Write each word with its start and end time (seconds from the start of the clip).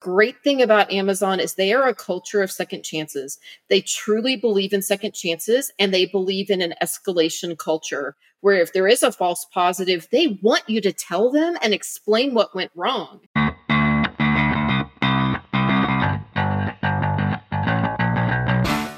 great 0.00 0.42
thing 0.42 0.62
about 0.62 0.92
Amazon 0.92 1.40
is 1.40 1.54
they 1.54 1.72
are 1.72 1.88
a 1.88 1.94
culture 1.94 2.42
of 2.42 2.50
second 2.50 2.84
chances. 2.84 3.38
They 3.68 3.80
truly 3.80 4.36
believe 4.36 4.72
in 4.72 4.82
second 4.82 5.14
chances 5.14 5.72
and 5.78 5.92
they 5.92 6.06
believe 6.06 6.50
in 6.50 6.62
an 6.62 6.74
escalation 6.82 7.58
culture 7.58 8.16
where 8.40 8.60
if 8.60 8.72
there 8.72 8.86
is 8.86 9.02
a 9.02 9.10
false 9.10 9.46
positive, 9.52 10.06
they 10.12 10.38
want 10.42 10.62
you 10.68 10.80
to 10.80 10.92
tell 10.92 11.30
them 11.30 11.56
and 11.60 11.74
explain 11.74 12.34
what 12.34 12.54
went 12.54 12.70
wrong. 12.76 13.20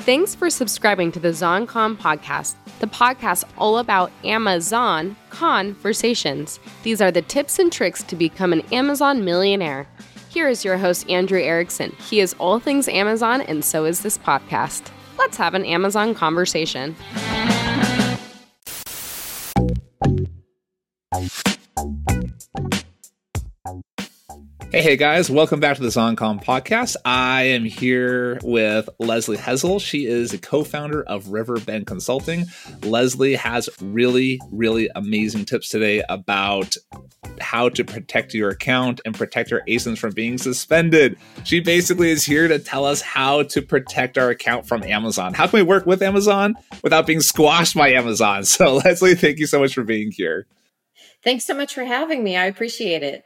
Thanks 0.05 0.35
for 0.35 0.51
subscribing 0.51 1.12
to 1.12 1.21
the 1.21 1.29
ZonCon 1.29 1.96
podcast, 1.96 2.57
the 2.80 2.89
podcast 2.89 3.45
all 3.57 3.79
about 3.79 4.11
Amazon 4.25 5.17
conversations. 5.30 6.59
These 6.82 7.01
are 7.01 7.12
the 7.12 7.23
tips 7.23 7.59
and 7.61 7.71
tricks 7.73 8.03
to 8.05 8.17
become 8.17 8.53
an 8.53 8.62
Amazon 8.73 9.25
millionaire. 9.25 9.87
Here 10.31 10.49
is 10.49 10.65
your 10.65 10.79
host, 10.79 11.11
Andrew 11.11 11.41
Erickson. 11.41 11.91
He 12.09 12.21
is 12.21 12.37
all 12.39 12.61
things 12.61 12.87
Amazon, 12.87 13.41
and 13.41 13.64
so 13.64 13.85
is 13.85 14.03
this 14.03 14.17
podcast. 14.17 14.89
Let's 15.18 15.37
have 15.37 15.54
an 15.54 15.64
Amazon 15.64 16.14
conversation. 16.14 16.95
Hey, 24.73 24.83
hey 24.83 24.97
guys, 24.97 25.29
welcome 25.29 25.59
back 25.59 25.79
to 25.79 25.83
the 25.83 25.89
ZonCon 25.89 26.45
podcast. 26.45 26.95
I 27.05 27.43
am 27.43 27.65
here 27.65 28.39
with 28.45 28.89
Lesley 29.01 29.37
Hensell. 29.37 29.81
She 29.81 30.07
is 30.07 30.33
a 30.33 30.39
co 30.39 30.63
founder 30.63 31.03
of 31.03 31.31
Riverbend 31.31 31.89
Consulting. 31.89 32.47
Lesley 32.84 33.34
has 33.34 33.69
really, 33.83 34.39
really 34.53 34.89
amazing 34.95 35.47
tips 35.47 35.70
today 35.70 36.05
about 36.09 36.77
how 37.41 37.69
to 37.70 37.83
protect 37.83 38.33
your 38.33 38.51
account 38.51 39.01
and 39.05 39.12
protect 39.12 39.51
your 39.51 39.62
ASINs 39.67 39.98
from 39.98 40.12
being 40.12 40.39
suspended. 40.39 41.19
She 41.43 41.59
basically 41.59 42.12
is 42.12 42.25
here 42.25 42.47
to 42.47 42.61
tell 42.61 42.84
us 42.84 43.01
how 43.01 43.43
to 43.43 43.62
protect 43.62 44.19
our 44.19 44.29
account 44.29 44.69
from 44.69 44.84
Amazon. 44.84 45.34
How 45.34 45.49
can 45.49 45.59
we 45.59 45.65
work 45.65 45.84
with 45.84 46.01
Amazon 46.01 46.55
without 46.84 47.09
being 47.09 47.23
squashed 47.23 47.75
by 47.75 47.89
Amazon? 47.89 48.45
So, 48.51 48.77
Lesley, 48.77 49.17
thank 49.17 49.39
you 49.41 49.47
so 49.47 49.59
much 49.59 49.75
for 49.75 49.83
being 49.83 50.12
here. 50.12 50.47
Thanks 51.25 51.45
so 51.45 51.55
much 51.55 51.75
for 51.75 51.84
having 51.84 52.23
me. 52.23 52.37
I 52.37 52.47
appreciate 52.47 53.03
it. 53.03 53.25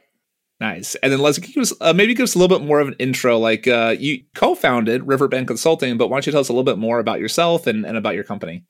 Nice. 0.59 0.95
And 0.95 1.11
then 1.11 1.19
Lesley, 1.19 1.47
give 1.47 1.61
us, 1.61 1.73
uh, 1.81 1.91
maybe 1.93 2.13
give 2.13 2.23
us 2.23 2.35
a 2.35 2.39
little 2.39 2.57
bit 2.57 2.65
more 2.65 2.79
of 2.79 2.87
an 2.87 2.95
intro. 2.97 3.37
Like 3.37 3.67
uh, 3.67 3.95
you 3.97 4.23
co-founded 4.35 5.05
Riverbend 5.05 5.47
Consulting, 5.47 5.97
but 5.97 6.07
why 6.07 6.17
don't 6.17 6.25
you 6.25 6.31
tell 6.31 6.41
us 6.41 6.49
a 6.49 6.53
little 6.53 6.63
bit 6.63 6.77
more 6.77 6.99
about 6.99 7.19
yourself 7.19 7.67
and, 7.67 7.85
and 7.85 7.97
about 7.97 8.15
your 8.15 8.23
company? 8.23 8.63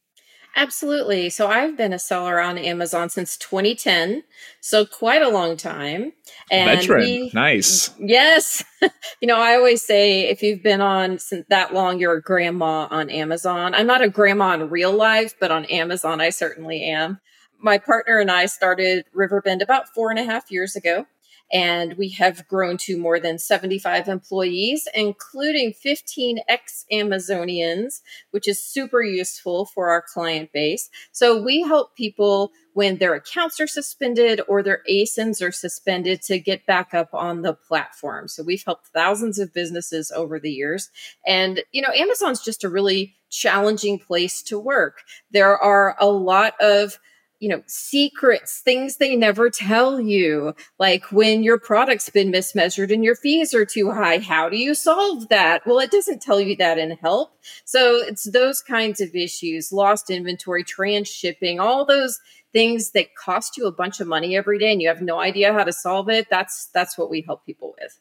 Absolutely. 0.58 1.30
So 1.30 1.48
I've 1.48 1.76
been 1.76 1.92
a 1.92 2.00
seller 2.00 2.40
on 2.40 2.58
Amazon 2.58 3.10
since 3.10 3.36
2010, 3.38 4.24
so 4.62 4.86
quite 4.86 5.22
a 5.22 5.28
long 5.28 5.58
time. 5.58 6.14
And 6.50 6.80
Veteran, 6.80 7.02
we, 7.02 7.32
nice. 7.34 7.94
Yes, 8.00 8.64
you 9.22 9.28
know 9.28 9.38
I 9.38 9.56
always 9.56 9.84
say 9.84 10.30
if 10.30 10.42
you've 10.42 10.64
been 10.64 10.80
on 10.80 11.20
that 11.50 11.74
long, 11.74 12.00
you're 12.00 12.16
a 12.16 12.22
grandma 12.22 12.88
on 12.90 13.10
Amazon. 13.10 13.76
I'm 13.76 13.86
not 13.86 14.02
a 14.02 14.10
grandma 14.10 14.54
in 14.54 14.70
real 14.70 14.94
life, 14.94 15.34
but 15.42 15.52
on 15.52 15.66
Amazon, 15.66 16.22
I 16.22 16.30
certainly 16.30 16.84
am. 16.84 17.20
My 17.60 17.78
partner 17.78 18.20
and 18.20 18.32
I 18.32 18.46
started 18.46 19.06
Riverbend 19.14 19.62
about 19.62 19.90
four 19.94 20.10
and 20.10 20.20
a 20.20 20.24
half 20.24 20.50
years 20.50 20.78
ago 20.78 21.06
and 21.52 21.94
we 21.96 22.10
have 22.10 22.48
grown 22.48 22.78
to 22.78 22.98
more 22.98 23.20
than 23.20 23.38
75 23.38 24.08
employees, 24.08 24.88
including 24.94 25.74
15 25.74 26.40
ex 26.48 26.86
Amazonians, 26.92 28.02
which 28.32 28.48
is 28.48 28.64
super 28.64 29.02
useful 29.02 29.66
for 29.66 29.90
our 29.90 30.02
client 30.02 30.52
base. 30.52 30.90
So 31.12 31.42
we 31.42 31.62
help 31.62 31.96
people 31.96 32.52
when 32.74 32.98
their 32.98 33.14
accounts 33.14 33.60
are 33.62 33.68
suspended 33.68 34.42
or 34.48 34.62
their 34.62 34.82
ASINs 34.90 35.42
are 35.42 35.52
suspended 35.52 36.22
to 36.24 36.40
get 36.40 36.66
back 36.66 36.94
up 36.94 37.14
on 37.14 37.42
the 37.42 37.54
platform. 37.54 38.28
So 38.28 38.44
we've 38.44 38.64
helped 38.66 38.88
thousands 38.88 39.40
of 39.40 39.54
businesses 39.54 40.12
over 40.12 40.40
the 40.40 40.52
years. 40.52 40.90
And, 41.26 41.64
you 41.72 41.82
know, 41.82 41.94
Amazon's 41.96 42.44
just 42.44 42.64
a 42.64 42.70
really 42.70 43.16
challenging 43.30 44.00
place 44.00 44.42
to 44.44 44.60
work. 44.60 45.04
There 45.32 45.58
are 45.58 45.96
a 46.00 46.08
lot 46.08 46.54
of 46.60 47.00
you 47.46 47.50
know, 47.50 47.62
secrets, 47.68 48.60
things 48.62 48.98
they 48.98 49.16
never 49.16 49.52
tell 49.52 50.00
you, 50.00 50.56
like 50.80 51.12
when 51.12 51.44
your 51.44 51.60
product's 51.60 52.10
been 52.10 52.32
mismeasured 52.32 52.92
and 52.92 53.04
your 53.04 53.14
fees 53.14 53.54
are 53.54 53.66
too 53.66 53.92
high. 53.92 54.18
How 54.18 54.50
do 54.50 54.58
you 54.58 54.74
solve 54.74 55.30
that? 55.30 55.62
Well, 55.64 55.78
it 55.78 55.92
doesn't 55.92 56.24
tell 56.24 56.42
you 56.42 56.56
that 56.56 56.80
in 56.80 56.98
help. 56.98 57.38
So 57.64 57.98
it's 57.98 58.24
those 58.32 58.64
kinds 58.64 59.00
of 59.00 59.14
issues, 59.14 59.72
lost 59.72 60.10
inventory, 60.10 60.64
transshipping, 60.64 61.60
all 61.60 61.86
those 61.86 62.20
things 62.52 62.90
that 62.94 63.14
cost 63.16 63.58
you 63.58 63.68
a 63.68 63.72
bunch 63.72 64.00
of 64.00 64.08
money 64.08 64.36
every 64.36 64.58
day 64.58 64.72
and 64.72 64.82
you 64.82 64.88
have 64.88 65.04
no 65.04 65.20
idea 65.20 65.54
how 65.54 65.64
to 65.64 65.72
solve 65.72 66.10
it. 66.10 66.26
That's, 66.32 66.72
that's 66.74 66.98
what 66.98 67.12
we 67.12 67.22
help 67.22 67.46
people 67.46 67.76
with. 67.80 68.00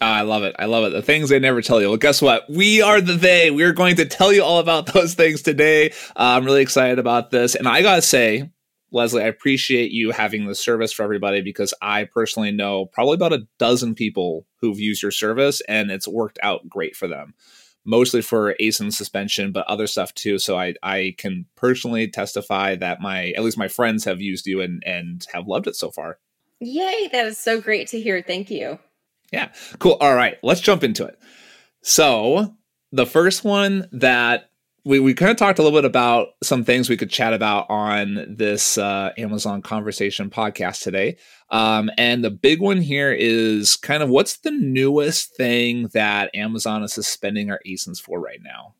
Ah, 0.00 0.14
I 0.16 0.22
love 0.22 0.42
it. 0.42 0.56
I 0.58 0.64
love 0.64 0.84
it. 0.84 0.90
The 0.90 1.02
things 1.02 1.28
they 1.28 1.38
never 1.38 1.60
tell 1.60 1.82
you. 1.82 1.88
Well, 1.88 1.98
guess 1.98 2.22
what? 2.22 2.48
We 2.48 2.80
are 2.80 3.02
the 3.02 3.12
they. 3.12 3.50
We're 3.50 3.74
going 3.74 3.96
to 3.96 4.06
tell 4.06 4.32
you 4.32 4.42
all 4.42 4.58
about 4.58 4.86
those 4.94 5.12
things 5.12 5.42
today. 5.42 5.90
Uh, 6.16 6.38
I'm 6.38 6.46
really 6.46 6.62
excited 6.62 6.98
about 6.98 7.30
this. 7.30 7.54
And 7.54 7.68
I 7.68 7.82
got 7.82 7.96
to 7.96 8.02
say, 8.02 8.50
Lesley, 8.92 9.22
I 9.22 9.26
appreciate 9.26 9.90
you 9.90 10.10
having 10.10 10.46
the 10.46 10.54
service 10.54 10.92
for 10.92 11.02
everybody 11.02 11.40
because 11.40 11.72
I 11.80 12.04
personally 12.04 12.50
know 12.50 12.86
probably 12.86 13.14
about 13.14 13.32
a 13.32 13.46
dozen 13.58 13.94
people 13.94 14.46
who've 14.60 14.78
used 14.78 15.02
your 15.02 15.12
service 15.12 15.60
and 15.68 15.90
it's 15.90 16.08
worked 16.08 16.38
out 16.42 16.68
great 16.68 16.96
for 16.96 17.08
them. 17.08 17.34
Mostly 17.84 18.20
for 18.20 18.54
ASIN 18.60 18.92
suspension, 18.92 19.52
but 19.52 19.66
other 19.66 19.86
stuff 19.86 20.12
too. 20.14 20.38
So 20.38 20.58
I, 20.58 20.74
I 20.82 21.14
can 21.16 21.46
personally 21.56 22.08
testify 22.08 22.76
that 22.76 23.00
my 23.00 23.28
at 23.30 23.42
least 23.42 23.56
my 23.56 23.68
friends 23.68 24.04
have 24.04 24.20
used 24.20 24.46
you 24.46 24.60
and 24.60 24.82
and 24.84 25.26
have 25.32 25.46
loved 25.46 25.66
it 25.66 25.76
so 25.76 25.90
far. 25.90 26.18
Yay, 26.60 27.08
that 27.10 27.26
is 27.26 27.38
so 27.38 27.58
great 27.58 27.88
to 27.88 28.00
hear. 28.00 28.22
Thank 28.22 28.50
you. 28.50 28.78
Yeah. 29.32 29.50
Cool. 29.78 29.96
All 30.00 30.14
right, 30.14 30.36
let's 30.42 30.60
jump 30.60 30.84
into 30.84 31.06
it. 31.06 31.18
So 31.80 32.54
the 32.92 33.06
first 33.06 33.44
one 33.44 33.88
that 33.92 34.49
we, 34.84 35.00
we 35.00 35.14
kind 35.14 35.30
of 35.30 35.36
talked 35.36 35.58
a 35.58 35.62
little 35.62 35.78
bit 35.78 35.84
about 35.84 36.28
some 36.42 36.64
things 36.64 36.88
we 36.88 36.96
could 36.96 37.10
chat 37.10 37.32
about 37.32 37.66
on 37.68 38.26
this 38.28 38.78
uh, 38.78 39.12
Amazon 39.18 39.62
conversation 39.62 40.30
podcast 40.30 40.82
today. 40.82 41.16
Um, 41.50 41.90
and 41.98 42.24
the 42.24 42.30
big 42.30 42.60
one 42.60 42.80
here 42.80 43.12
is 43.12 43.76
kind 43.76 44.02
of 44.02 44.08
what's 44.08 44.38
the 44.38 44.50
newest 44.50 45.36
thing 45.36 45.88
that 45.92 46.34
Amazon 46.34 46.82
is 46.82 46.92
suspending 46.92 47.50
our 47.50 47.60
ASINs 47.66 48.00
for 48.00 48.20
right 48.20 48.40
now? 48.42 48.74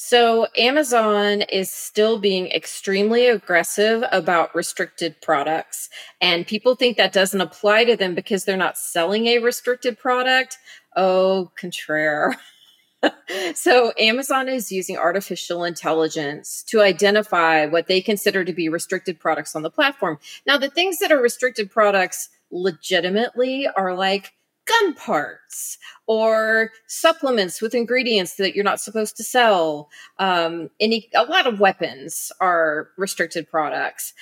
So, 0.00 0.46
Amazon 0.56 1.42
is 1.42 1.72
still 1.72 2.20
being 2.20 2.46
extremely 2.52 3.26
aggressive 3.26 4.04
about 4.12 4.54
restricted 4.54 5.20
products. 5.20 5.88
And 6.20 6.46
people 6.46 6.76
think 6.76 6.96
that 6.96 7.12
doesn't 7.12 7.40
apply 7.40 7.84
to 7.84 7.96
them 7.96 8.14
because 8.14 8.44
they're 8.44 8.56
not 8.56 8.78
selling 8.78 9.26
a 9.26 9.38
restricted 9.38 9.98
product. 9.98 10.56
Oh, 10.94 11.50
contraire. 11.56 12.36
so 13.54 13.92
Amazon 13.98 14.48
is 14.48 14.72
using 14.72 14.96
artificial 14.96 15.64
intelligence 15.64 16.64
to 16.68 16.80
identify 16.80 17.66
what 17.66 17.86
they 17.86 18.00
consider 18.00 18.44
to 18.44 18.52
be 18.52 18.68
restricted 18.68 19.20
products 19.20 19.54
on 19.54 19.62
the 19.62 19.70
platform. 19.70 20.18
Now, 20.46 20.58
the 20.58 20.70
things 20.70 20.98
that 20.98 21.12
are 21.12 21.20
restricted 21.20 21.70
products 21.70 22.28
legitimately 22.50 23.68
are 23.76 23.94
like 23.94 24.32
gun 24.66 24.94
parts 24.94 25.78
or 26.06 26.70
supplements 26.86 27.62
with 27.62 27.74
ingredients 27.74 28.36
that 28.36 28.54
you're 28.54 28.64
not 28.64 28.80
supposed 28.80 29.16
to 29.16 29.24
sell. 29.24 29.88
Um, 30.18 30.70
any 30.80 31.08
a 31.14 31.24
lot 31.24 31.46
of 31.46 31.60
weapons 31.60 32.30
are 32.40 32.88
restricted 32.96 33.48
products. 33.48 34.12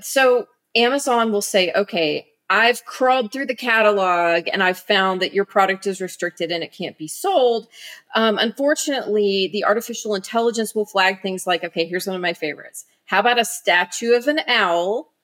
So 0.00 0.46
Amazon 0.74 1.32
will 1.32 1.42
say, 1.42 1.72
okay, 1.74 2.26
I've 2.52 2.84
crawled 2.84 3.32
through 3.32 3.46
the 3.46 3.54
catalog 3.54 4.46
and 4.52 4.62
I've 4.62 4.78
found 4.78 5.22
that 5.22 5.32
your 5.32 5.46
product 5.46 5.86
is 5.86 6.02
restricted 6.02 6.52
and 6.52 6.62
it 6.62 6.70
can't 6.70 6.98
be 6.98 7.08
sold. 7.08 7.66
Um, 8.14 8.36
unfortunately, 8.36 9.48
the 9.50 9.64
artificial 9.64 10.14
intelligence 10.14 10.74
will 10.74 10.84
flag 10.84 11.22
things 11.22 11.46
like, 11.46 11.64
okay, 11.64 11.86
here's 11.86 12.06
one 12.06 12.14
of 12.14 12.20
my 12.20 12.34
favorites. 12.34 12.84
How 13.06 13.20
about 13.20 13.40
a 13.40 13.46
statue 13.46 14.12
of 14.12 14.28
an 14.28 14.40
owl 14.46 15.14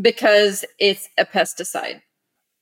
because 0.00 0.64
it's 0.78 1.08
a 1.18 1.24
pesticide? 1.24 2.02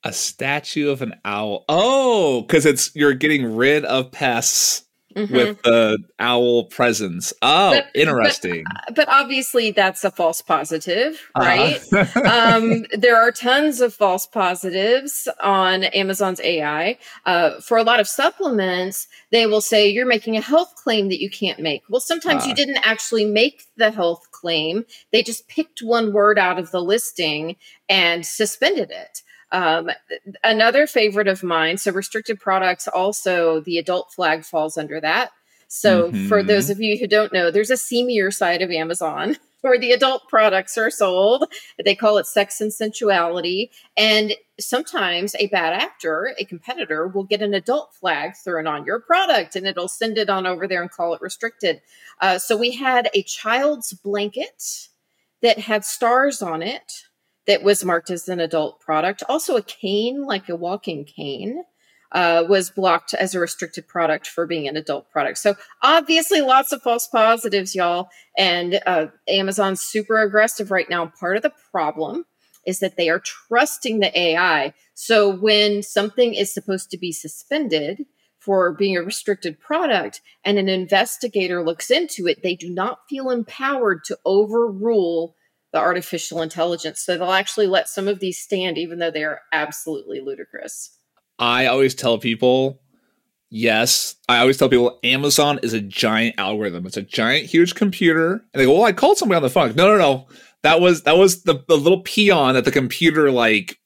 A 0.02 0.14
statue 0.14 0.88
of 0.88 1.02
an 1.02 1.20
owl. 1.22 1.66
Oh, 1.68 2.40
because 2.40 2.64
it's 2.64 2.96
you're 2.96 3.12
getting 3.12 3.54
rid 3.54 3.84
of 3.84 4.12
pests 4.12 4.86
mm-hmm. 5.14 5.34
with 5.34 5.62
the 5.62 5.98
owl 6.18 6.64
presence. 6.64 7.32
Oh, 7.42 7.72
but, 7.72 7.86
interesting. 7.94 8.64
But, 8.86 8.96
but, 8.96 9.08
obviously, 9.08 9.70
that's 9.70 10.04
a 10.04 10.10
false 10.10 10.42
positive, 10.42 11.20
uh-huh. 11.34 11.46
right? 11.46 11.80
Uh-huh. 11.92 12.56
um, 12.56 12.84
there 12.92 13.16
are 13.16 13.30
tons 13.30 13.80
of 13.80 13.94
false 13.94 14.26
positives 14.26 15.28
on 15.40 15.84
Amazon's 15.84 16.40
AI. 16.40 16.98
Uh, 17.26 17.60
for 17.60 17.78
a 17.78 17.82
lot 17.82 18.00
of 18.00 18.08
supplements, 18.08 19.08
they 19.30 19.46
will 19.46 19.60
say 19.60 19.88
you're 19.88 20.06
making 20.06 20.36
a 20.36 20.40
health 20.40 20.74
claim 20.76 21.08
that 21.08 21.20
you 21.20 21.30
can't 21.30 21.60
make. 21.60 21.82
Well, 21.88 22.00
sometimes 22.00 22.44
uh. 22.44 22.48
you 22.48 22.54
didn't 22.54 22.86
actually 22.86 23.24
make 23.24 23.64
the 23.76 23.90
health 23.90 24.30
claim, 24.30 24.84
they 25.12 25.22
just 25.22 25.48
picked 25.48 25.80
one 25.80 26.12
word 26.12 26.38
out 26.38 26.58
of 26.58 26.70
the 26.70 26.80
listing 26.80 27.56
and 27.88 28.24
suspended 28.24 28.90
it. 28.90 29.22
Um, 29.52 29.90
another 30.44 30.86
favorite 30.86 31.28
of 31.28 31.42
mine, 31.42 31.78
so 31.78 31.92
restricted 31.92 32.40
products, 32.40 32.86
also 32.86 33.60
the 33.60 33.78
adult 33.78 34.12
flag 34.12 34.44
falls 34.44 34.78
under 34.78 35.00
that. 35.00 35.30
So, 35.68 36.10
mm-hmm. 36.10 36.26
for 36.26 36.42
those 36.42 36.68
of 36.68 36.80
you 36.80 36.98
who 36.98 37.06
don't 37.06 37.32
know, 37.32 37.50
there's 37.50 37.70
a 37.70 37.74
seamier 37.74 38.32
side 38.32 38.60
of 38.60 38.70
Amazon 38.70 39.36
where 39.60 39.78
the 39.78 39.92
adult 39.92 40.28
products 40.28 40.76
are 40.76 40.90
sold. 40.90 41.44
They 41.84 41.94
call 41.94 42.18
it 42.18 42.26
sex 42.26 42.60
and 42.60 42.72
sensuality. 42.72 43.70
And 43.96 44.34
sometimes 44.58 45.34
a 45.38 45.48
bad 45.48 45.72
actor, 45.72 46.34
a 46.38 46.44
competitor, 46.44 47.06
will 47.06 47.24
get 47.24 47.42
an 47.42 47.54
adult 47.54 47.94
flag 47.94 48.32
thrown 48.36 48.66
on 48.66 48.84
your 48.84 49.00
product 49.00 49.54
and 49.54 49.66
it'll 49.66 49.88
send 49.88 50.18
it 50.18 50.30
on 50.30 50.46
over 50.46 50.66
there 50.66 50.82
and 50.82 50.90
call 50.90 51.14
it 51.14 51.20
restricted. 51.20 51.82
Uh, 52.20 52.38
so 52.38 52.56
we 52.56 52.72
had 52.72 53.08
a 53.14 53.22
child's 53.22 53.92
blanket 53.92 54.88
that 55.42 55.58
had 55.58 55.84
stars 55.84 56.42
on 56.42 56.62
it 56.62 57.04
that 57.50 57.64
was 57.64 57.84
marked 57.84 58.10
as 58.10 58.28
an 58.28 58.38
adult 58.38 58.78
product. 58.78 59.24
Also, 59.28 59.56
a 59.56 59.62
cane, 59.62 60.22
like 60.22 60.48
a 60.48 60.54
walking 60.54 61.04
cane 61.04 61.64
uh, 62.12 62.44
was 62.48 62.70
blocked 62.70 63.12
as 63.12 63.34
a 63.34 63.40
restricted 63.40 63.88
product 63.88 64.28
for 64.28 64.46
being 64.46 64.68
an 64.68 64.76
adult 64.76 65.10
product. 65.10 65.36
So 65.38 65.56
obviously, 65.82 66.42
lots 66.42 66.70
of 66.70 66.80
false 66.80 67.08
positives, 67.08 67.74
y'all. 67.74 68.08
And 68.38 68.80
uh, 68.86 69.08
Amazon's 69.26 69.80
super 69.80 70.22
aggressive 70.22 70.70
right 70.70 70.88
now. 70.88 71.06
Part 71.18 71.38
of 71.38 71.42
the 71.42 71.52
problem 71.72 72.24
is 72.64 72.78
that 72.78 72.96
they 72.96 73.08
are 73.08 73.18
trusting 73.18 73.98
the 73.98 74.16
AI. 74.16 74.72
So 74.94 75.28
when 75.28 75.82
something 75.82 76.34
is 76.34 76.54
supposed 76.54 76.88
to 76.92 76.98
be 76.98 77.10
suspended 77.10 78.06
for 78.38 78.72
being 78.72 78.96
a 78.96 79.02
restricted 79.02 79.58
product 79.58 80.20
and 80.44 80.56
an 80.56 80.68
investigator 80.68 81.64
looks 81.64 81.90
into 81.90 82.28
it, 82.28 82.44
they 82.44 82.54
do 82.54 82.70
not 82.70 83.00
feel 83.08 83.28
empowered 83.28 84.04
to 84.04 84.18
overrule 84.24 85.34
the 85.72 85.78
artificial 85.78 86.42
intelligence. 86.42 87.00
So 87.00 87.16
they'll 87.16 87.30
actually 87.30 87.66
let 87.66 87.88
some 87.88 88.08
of 88.08 88.20
these 88.20 88.38
stand, 88.38 88.78
even 88.78 88.98
though 88.98 89.10
they 89.10 89.24
are 89.24 89.40
absolutely 89.52 90.20
ludicrous. 90.20 90.96
I 91.38 91.66
always 91.66 91.94
tell 91.94 92.18
people, 92.18 92.80
yes, 93.50 94.16
I 94.28 94.38
always 94.38 94.56
tell 94.56 94.68
people 94.68 94.98
Amazon 95.04 95.60
is 95.62 95.72
a 95.72 95.80
giant 95.80 96.36
algorithm. 96.38 96.86
It's 96.86 96.96
a 96.96 97.02
giant, 97.02 97.46
huge 97.46 97.74
computer. 97.74 98.32
And 98.32 98.60
they 98.60 98.64
go, 98.64 98.74
well, 98.74 98.84
I 98.84 98.92
called 98.92 99.18
somebody 99.18 99.36
on 99.36 99.42
the 99.42 99.50
phone. 99.50 99.74
No, 99.74 99.86
no, 99.86 99.96
no. 99.96 100.26
That 100.62 100.80
was 100.80 101.04
that 101.04 101.16
was 101.16 101.44
the, 101.44 101.64
the 101.68 101.78
little 101.78 102.02
peon 102.02 102.54
that 102.54 102.66
the 102.66 102.70
computer 102.70 103.30
like 103.30 103.78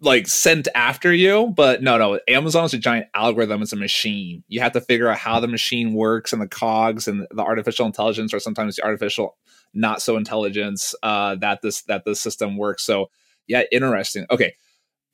like 0.00 0.28
sent 0.28 0.68
after 0.74 1.12
you. 1.12 1.52
But 1.56 1.82
no, 1.82 1.98
no, 1.98 2.20
Amazon 2.28 2.64
is 2.64 2.74
a 2.74 2.78
giant 2.78 3.06
algorithm. 3.14 3.62
It's 3.62 3.72
a 3.72 3.76
machine. 3.76 4.44
You 4.46 4.60
have 4.60 4.72
to 4.72 4.80
figure 4.80 5.08
out 5.08 5.18
how 5.18 5.40
the 5.40 5.48
machine 5.48 5.94
works 5.94 6.32
and 6.32 6.40
the 6.40 6.46
cogs 6.46 7.08
and 7.08 7.26
the 7.30 7.42
artificial 7.42 7.86
intelligence, 7.86 8.32
or 8.32 8.38
sometimes 8.38 8.76
the 8.76 8.84
artificial 8.84 9.36
not 9.74 10.02
so 10.02 10.16
intelligence 10.16 10.94
uh, 11.02 11.36
that 11.36 11.62
this 11.62 11.82
that 11.82 12.04
the 12.04 12.14
system 12.14 12.56
works. 12.56 12.84
So 12.84 13.10
yeah, 13.46 13.62
interesting. 13.72 14.26
Okay. 14.30 14.54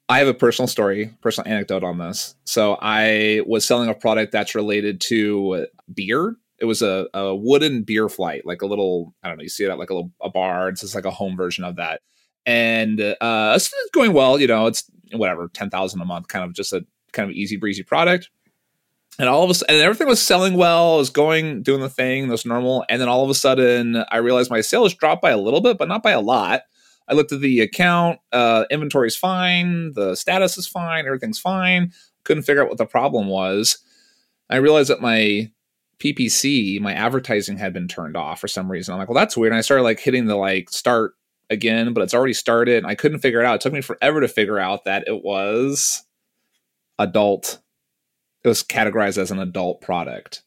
I 0.09 0.19
have 0.19 0.29
a 0.29 0.35
personal 0.35 0.69
story, 0.69 1.11
personal 1.21 1.51
anecdote 1.51 1.83
on 1.83 1.99
this. 1.99 2.37
So 2.45 2.79
I 2.81 3.43
was 3.45 3.65
selling 3.65 3.89
a 3.89 3.95
product 3.95 4.31
that's 4.31 4.55
related 4.55 5.01
to 5.03 5.67
beer. 5.93 6.37
It 6.61 6.65
was 6.65 6.81
a, 6.81 7.09
a 7.13 7.35
wooden 7.35 7.83
beer 7.83 8.09
flight, 8.09 8.47
like 8.47 8.63
a 8.63 8.67
little, 8.67 9.15
I 9.23 9.29
don't 9.29 9.37
know, 9.37 9.43
you 9.43 9.49
see 9.49 9.65
it 9.65 9.71
at 9.71 9.79
like 9.79 9.91
a 9.91 9.95
little 9.95 10.13
a 10.23 10.31
bar. 10.31 10.69
It's 10.69 10.83
just 10.83 10.95
like 10.95 11.07
a 11.07 11.11
home 11.11 11.37
version 11.37 11.65
of 11.65 11.77
that. 11.77 12.03
And 12.47 13.01
uh, 13.01 13.53
it's 13.57 13.75
going 13.93 14.13
well, 14.13 14.39
you 14.39 14.47
know, 14.47 14.67
it's 14.67 14.85
whatever, 15.13 15.49
10,000 15.53 16.01
a 16.01 16.05
month, 16.05 16.29
kind 16.29 16.45
of 16.45 16.55
just 16.55 16.73
a 16.73 16.87
kind 17.13 17.29
of 17.29 17.35
easy 17.35 17.57
breezy 17.57 17.83
product. 17.83 18.31
And 19.19 19.29
all 19.29 19.43
of 19.43 19.51
a 19.51 19.55
sudden, 19.55 19.77
everything 19.77 20.09
was 20.09 20.21
selling 20.21 20.55
well, 20.55 20.99
was 20.99 21.11
going, 21.11 21.63
doing 21.63 21.81
the 21.81 21.89
thing, 21.89 22.29
that's 22.29 22.45
normal. 22.45 22.85
And 22.89 23.01
then 23.01 23.09
all 23.09 23.25
of 23.25 23.31
a 23.31 23.35
sudden, 23.35 24.05
I 24.11 24.19
realized 24.19 24.51
my 24.51 24.61
sales 24.61 24.95
dropped 24.95 25.23
by 25.23 25.31
a 25.31 25.39
little 25.39 25.63
bit, 25.63 25.79
but 25.79 25.89
not 25.89 26.03
by 26.03 26.11
a 26.11 26.21
lot 26.21 26.63
I 27.09 27.15
looked 27.15 27.33
at 27.33 27.41
the 27.41 27.61
account. 27.61 28.19
Uh, 28.33 28.65
inventory 28.71 29.09
is 29.09 29.17
fine. 29.17 29.93
The 29.93 30.15
status 30.15 30.59
is 30.59 30.67
fine. 30.67 31.07
Everything's 31.07 31.39
fine. 31.39 31.93
Couldn't 32.25 32.43
figure 32.43 32.63
out 32.63 32.69
what 32.69 32.79
the 32.79 32.87
problem 32.87 33.29
was. 33.29 33.79
I 34.51 34.57
realized 34.57 34.91
that 34.91 35.01
my 35.01 35.51
PPC, 35.99 36.81
my 36.81 36.93
advertising 36.93 37.57
had 37.57 37.73
been 37.73 37.89
turned 37.89 38.17
off 38.17 38.41
for 38.41 38.49
some 38.49 38.71
reason. 38.71 38.93
I'm 38.93 38.99
like, 38.99 39.09
well, 39.09 39.17
that's 39.17 39.37
weird. 39.37 39.53
And 39.53 39.59
I 39.59 39.63
started 39.63 39.85
like 39.85 40.01
hitting 40.01 40.27
the 40.27 40.37
like 40.37 40.71
start 40.71 41.15
again, 41.49 41.93
but 41.93 42.03
it's 42.03 42.15
already 42.15 42.35
started. 42.35 42.79
And 42.79 42.87
I 42.87 42.95
couldn't 42.95 43.21
figure 43.21 43.41
it 43.41 43.47
out. 43.47 43.57
It 43.57 43.61
took 43.61 43.73
me 43.73 43.81
forever 43.81 44.21
to 44.21 44.29
figure 44.29 44.59
out 44.59 44.85
that 44.85 45.07
it 45.07 45.23
was 45.25 46.05
adult. 46.99 47.61
It 48.47 48.51
was 48.51 48.63
categorized 48.63 49.19
as 49.19 49.31
an 49.31 49.41
adult 49.41 49.81
product. 49.81 50.43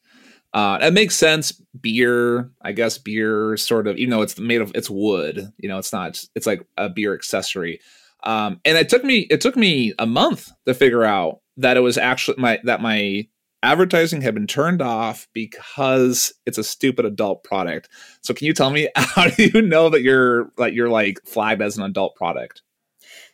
Uh, 0.52 0.78
it 0.80 0.94
makes 0.94 1.14
sense. 1.14 1.52
Beer, 1.80 2.50
I 2.62 2.72
guess, 2.72 2.98
beer 2.98 3.56
sort 3.56 3.86
of, 3.86 3.98
even 3.98 4.10
though 4.10 4.22
it's 4.22 4.38
made 4.38 4.60
of 4.60 4.72
it's 4.74 4.90
wood. 4.90 5.52
You 5.58 5.68
know, 5.68 5.78
it's 5.78 5.92
not. 5.92 6.22
It's 6.34 6.46
like 6.46 6.66
a 6.76 6.88
beer 6.88 7.14
accessory. 7.14 7.80
Um, 8.22 8.60
and 8.64 8.76
it 8.76 8.88
took 8.88 9.04
me 9.04 9.26
it 9.30 9.40
took 9.40 9.56
me 9.56 9.94
a 9.98 10.06
month 10.06 10.50
to 10.66 10.74
figure 10.74 11.04
out 11.04 11.40
that 11.56 11.76
it 11.76 11.80
was 11.80 11.96
actually 11.96 12.40
my 12.40 12.58
that 12.64 12.80
my 12.80 13.28
advertising 13.62 14.22
had 14.22 14.34
been 14.34 14.46
turned 14.46 14.80
off 14.80 15.28
because 15.34 16.32
it's 16.46 16.58
a 16.58 16.64
stupid 16.64 17.04
adult 17.04 17.44
product. 17.44 17.88
So 18.22 18.32
can 18.34 18.46
you 18.46 18.54
tell 18.54 18.70
me 18.70 18.88
how 18.96 19.28
do 19.28 19.44
you 19.44 19.62
know 19.62 19.90
that 19.90 20.02
you're 20.02 20.50
like 20.56 20.74
you're 20.74 20.88
like 20.88 21.20
flagged 21.24 21.62
as 21.62 21.76
an 21.76 21.84
adult 21.84 22.16
product? 22.16 22.62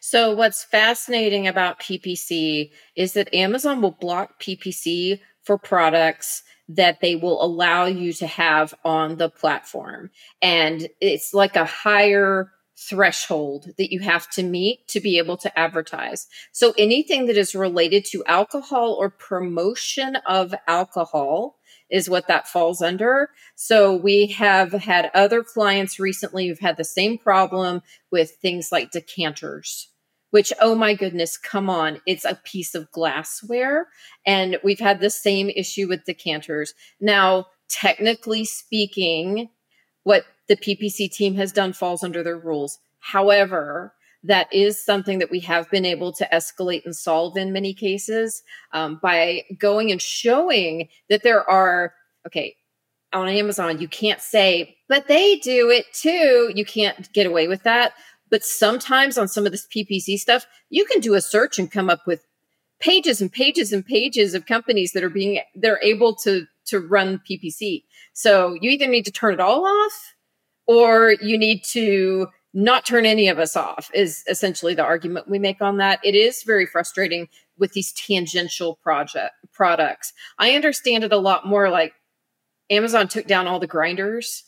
So 0.08 0.32
what's 0.32 0.62
fascinating 0.62 1.49
about 1.49 1.81
PPC 1.81 2.70
is 2.94 3.14
that 3.14 3.35
Amazon 3.35 3.82
will 3.82 3.91
block 3.91 4.41
PPC 4.41 5.19
for 5.43 5.58
products 5.58 6.44
that 6.69 7.00
they 7.00 7.17
will 7.17 7.44
allow 7.44 7.87
you 7.87 8.12
to 8.12 8.26
have 8.29 8.73
on 8.85 9.17
the 9.17 9.29
platform. 9.29 10.11
And 10.41 10.87
it's 11.00 11.35
like 11.35 11.56
a 11.56 11.64
higher 11.64 12.53
threshold 12.79 13.73
that 13.79 13.91
you 13.91 13.99
have 13.99 14.31
to 14.31 14.44
meet 14.44 14.87
to 14.91 15.00
be 15.00 15.19
able 15.19 15.38
to 15.38 15.58
advertise. 15.58 16.29
So 16.53 16.73
anything 16.79 17.26
that 17.26 17.37
is 17.37 17.56
related 17.56 18.05
to 18.12 18.25
alcohol 18.26 18.93
or 18.93 19.11
promotion 19.11 20.19
of 20.25 20.55
alcohol 20.69 21.56
is 21.91 22.08
what 22.08 22.29
that 22.29 22.47
falls 22.47 22.81
under. 22.81 23.31
So 23.56 23.97
we 23.97 24.29
have 24.29 24.70
had 24.70 25.11
other 25.14 25.43
clients 25.43 25.99
recently 25.99 26.47
who've 26.47 26.61
had 26.61 26.76
the 26.76 26.85
same 26.85 27.19
problem 27.19 27.82
with 28.12 28.37
things 28.41 28.70
like 28.70 28.93
decanters 28.93 29.88
which, 30.37 30.53
oh 30.61 30.75
my 30.75 30.93
goodness, 30.93 31.38
come 31.38 31.71
on, 31.71 31.99
it's 32.05 32.27
a 32.27 32.38
piece 32.44 32.75
of 32.75 32.93
glassware. 32.93 33.88
And 34.27 34.59
we've 34.62 34.79
had 34.79 35.00
the 35.00 35.09
same 35.09 35.49
issue 35.49 35.88
with 35.88 36.05
decanters. 36.05 36.75
Now, 37.00 37.47
technically 37.71 38.44
speaking, 38.44 39.49
what 40.03 40.27
the 40.47 40.59
PPC 40.59 41.11
team 41.11 41.37
has 41.37 41.53
done 41.53 41.73
falls 41.73 42.05
under 42.05 42.23
their 42.23 42.37
rules. 42.37 42.79
However, 42.99 43.94
that 44.25 44.53
is 44.53 44.85
something 44.85 45.21
that 45.21 45.31
we 45.31 45.41
have 45.41 45.71
been 45.71 45.87
able 45.87 46.12
to 46.12 46.29
escalate 46.31 46.85
and 46.85 46.94
solve 46.94 47.39
in 47.39 47.50
many 47.50 47.73
cases 47.73 48.43
um, 48.75 49.00
by 49.03 49.43
going 49.59 49.91
and 49.91 50.03
showing 50.03 50.89
that 51.09 51.23
there 51.23 51.49
are, 51.49 51.94
okay, 52.27 52.56
on 53.15 53.29
Amazon, 53.29 53.81
you 53.81 53.89
can't 53.89 54.21
say, 54.21 54.77
but 54.87 55.09
they 55.09 55.37
do 55.37 55.71
it 55.71 55.87
too. 55.94 56.53
You 56.55 56.67
can't 56.67 57.11
get 57.15 57.27
away 57.27 57.49
with 57.49 57.62
that. 57.62 57.94
But 58.31 58.44
sometimes 58.44 59.17
on 59.17 59.28
some 59.28 59.46
of 59.46 59.52
this 59.52 59.67
PPC 59.67 60.19
stuff, 60.19 60.46
you 60.70 60.84
can 60.84 61.00
do 61.00 61.14
a 61.14 61.20
search 61.20 61.58
and 61.58 61.70
come 61.70 61.88
up 61.88 62.06
with 62.06 62.26
pages 62.78 63.20
and 63.20 63.32
pages 63.32 63.73
and 63.73 63.84
pages 63.84 64.34
of 64.34 64.46
companies 64.46 64.93
that 64.93 65.05
are 65.05 65.11
being 65.11 65.40
they're 65.55 65.81
able 65.82 66.15
to 66.15 66.46
to 66.67 66.81
run 66.81 67.20
PPC. 67.29 67.84
So 68.12 68.56
you 68.60 68.70
either 68.70 68.86
need 68.86 69.05
to 69.05 69.12
turn 69.12 69.34
it 69.34 69.41
all 69.41 69.67
off 69.67 70.15
or 70.67 71.15
you 71.22 71.39
need 71.39 71.62
to 71.65 72.29
not 72.53 72.86
turn 72.86 73.06
any 73.06 73.29
of 73.29 73.39
us 73.39 73.55
off 73.55 73.91
is 73.94 74.24
essentially 74.29 74.74
the 74.74 74.82
argument 74.82 75.29
we 75.29 75.39
make 75.39 75.60
on 75.60 75.77
that. 75.77 76.01
It 76.03 76.15
is 76.15 76.43
very 76.43 76.67
frustrating 76.67 77.29
with 77.58 77.72
these 77.72 77.93
tangential 77.93 78.77
project 78.77 79.34
products. 79.53 80.12
I 80.39 80.53
understand 80.53 81.05
it 81.05 81.12
a 81.12 81.19
lot 81.19 81.46
more 81.46 81.70
like 81.70 81.93
Amazon 82.70 83.08
took 83.08 83.27
down 83.27 83.46
all 83.46 83.60
the 83.60 83.67
grinders, 83.67 84.44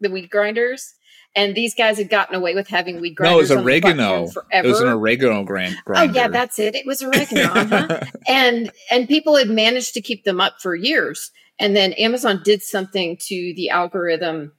the 0.00 0.10
weed 0.10 0.30
grinders, 0.30 0.94
and 1.36 1.54
these 1.54 1.74
guys 1.74 1.98
had 1.98 2.08
gotten 2.08 2.34
away 2.34 2.54
with 2.54 2.68
having 2.68 3.00
weed 3.00 3.14
grinders. 3.14 3.50
No, 3.50 3.56
it 3.56 3.58
was 3.58 3.64
oregano. 3.64 4.26
Forever. 4.28 4.66
It 4.66 4.70
was 4.70 4.80
an 4.80 4.88
oregano 4.88 5.44
grind. 5.44 5.76
Grinder. 5.84 6.12
Oh 6.12 6.14
yeah, 6.14 6.28
that's 6.28 6.58
it. 6.58 6.74
It 6.74 6.86
was 6.86 7.02
oregano, 7.02 7.52
uh-huh. 7.52 8.00
and 8.28 8.70
and 8.90 9.08
people 9.08 9.36
had 9.36 9.48
managed 9.48 9.94
to 9.94 10.00
keep 10.00 10.24
them 10.24 10.40
up 10.40 10.60
for 10.60 10.74
years. 10.74 11.30
And 11.58 11.76
then 11.76 11.92
Amazon 11.94 12.40
did 12.44 12.62
something 12.62 13.16
to 13.28 13.52
the 13.56 13.70
algorithm 13.70 14.52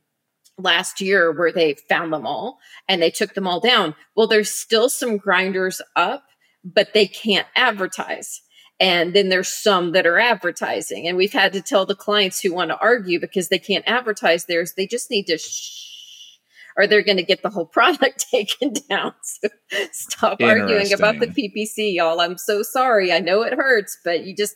last 0.58 1.02
year 1.02 1.34
where 1.34 1.52
they 1.52 1.76
found 1.90 2.14
them 2.14 2.26
all 2.26 2.60
and 2.88 3.02
they 3.02 3.12
took 3.12 3.34
them 3.34 3.48
all 3.48 3.60
down. 3.60 3.96
Well, 4.16 4.28
there's 4.28 4.50
still 4.50 4.88
some 4.88 5.18
grinders 5.18 5.82
up, 5.98 6.24
but 6.64 6.94
they 6.94 7.08
can't 7.08 7.48
advertise. 7.56 8.42
And 8.80 9.14
then 9.14 9.28
there's 9.28 9.50
some 9.50 9.92
that 9.92 10.06
are 10.06 10.20
advertising. 10.20 11.08
And 11.08 11.18
we've 11.18 11.34
had 11.34 11.52
to 11.54 11.62
tell 11.62 11.86
the 11.86 11.96
clients 11.96 12.40
who 12.40 12.54
want 12.54 12.72
to 12.72 12.80
argue 12.80 13.20
because 13.20 13.50
they 13.50 13.60
can't 13.60 13.88
advertise 13.88 14.46
theirs, 14.46 14.74
they 14.76 14.88
just 14.88 15.12
need 15.12 15.26
to 15.28 15.38
shh 15.38 15.95
or 16.78 16.88
they're 16.88 17.04
going 17.04 17.18
to 17.18 17.24
get 17.24 17.42
the 17.42 17.50
whole 17.50 17.66
product 17.78 18.26
taken 18.32 18.74
down. 18.90 19.14
So 19.22 19.50
stop 19.92 20.42
arguing 20.42 20.94
about 20.94 21.20
the 21.20 21.28
PPC, 21.28 21.96
y'all. 21.96 22.20
I'm 22.20 22.38
so 22.38 22.64
sorry. 22.64 23.12
I 23.12 23.20
know 23.20 23.42
it 23.42 23.54
hurts, 23.54 23.98
but 24.04 24.26
you 24.26 24.36
just 24.36 24.56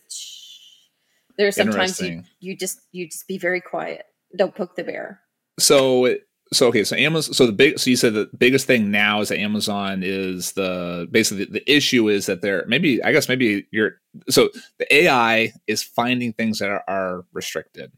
there's 1.38 1.56
sometimes 1.56 2.02
you, 2.02 2.24
you 2.40 2.58
just 2.58 2.80
you 2.92 3.08
just 3.08 3.28
be 3.28 3.38
very 3.38 3.62
quiet. 3.62 4.06
Don't 4.38 4.54
poke 4.54 4.76
the 4.76 4.84
bear. 4.84 5.22
So 5.58 6.16
so 6.52 6.68
okay, 6.68 6.84
so 6.84 6.96
Amazon. 6.96 7.34
So 7.34 7.46
the 7.46 7.52
big. 7.52 7.80
So 7.80 7.90
you 7.90 7.96
said 7.96 8.14
the 8.14 8.30
biggest 8.38 8.66
thing 8.68 8.92
now 8.92 9.22
is 9.22 9.30
that 9.30 9.40
Amazon 9.40 10.02
is 10.04 10.54
the 10.54 11.08
basically 11.12 11.46
the, 11.46 11.52
the 11.52 11.72
issue 11.72 12.10
is 12.10 12.26
that 12.26 12.42
they're 12.42 12.66
maybe 12.68 13.04
I 13.04 13.12
guess 13.12 13.30
maybe 13.30 13.68
you're 13.72 13.94
so 14.30 14.50
the 14.80 14.94
AI 14.94 15.54
is 15.68 15.84
finding 15.84 16.34
things 16.34 16.60
that 16.60 16.70
are, 16.70 16.84
are 16.88 17.26
restricted 17.34 17.92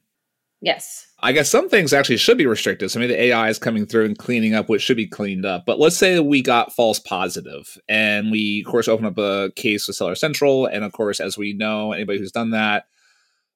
Yes. 0.62 1.08
I 1.24 1.32
guess 1.32 1.50
some 1.50 1.70
things 1.70 1.92
actually 1.92 2.18
should 2.18 2.38
be 2.38 2.46
restricted. 2.46 2.90
So 2.90 3.00
maybe 3.00 3.14
the 3.14 3.22
AI 3.24 3.50
is 3.50 3.60
coming 3.60 3.86
through 3.86 4.06
and 4.06 4.18
cleaning 4.18 4.54
up 4.54 4.70
what 4.70 4.82
should 4.82 4.98
be 4.98 5.08
cleaned 5.08 5.46
up. 5.46 5.66
But 5.66 5.80
let's 5.80 5.98
say 5.98 6.20
we 6.20 6.42
got 6.42 6.74
false 6.74 7.00
positive 7.00 7.78
and 7.90 8.32
we, 8.32 8.64
of 8.66 8.72
course, 8.72 8.88
open 8.88 9.06
up 9.06 9.18
a 9.18 9.52
case 9.56 9.88
with 9.88 9.96
Seller 9.96 10.16
Central. 10.16 10.68
And 10.68 10.84
of 10.84 10.94
course, 10.94 11.20
as 11.20 11.38
we 11.38 11.54
know, 11.54 11.92
anybody 11.92 12.20
who's 12.20 12.32
done 12.32 12.52
that, 12.52 12.86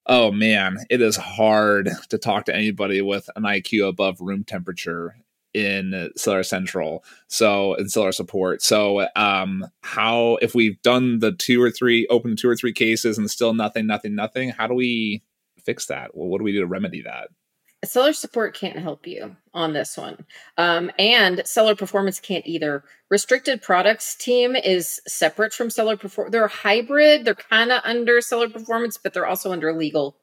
oh 0.07 0.31
man, 0.31 0.77
it 0.89 1.01
is 1.01 1.15
hard 1.15 1.89
to 2.09 2.17
talk 2.17 2.45
to 2.45 2.55
anybody 2.55 3.01
with 3.01 3.29
an 3.35 3.43
IQ 3.43 3.87
above 3.87 4.19
room 4.19 4.43
temperature 4.43 5.15
in 5.53 6.09
Seller 6.15 6.43
Central. 6.43 7.03
So 7.27 7.75
in 7.75 7.87
Seller 7.87 8.11
Support. 8.11 8.61
So 8.61 9.07
um 9.15 9.65
how 9.81 10.37
if 10.41 10.53
we've 10.53 10.81
done 10.81 11.19
the 11.19 11.31
two 11.31 11.61
or 11.61 11.71
three 11.71 12.05
open 12.07 12.35
two 12.35 12.49
or 12.49 12.55
three 12.55 12.73
cases 12.73 13.17
and 13.17 13.29
still 13.31 13.53
nothing, 13.53 13.87
nothing, 13.87 14.15
nothing, 14.15 14.49
how 14.49 14.67
do 14.67 14.73
we 14.73 15.23
fix 15.65 15.85
that? 15.87 16.15
Well, 16.15 16.27
what 16.27 16.39
do 16.39 16.43
we 16.43 16.51
do 16.51 16.61
to 16.61 16.67
remedy 16.67 17.01
that? 17.03 17.29
Seller 17.83 18.13
support 18.13 18.55
can't 18.55 18.79
help 18.79 19.05
you 19.05 19.35
on 19.53 19.73
this 19.73 19.95
one. 19.95 20.25
Um, 20.57 20.91
and 20.97 21.45
seller 21.45 21.75
performance 21.75 22.19
can't 22.19 22.47
either. 22.47 22.83
Restricted 23.11 23.61
products 23.61 24.15
team 24.15 24.55
is 24.55 24.99
separate 25.07 25.53
from 25.53 25.69
seller 25.69 25.95
performance. 25.95 26.31
They're 26.31 26.47
hybrid. 26.47 27.25
They're 27.25 27.35
kind 27.35 27.71
of 27.71 27.81
under 27.83 28.21
seller 28.21 28.49
performance, 28.49 28.97
but 28.97 29.13
they're 29.13 29.27
also 29.27 29.51
under 29.51 29.71
legal 29.73 30.17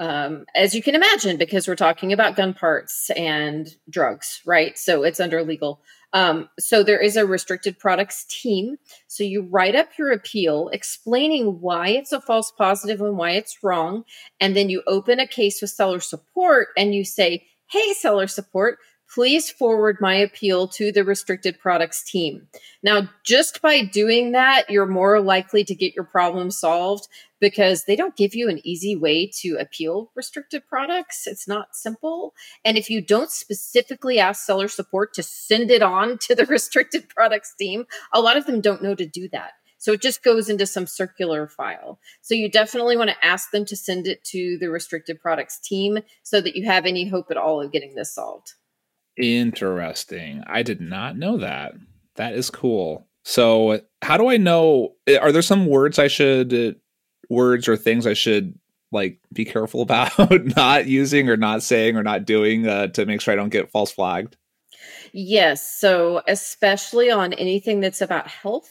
um, 0.00 0.44
as 0.54 0.74
you 0.74 0.82
can 0.82 0.94
imagine, 0.94 1.36
because 1.36 1.68
we're 1.68 1.76
talking 1.76 2.12
about 2.12 2.36
gun 2.36 2.52
parts 2.52 3.10
and 3.10 3.68
drugs, 3.88 4.40
right? 4.44 4.76
So 4.76 5.04
it's 5.04 5.20
under 5.20 5.42
legal. 5.44 5.80
Um, 6.14 6.48
so 6.60 6.84
there 6.84 7.00
is 7.00 7.16
a 7.16 7.26
restricted 7.26 7.78
products 7.78 8.24
team. 8.24 8.76
So 9.08 9.24
you 9.24 9.42
write 9.42 9.74
up 9.74 9.90
your 9.98 10.12
appeal 10.12 10.70
explaining 10.72 11.60
why 11.60 11.88
it's 11.88 12.12
a 12.12 12.20
false 12.20 12.52
positive 12.52 13.00
and 13.00 13.18
why 13.18 13.32
it's 13.32 13.62
wrong. 13.62 14.04
And 14.40 14.56
then 14.56 14.70
you 14.70 14.82
open 14.86 15.18
a 15.18 15.26
case 15.26 15.60
with 15.60 15.70
seller 15.70 16.00
support 16.00 16.68
and 16.78 16.94
you 16.94 17.04
say, 17.04 17.44
Hey, 17.68 17.92
seller 17.94 18.28
support, 18.28 18.78
please 19.12 19.50
forward 19.50 19.98
my 20.00 20.14
appeal 20.14 20.68
to 20.68 20.92
the 20.92 21.04
restricted 21.04 21.58
products 21.58 22.02
team. 22.02 22.46
Now, 22.82 23.08
just 23.24 23.60
by 23.60 23.82
doing 23.82 24.32
that, 24.32 24.70
you're 24.70 24.86
more 24.86 25.20
likely 25.20 25.64
to 25.64 25.74
get 25.74 25.94
your 25.94 26.04
problem 26.04 26.50
solved 26.50 27.08
because 27.44 27.84
they 27.84 27.94
don't 27.94 28.16
give 28.16 28.34
you 28.34 28.48
an 28.48 28.58
easy 28.64 28.96
way 28.96 29.26
to 29.26 29.58
appeal 29.60 30.10
restricted 30.14 30.66
products. 30.66 31.26
It's 31.26 31.46
not 31.46 31.76
simple. 31.76 32.32
And 32.64 32.78
if 32.78 32.88
you 32.88 33.02
don't 33.02 33.30
specifically 33.30 34.18
ask 34.18 34.46
seller 34.46 34.66
support 34.66 35.12
to 35.12 35.22
send 35.22 35.70
it 35.70 35.82
on 35.82 36.16
to 36.22 36.34
the 36.34 36.46
restricted 36.48 37.10
products 37.10 37.54
team, 37.54 37.84
a 38.14 38.22
lot 38.22 38.38
of 38.38 38.46
them 38.46 38.62
don't 38.62 38.82
know 38.82 38.94
to 38.94 39.04
do 39.04 39.28
that. 39.32 39.50
So 39.76 39.92
it 39.92 40.00
just 40.00 40.22
goes 40.22 40.48
into 40.48 40.64
some 40.64 40.86
circular 40.86 41.46
file. 41.46 41.98
So 42.22 42.34
you 42.34 42.50
definitely 42.50 42.96
want 42.96 43.10
to 43.10 43.24
ask 43.24 43.50
them 43.50 43.66
to 43.66 43.76
send 43.76 44.06
it 44.06 44.24
to 44.24 44.56
the 44.58 44.70
restricted 44.70 45.20
products 45.20 45.60
team 45.60 45.98
so 46.22 46.40
that 46.40 46.56
you 46.56 46.64
have 46.64 46.86
any 46.86 47.06
hope 47.06 47.30
at 47.30 47.36
all 47.36 47.60
of 47.60 47.72
getting 47.72 47.94
this 47.94 48.14
solved. 48.14 48.54
Interesting. 49.18 50.42
I 50.46 50.62
did 50.62 50.80
not 50.80 51.18
know 51.18 51.36
that. 51.36 51.74
That 52.16 52.32
is 52.32 52.48
cool. 52.48 53.06
So, 53.24 53.80
how 54.02 54.18
do 54.18 54.28
I 54.28 54.36
know? 54.36 54.94
Eh, 55.06 55.16
are 55.16 55.32
there 55.32 55.42
some 55.42 55.66
words 55.66 55.98
I 55.98 56.08
should, 56.08 56.52
uh, 56.52 56.72
words 57.30 57.68
or 57.68 57.76
things 57.76 58.06
I 58.06 58.14
should 58.14 58.58
like 58.92 59.18
be 59.32 59.44
careful 59.44 59.82
about 59.88 60.18
not 60.56 60.86
using 60.86 61.28
or 61.28 61.36
not 61.36 61.62
saying 61.62 61.96
or 61.96 62.02
not 62.02 62.24
doing 62.24 62.66
uh, 62.66 62.88
to 62.88 63.06
make 63.06 63.20
sure 63.20 63.32
I 63.32 63.36
don't 63.36 63.50
get 63.50 63.70
false 63.70 63.90
flagged? 63.90 64.36
Yes. 65.12 65.78
So, 65.78 66.22
especially 66.26 67.10
on 67.10 67.32
anything 67.32 67.80
that's 67.80 68.00
about 68.00 68.26
health, 68.26 68.70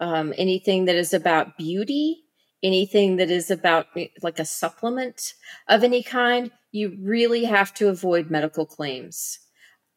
um, 0.00 0.34
anything 0.36 0.86
that 0.86 0.96
is 0.96 1.14
about 1.14 1.56
beauty, 1.56 2.24
anything 2.62 3.16
that 3.16 3.30
is 3.30 3.50
about 3.50 3.86
eh, 3.96 4.08
like 4.22 4.38
a 4.38 4.44
supplement 4.44 5.34
of 5.68 5.84
any 5.84 6.02
kind, 6.02 6.50
you 6.72 6.98
really 7.00 7.44
have 7.44 7.72
to 7.74 7.88
avoid 7.88 8.30
medical 8.30 8.66
claims 8.66 9.38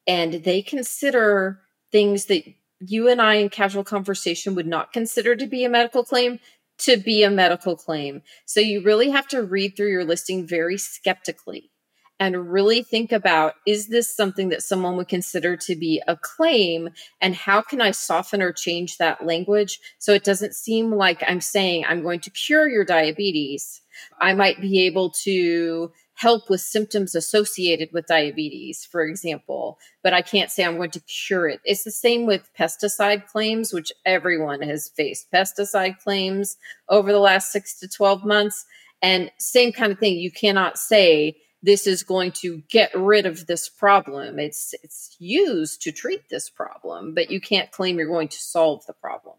and 0.07 0.43
they 0.43 0.61
consider 0.61 1.61
things 1.91 2.25
that 2.25 2.43
you 2.79 3.09
and 3.09 3.21
I 3.21 3.35
in 3.35 3.49
casual 3.49 3.83
conversation 3.83 4.55
would 4.55 4.67
not 4.67 4.93
consider 4.93 5.35
to 5.35 5.47
be 5.47 5.63
a 5.63 5.69
medical 5.69 6.03
claim 6.03 6.39
to 6.79 6.97
be 6.97 7.23
a 7.23 7.29
medical 7.29 7.75
claim. 7.75 8.21
So 8.45 8.59
you 8.59 8.81
really 8.81 9.09
have 9.09 9.27
to 9.29 9.43
read 9.43 9.75
through 9.75 9.91
your 9.91 10.05
listing 10.05 10.45
very 10.45 10.77
skeptically 10.77 11.71
and 12.19 12.51
really 12.51 12.81
think 12.81 13.11
about 13.11 13.55
is 13.67 13.87
this 13.87 14.15
something 14.15 14.49
that 14.49 14.63
someone 14.63 14.95
would 14.95 15.07
consider 15.07 15.57
to 15.57 15.75
be 15.75 16.01
a 16.07 16.15
claim 16.15 16.89
and 17.21 17.35
how 17.35 17.61
can 17.61 17.81
I 17.81 17.91
soften 17.91 18.41
or 18.41 18.53
change 18.53 18.97
that 18.97 19.25
language 19.25 19.79
so 19.99 20.13
it 20.13 20.23
doesn't 20.23 20.55
seem 20.55 20.91
like 20.91 21.23
I'm 21.27 21.41
saying 21.41 21.85
I'm 21.85 22.03
going 22.03 22.21
to 22.21 22.29
cure 22.29 22.69
your 22.69 22.85
diabetes. 22.85 23.81
I 24.19 24.33
might 24.33 24.61
be 24.61 24.85
able 24.85 25.11
to 25.23 25.91
help 26.15 26.49
with 26.49 26.61
symptoms 26.61 27.13
associated 27.13 27.89
with 27.91 28.07
diabetes, 28.07 28.85
for 28.85 29.03
example, 29.03 29.77
but 30.01 30.13
I 30.13 30.21
can't 30.21 30.49
say 30.49 30.63
I'm 30.63 30.77
going 30.77 30.91
to 30.91 31.01
cure 31.01 31.47
it. 31.47 31.59
It's 31.65 31.83
the 31.83 31.91
same 31.91 32.25
with 32.25 32.49
pesticide 32.57 33.27
claims, 33.27 33.73
which 33.73 33.91
everyone 34.05 34.61
has 34.61 34.89
faced 34.89 35.31
pesticide 35.31 35.99
claims 35.99 36.57
over 36.89 37.11
the 37.11 37.19
last 37.19 37.51
six 37.51 37.77
to 37.79 37.87
12 37.87 38.25
months. 38.25 38.65
And 39.01 39.29
same 39.39 39.73
kind 39.73 39.91
of 39.91 39.99
thing. 39.99 40.17
You 40.17 40.31
cannot 40.31 40.77
say 40.77 41.35
this 41.61 41.85
is 41.85 42.03
going 42.03 42.31
to 42.31 42.61
get 42.69 42.95
rid 42.95 43.25
of 43.25 43.45
this 43.47 43.67
problem. 43.67 44.39
It's 44.39 44.73
it's 44.83 45.15
used 45.19 45.81
to 45.81 45.91
treat 45.91 46.29
this 46.29 46.49
problem, 46.49 47.13
but 47.13 47.29
you 47.29 47.41
can't 47.41 47.71
claim 47.71 47.97
you're 47.97 48.07
going 48.07 48.29
to 48.29 48.39
solve 48.39 48.85
the 48.85 48.93
problem. 48.93 49.35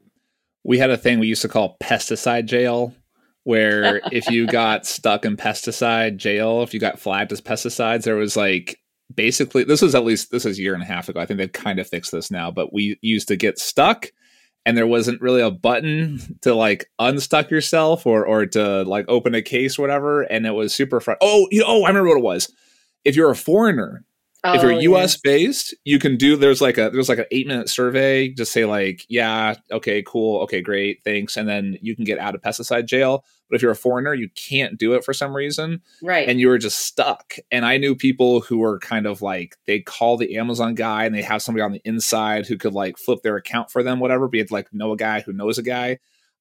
We 0.63 0.79
had 0.79 0.91
a 0.91 0.97
thing 0.97 1.21
we 1.21 1.29
used 1.29 1.43
to 1.43 1.49
call 1.49 1.77
pesticide 1.81 2.47
jail 2.47 2.95
where 3.47 4.01
if 4.13 4.29
you 4.29 4.45
got 4.47 4.85
stuck 4.85 5.25
in 5.25 5.37
pesticide 5.37 6.17
jail, 6.17 6.63
if 6.63 6.75
you 6.75 6.81
got 6.81 6.99
flagged 6.99 7.31
as 7.31 7.41
pesticides, 7.41 8.03
there 8.03 8.17
was 8.17 8.37
like 8.37 8.81
basically 9.15 9.63
this 9.63 9.81
was 9.81 9.95
at 9.95 10.05
least 10.05 10.33
this 10.33 10.45
was 10.45 10.59
a 10.59 10.63
year 10.63 10.75
and 10.75 10.83
a 10.83 10.87
half 10.87 11.09
ago. 11.09 11.21
I 11.21 11.27
think 11.27 11.39
they've 11.39 11.53
kind 11.53 11.79
of 11.79 11.87
fixed 11.87 12.11
this 12.11 12.29
now, 12.29 12.51
but 12.51 12.73
we 12.73 12.99
used 13.03 13.29
to 13.29 13.37
get 13.37 13.61
stuck 13.61 14.09
and 14.65 14.77
there 14.77 14.87
wasn't 14.87 15.23
really 15.23 15.41
a 15.41 15.51
button 15.51 16.19
to 16.43 16.55
like 16.55 16.91
unstuck 16.99 17.51
yourself 17.51 18.05
or 18.05 18.27
or 18.27 18.47
to 18.47 18.83
like 18.83 19.05
open 19.07 19.35
a 19.37 19.43
case 19.43 19.79
or 19.79 19.83
whatever 19.83 20.23
and 20.23 20.45
it 20.45 20.51
was 20.51 20.75
super 20.75 21.01
fun. 21.01 21.15
oh 21.23 21.47
you 21.53 21.61
know, 21.61 21.67
oh 21.69 21.85
i 21.85 21.89
remember 21.89 22.09
what 22.09 22.19
it 22.19 22.25
was 22.25 22.53
if 23.05 23.15
you're 23.15 23.31
a 23.31 23.37
foreigner 23.37 24.05
Oh, 24.45 24.55
if 24.55 24.63
you're 24.63 24.75
oh, 24.75 24.79
US 24.79 25.15
yes. 25.15 25.17
based, 25.17 25.75
you 25.85 25.99
can 25.99 26.17
do 26.17 26.37
there's 26.37 26.61
like 26.61 26.79
a 26.79 26.91
there's 26.91 27.09
like 27.09 27.19
an 27.19 27.27
eight 27.31 27.47
minute 27.47 27.69
survey. 27.69 28.29
Just 28.29 28.53
say 28.53 28.65
like, 28.65 29.05
yeah, 29.09 29.55
okay, 29.73 30.03
cool, 30.07 30.43
okay, 30.43 30.61
great, 30.61 31.01
thanks, 31.05 31.37
and 31.37 31.49
then 31.49 31.79
you 31.81 31.97
can 31.97 32.05
get 32.05 32.19
out 32.19 32.35
of 32.35 32.43
pesticide 32.43 32.87
jail. 32.87 33.25
But 33.49 33.57
if 33.57 33.63
you're 33.63 33.73
a 33.73 33.77
foreigner, 33.77 34.13
you 34.13 34.29
can't 34.35 34.79
do 34.79 34.95
it 34.95 35.05
for 35.05 35.13
some 35.13 35.35
reason, 35.35 35.81
right? 36.03 36.29
And 36.29 36.41
you 36.41 36.49
were 36.49 36.59
just 36.59 36.81
stuck. 36.81 37.37
And 37.51 37.65
I 37.65 37.77
knew 37.77 37.95
people 37.95 38.41
who 38.41 38.59
were 38.59 38.79
kind 38.79 39.07
of 39.07 39.23
like 39.23 39.57
they 39.67 39.81
call 39.81 40.17
the 40.17 40.37
Amazon 40.37 40.75
guy 40.75 41.05
and 41.05 41.15
they 41.15 41.23
have 41.23 41.43
somebody 41.43 41.63
on 41.63 41.73
the 41.73 41.83
inside 41.85 42.47
who 42.47 42.59
could 42.59 42.75
like 42.75 42.99
flip 42.99 43.23
their 43.23 43.37
account 43.37 43.71
for 43.71 43.83
them, 43.83 44.01
whatever. 44.01 44.29
Be 44.29 44.41
it 44.41 44.51
like 44.51 44.73
know 44.73 44.93
a 44.93 44.97
guy 44.97 45.21
who 45.21 45.33
knows 45.33 45.59
a 45.59 45.63
guy. 45.63 45.99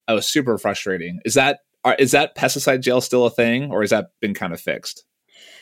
It 0.08 0.12
was 0.12 0.26
super 0.26 0.58
frustrating. 0.58 1.20
Is 1.24 1.34
that 1.34 1.60
is 1.98 2.10
that 2.12 2.36
pesticide 2.36 2.82
jail 2.82 3.00
still 3.00 3.26
a 3.26 3.30
thing, 3.30 3.70
or 3.70 3.82
has 3.82 3.90
that 3.90 4.10
been 4.20 4.34
kind 4.34 4.52
of 4.52 4.60
fixed? 4.60 5.04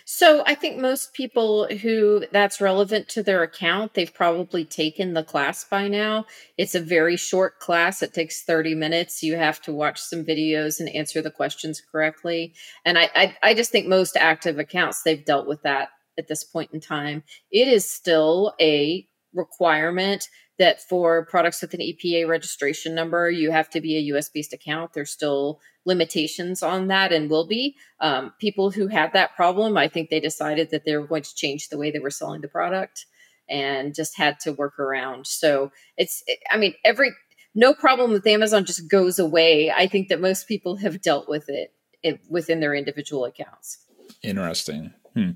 So 0.07 0.43
I 0.47 0.55
think 0.55 0.79
most 0.79 1.15
people 1.15 1.67
who 1.67 2.25
that's 2.31 2.61
relevant 2.61 3.09
to 3.11 3.23
their 3.23 3.43
account, 3.43 3.95
they've 3.95 4.13
probably 4.13 4.65
taken 4.65 5.15
the 5.15 5.25
class 5.25 5.65
by 5.65 5.89
now. 5.89 6.27
It's 6.59 6.75
a 6.75 6.81
very 6.81 7.17
short 7.17 7.59
class. 7.59 8.03
It 8.03 8.13
takes 8.13 8.43
30 8.43 8.75
minutes. 8.75 9.23
You 9.23 9.37
have 9.37 9.63
to 9.63 9.73
watch 9.73 10.01
some 10.01 10.23
videos 10.23 10.79
and 10.79 10.91
answer 10.91 11.23
the 11.23 11.31
questions 11.31 11.81
correctly. 11.81 12.53
And 12.85 12.99
I, 12.99 13.11
I, 13.15 13.37
I 13.43 13.55
just 13.55 13.73
think 13.73 13.87
most 13.87 14.17
active 14.17 14.59
accounts, 14.59 15.03
they've 15.03 15.25
dealt 15.25 15.47
with 15.47 15.63
that 15.63 15.89
at 16.19 16.29
this 16.29 16.45
point 16.45 16.71
in 16.75 16.81
time. 16.81 17.23
It 17.51 17.67
is 17.67 17.91
still 17.91 18.55
a 18.61 19.09
requirement 19.33 20.29
that 20.59 20.81
for 20.81 21.27
products 21.27 21.63
with 21.63 21.75
an 21.75 21.81
EPA 21.81 22.29
registration 22.29 22.95
number, 22.95 23.31
you 23.31 23.51
have 23.51 23.69
to 23.71 23.81
be 23.81 23.97
a 23.97 24.15
US 24.15 24.29
based 24.29 24.53
account. 24.53 24.93
There's 24.93 25.11
still 25.11 25.61
limitations 25.85 26.63
on 26.63 26.89
that 26.89 27.13
and 27.13 27.29
will 27.29 27.47
be. 27.47 27.77
Um, 28.01 28.33
people 28.41 28.71
who 28.71 28.87
had 28.87 29.13
that 29.13 29.35
problem, 29.35 29.77
I 29.77 29.89
think 29.89 30.11
they 30.11 30.21
decided 30.21 30.71
that 30.71 30.85
they 30.85 30.97
were 30.97 31.07
going 31.07 31.23
to 31.23 31.35
change 31.35 31.69
the 31.69 31.79
way 31.79 31.91
they 31.91 31.99
were 31.99 32.11
selling 32.11 32.41
the 32.41 32.49
product 32.49 33.07
and 33.49 33.95
just 33.95 34.17
had 34.17 34.41
to 34.41 34.53
work 34.53 34.79
around. 34.79 35.27
So 35.27 35.71
it's, 35.97 36.23
I 36.51 36.57
mean, 36.57 36.75
every, 36.85 37.11
no 37.55 37.75
problem 37.75 38.13
with 38.13 38.27
Amazon 38.27 38.65
just 38.65 38.89
goes 38.89 39.19
away. 39.19 39.71
I 39.71 39.87
think 39.87 40.09
that 40.09 40.21
most 40.21 40.49
people 40.49 40.77
have 40.77 41.03
dealt 41.03 41.29
with 41.29 41.49
it, 41.49 41.73
it 42.03 42.21
within 42.29 42.61
their 42.61 42.75
individual 42.75 43.25
accounts. 43.25 43.79
Interesting. 44.23 44.93
Hmm. 45.15 45.33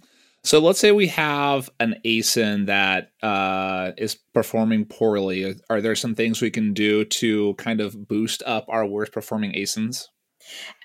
So 0.48 0.60
let's 0.60 0.80
say 0.80 0.92
we 0.92 1.08
have 1.08 1.68
an 1.78 1.96
ASIN 2.06 2.68
that 2.68 3.10
uh, 3.22 3.92
is 3.98 4.14
performing 4.14 4.86
poorly. 4.86 5.54
Are 5.68 5.82
there 5.82 5.94
some 5.94 6.14
things 6.14 6.40
we 6.40 6.50
can 6.50 6.72
do 6.72 7.04
to 7.04 7.52
kind 7.56 7.82
of 7.82 8.08
boost 8.08 8.42
up 8.46 8.64
our 8.70 8.86
worst 8.86 9.12
performing 9.12 9.52
ASINs? 9.52 10.06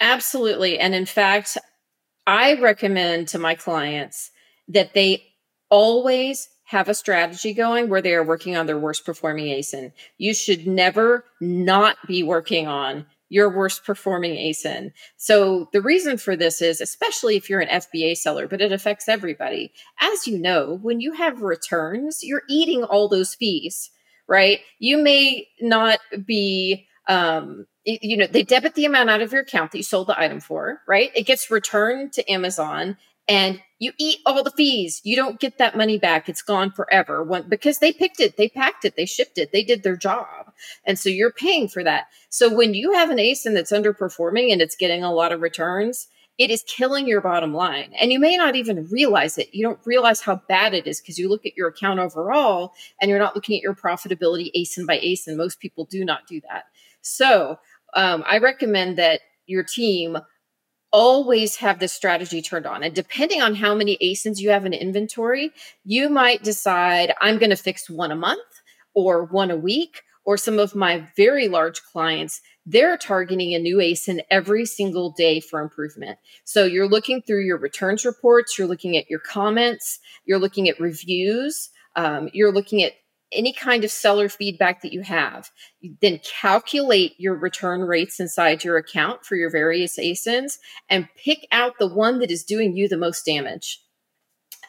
Absolutely. 0.02 0.80
And 0.80 0.94
in 0.94 1.06
fact, 1.06 1.58
I 2.28 2.60
recommend 2.60 3.30
to 3.30 3.40
my 3.40 3.56
clients 3.56 4.32
that 4.68 4.94
they 4.94 5.24
always 5.70 6.50
have 6.66 6.90
a 6.90 6.94
strategy 6.94 7.54
going 7.54 7.88
where 7.88 8.02
they 8.02 8.16
are 8.16 8.26
working 8.26 8.58
on 8.58 8.66
their 8.66 8.78
worst 8.78 9.06
performing 9.06 9.46
ASIN. 9.46 9.94
You 10.18 10.34
should 10.34 10.68
never 10.68 11.24
not 11.40 11.96
be 12.06 12.22
working 12.22 12.68
on 12.68 13.06
your 13.34 13.50
worst 13.50 13.84
performing 13.84 14.36
ASIN. 14.36 14.92
So 15.18 15.68
the 15.74 15.82
reason 15.82 16.20
for 16.20 16.36
this 16.36 16.62
is, 16.62 16.80
especially 16.80 17.36
if 17.36 17.50
you're 17.50 17.62
an 17.62 17.82
FBA 17.82 18.16
seller, 18.16 18.48
but 18.48 18.62
it 18.62 18.72
affects 18.72 19.10
everybody. 19.10 19.74
As 20.00 20.28
you 20.28 20.38
know, 20.38 20.78
when 20.84 21.00
you 21.00 21.14
have 21.14 21.42
returns, 21.42 22.20
you're 22.22 22.44
eating 22.48 22.84
all 22.84 23.10
those 23.10 23.34
fees, 23.34 23.90
right? 24.28 24.60
You 24.78 25.00
may 25.00 25.48
not 25.60 26.00
be, 26.28 26.86
um, 27.08 27.66
you 27.86 28.18
know, 28.18 28.28
they 28.28 28.44
debit 28.44 28.76
the 28.76 28.86
amount 28.86 29.10
out 29.10 29.22
of 29.22 29.34
your 29.34 29.42
account 29.42 29.72
that 29.72 29.80
you 29.80 29.84
sold 29.84 30.08
the 30.08 30.20
item 30.20 30.40
for, 30.40 30.82
right? 30.88 31.12
It 31.16 31.26
gets 31.26 31.50
returned 31.50 32.14
to 32.14 32.32
Amazon 32.32 32.98
and 33.28 33.62
you 33.80 33.92
eat 33.98 34.20
all 34.26 34.44
the 34.44 34.52
fees. 34.52 35.02
You 35.04 35.16
don't 35.16 35.40
get 35.40 35.58
that 35.58 35.78
money 35.78 35.98
back. 35.98 36.30
It's 36.30 36.42
gone 36.42 36.72
forever 36.72 37.24
when, 37.24 37.50
because 37.50 37.80
they 37.80 37.92
picked 37.92 38.20
it, 38.20 38.38
they 38.38 38.48
packed 38.48 38.86
it, 38.86 38.96
they 38.96 39.06
shipped 39.06 39.38
it, 39.38 39.52
they 39.52 39.64
did 39.64 39.84
their 39.84 39.98
job. 39.98 40.52
And 40.86 40.98
so 40.98 41.10
you're 41.10 41.32
paying 41.32 41.68
for 41.68 41.84
that. 41.84 42.06
So 42.30 42.54
when 42.54 42.74
you 42.74 42.94
have 42.94 43.10
an 43.10 43.18
ASIN 43.18 43.54
that's 43.54 43.72
underperforming 43.72 44.52
and 44.52 44.62
it's 44.62 44.76
getting 44.76 45.04
a 45.04 45.14
lot 45.14 45.32
of 45.32 45.42
returns, 45.42 46.08
it 46.38 46.50
is 46.50 46.64
killing 46.64 47.08
your 47.08 47.22
bottom 47.22 47.54
line. 47.54 47.94
And 48.00 48.12
you 48.12 48.20
may 48.20 48.38
not 48.38 48.56
even 48.56 48.88
realize 48.90 49.38
it. 49.38 49.54
You 49.54 49.64
don't 49.64 49.80
realize 49.86 50.22
how 50.22 50.42
bad 50.48 50.74
it 50.74 50.88
is 50.88 51.00
because 51.00 51.20
you 51.20 51.30
look 51.30 51.46
at 51.46 51.56
your 51.56 51.68
account 51.68 52.00
overall 52.00 52.74
and 53.00 53.10
you're 53.10 53.20
not 53.20 53.36
looking 53.36 53.58
at 53.58 53.62
your 53.62 53.76
profitability 53.76 54.50
ASIN 54.56 54.88
by 54.88 54.98
ASIN. 55.00 55.38
Most 55.38 55.60
people 55.60 55.86
do 55.86 56.04
not 56.04 56.28
do 56.28 56.42
that. 56.50 56.66
So 57.02 57.60
um, 57.94 58.24
I 58.28 58.40
recommend 58.40 58.98
that 58.98 59.22
your 59.46 59.64
team 59.64 60.18
always 60.94 61.58
have 61.58 61.80
this 61.80 61.92
strategy 61.92 62.42
turned 62.42 62.68
on. 62.68 62.84
And 62.84 62.94
depending 62.94 63.42
on 63.42 63.56
how 63.56 63.74
many 63.76 63.98
ASINs 63.98 64.40
you 64.40 64.52
have 64.52 64.66
in 64.66 64.74
inventory, 64.74 65.52
you 65.84 66.08
might 66.08 66.44
decide 66.44 67.14
I'm 67.20 67.40
going 67.40 67.50
to 67.50 67.58
fix 67.58 67.90
one 67.90 68.12
a 68.12 68.16
month 68.16 68.62
or 68.94 69.26
one 69.26 69.52
a 69.52 69.58
week. 69.58 70.04
Or 70.26 70.38
some 70.38 70.58
of 70.58 70.74
my 70.74 71.06
very 71.18 71.50
large 71.50 71.84
clients, 71.84 72.40
they're 72.66 72.96
targeting 72.96 73.54
a 73.54 73.60
new 73.60 73.80
ASIN 73.80 74.22
every 74.32 74.66
single 74.66 75.12
day 75.12 75.42
for 75.42 75.60
improvement. 75.60 76.18
So 76.46 76.64
you're 76.64 76.88
looking 76.88 77.22
through 77.22 77.44
your 77.44 77.58
returns 77.58 78.06
reports, 78.06 78.58
you're 78.58 78.70
looking 78.70 78.96
at 78.96 79.10
your 79.10 79.20
comments, 79.20 80.00
you're 80.26 80.40
looking 80.40 80.70
at 80.70 80.80
reviews, 80.80 81.72
um, 81.98 82.30
you're 82.32 82.54
looking 82.54 82.84
at 82.84 82.94
any 83.34 83.54
kind 83.54 83.84
of 83.84 83.92
seller 83.92 84.30
feedback 84.30 84.82
that 84.82 84.94
you 84.94 85.02
have. 85.02 85.52
You 85.82 85.96
then 86.02 86.20
calculate 86.20 87.14
your 87.18 87.36
return 87.36 87.82
rates 87.82 88.20
inside 88.20 88.64
your 88.64 88.78
account 88.78 89.26
for 89.26 89.36
your 89.36 89.50
various 89.50 89.98
ASINs 89.98 90.58
and 90.90 91.10
pick 91.16 91.48
out 91.52 91.80
the 91.80 91.88
one 91.88 92.20
that 92.20 92.32
is 92.32 92.44
doing 92.44 92.76
you 92.76 92.88
the 92.88 92.98
most 92.98 93.26
damage. 93.26 93.80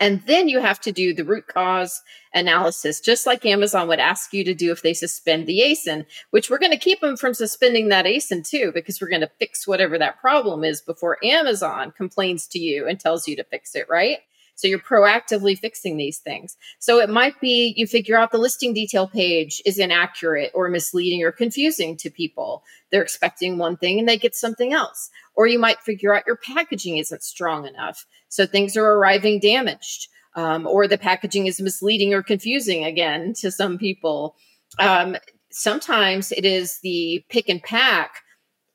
And 0.00 0.22
then 0.26 0.48
you 0.48 0.60
have 0.60 0.80
to 0.80 0.92
do 0.92 1.14
the 1.14 1.24
root 1.24 1.46
cause 1.46 2.02
analysis, 2.32 3.00
just 3.00 3.26
like 3.26 3.46
Amazon 3.46 3.86
would 3.88 4.00
ask 4.00 4.32
you 4.32 4.44
to 4.44 4.54
do 4.54 4.72
if 4.72 4.82
they 4.82 4.94
suspend 4.94 5.46
the 5.46 5.60
ASIN, 5.60 6.04
which 6.30 6.50
we're 6.50 6.58
going 6.58 6.72
to 6.72 6.78
keep 6.78 7.00
them 7.00 7.16
from 7.16 7.32
suspending 7.32 7.88
that 7.88 8.04
ASIN 8.04 8.46
too, 8.46 8.72
because 8.74 9.00
we're 9.00 9.08
going 9.08 9.20
to 9.20 9.30
fix 9.38 9.68
whatever 9.68 9.98
that 9.98 10.20
problem 10.20 10.64
is 10.64 10.80
before 10.80 11.24
Amazon 11.24 11.92
complains 11.96 12.46
to 12.48 12.58
you 12.58 12.88
and 12.88 12.98
tells 12.98 13.28
you 13.28 13.36
to 13.36 13.44
fix 13.44 13.74
it, 13.76 13.86
right? 13.88 14.18
So 14.54 14.68
you're 14.68 14.78
proactively 14.78 15.58
fixing 15.58 15.96
these 15.96 16.18
things. 16.18 16.56
So 16.78 17.00
it 17.00 17.10
might 17.10 17.40
be 17.40 17.74
you 17.76 17.86
figure 17.86 18.16
out 18.16 18.30
the 18.30 18.38
listing 18.38 18.72
detail 18.72 19.08
page 19.08 19.60
is 19.64 19.78
inaccurate 19.78 20.52
or 20.54 20.68
misleading 20.68 21.22
or 21.22 21.32
confusing 21.32 21.96
to 21.98 22.10
people. 22.10 22.62
They're 22.90 23.02
expecting 23.02 23.58
one 23.58 23.76
thing 23.76 23.98
and 23.98 24.08
they 24.08 24.18
get 24.18 24.34
something 24.34 24.72
else. 24.72 25.10
Or 25.34 25.46
you 25.46 25.58
might 25.58 25.80
figure 25.80 26.14
out 26.14 26.26
your 26.26 26.36
packaging 26.36 26.98
isn't 26.98 27.22
strong 27.22 27.66
enough. 27.66 28.06
So 28.28 28.46
things 28.46 28.76
are 28.76 28.84
arriving 28.84 29.40
damaged. 29.40 30.08
Um, 30.36 30.66
or 30.66 30.88
the 30.88 30.98
packaging 30.98 31.46
is 31.46 31.60
misleading 31.60 32.12
or 32.12 32.22
confusing 32.22 32.84
again 32.84 33.34
to 33.34 33.52
some 33.52 33.78
people. 33.78 34.34
Um, 34.80 35.16
sometimes 35.50 36.32
it 36.32 36.44
is 36.44 36.80
the 36.82 37.24
pick 37.28 37.48
and 37.48 37.62
pack 37.62 38.23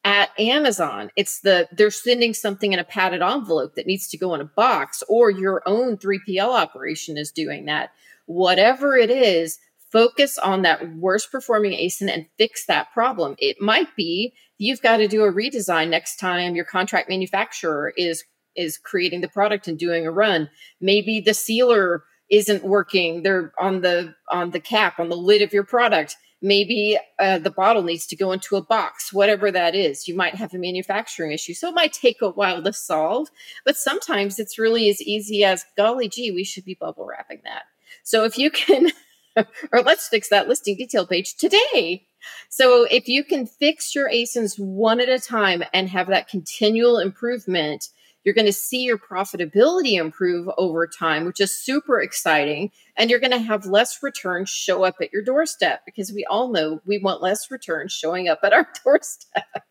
at 0.03 0.29
Amazon. 0.39 1.11
It's 1.15 1.41
the 1.41 1.67
they're 1.71 1.91
sending 1.91 2.33
something 2.33 2.73
in 2.73 2.79
a 2.79 2.83
padded 2.83 3.21
envelope 3.21 3.75
that 3.75 3.87
needs 3.87 4.07
to 4.09 4.17
go 4.17 4.33
in 4.33 4.41
a 4.41 4.45
box, 4.45 5.03
or 5.07 5.29
your 5.29 5.61
own 5.65 5.97
3PL 5.97 6.49
operation 6.49 7.17
is 7.17 7.31
doing 7.31 7.65
that. 7.65 7.91
Whatever 8.25 8.95
it 8.95 9.09
is, 9.09 9.59
focus 9.91 10.37
on 10.37 10.61
that 10.61 10.95
worst 10.95 11.31
performing 11.31 11.73
ASIN 11.73 12.13
and 12.13 12.27
fix 12.37 12.65
that 12.65 12.91
problem. 12.93 13.35
It 13.39 13.57
might 13.59 13.95
be 13.95 14.33
you've 14.57 14.81
got 14.81 14.97
to 14.97 15.07
do 15.07 15.23
a 15.23 15.33
redesign 15.33 15.89
next 15.89 16.17
time 16.17 16.55
your 16.55 16.65
contract 16.65 17.09
manufacturer 17.09 17.93
is 17.97 18.23
is 18.55 18.77
creating 18.77 19.21
the 19.21 19.29
product 19.29 19.67
and 19.67 19.77
doing 19.77 20.05
a 20.05 20.11
run. 20.11 20.49
Maybe 20.81 21.21
the 21.21 21.33
sealer 21.33 22.03
isn't 22.29 22.63
working. 22.63 23.23
They're 23.23 23.53
on 23.59 23.81
the 23.81 24.15
on 24.29 24.51
the 24.51 24.59
cap 24.59 24.99
on 24.99 25.09
the 25.09 25.17
lid 25.17 25.41
of 25.41 25.53
your 25.53 25.63
product 25.63 26.15
maybe 26.41 26.97
uh, 27.19 27.37
the 27.39 27.51
bottle 27.51 27.83
needs 27.83 28.07
to 28.07 28.15
go 28.15 28.31
into 28.31 28.55
a 28.55 28.61
box 28.61 29.11
whatever 29.11 29.51
that 29.51 29.75
is. 29.75 30.07
You 30.07 30.15
might 30.15 30.35
have 30.35 30.53
a 30.53 30.57
manufacturing 30.57 31.31
issue 31.31 31.53
so 31.53 31.69
it 31.69 31.75
might 31.75 31.93
take 31.93 32.21
a 32.21 32.29
while 32.29 32.61
to 32.63 32.73
solve 32.73 33.29
but 33.65 33.77
sometimes 33.77 34.39
it's 34.39 34.59
really 34.59 34.89
as 34.89 35.01
easy 35.01 35.43
as 35.43 35.65
golly 35.77 36.09
gee 36.09 36.31
we 36.31 36.43
should 36.43 36.65
be 36.65 36.75
bubble 36.75 37.05
wrapping 37.05 37.41
that. 37.43 37.63
So 38.03 38.23
if 38.23 38.37
you 38.37 38.51
can 38.51 38.91
or 39.71 39.81
let's 39.81 40.07
fix 40.07 40.29
that 40.29 40.47
listing 40.47 40.75
detail 40.75 41.05
page 41.05 41.35
today. 41.35 42.05
So 42.49 42.83
if 42.83 43.07
you 43.07 43.23
can 43.23 43.45
fix 43.45 43.95
your 43.95 44.09
asins 44.09 44.59
one 44.59 44.99
at 44.99 45.09
a 45.09 45.19
time 45.19 45.63
and 45.73 45.89
have 45.89 46.07
that 46.07 46.27
continual 46.27 46.99
improvement 46.99 47.89
you're 48.29 48.35
going 48.35 48.45
to 48.45 48.53
see 48.53 48.83
your 48.83 48.99
profitability 48.99 49.93
improve 49.93 50.47
over 50.59 50.85
time, 50.85 51.25
which 51.25 51.41
is 51.41 51.57
super 51.57 51.99
exciting. 51.99 52.69
And 52.95 53.09
you're 53.09 53.19
going 53.19 53.31
to 53.31 53.39
have 53.39 53.65
less 53.65 54.03
returns 54.03 54.51
show 54.51 54.83
up 54.83 54.97
at 55.01 55.11
your 55.11 55.23
doorstep 55.23 55.81
because 55.83 56.11
we 56.11 56.27
all 56.29 56.51
know 56.51 56.79
we 56.85 56.99
want 56.99 57.23
less 57.23 57.49
returns 57.49 57.91
showing 57.91 58.27
up 58.27 58.41
at 58.43 58.53
our 58.53 58.67
doorstep. 58.85 59.63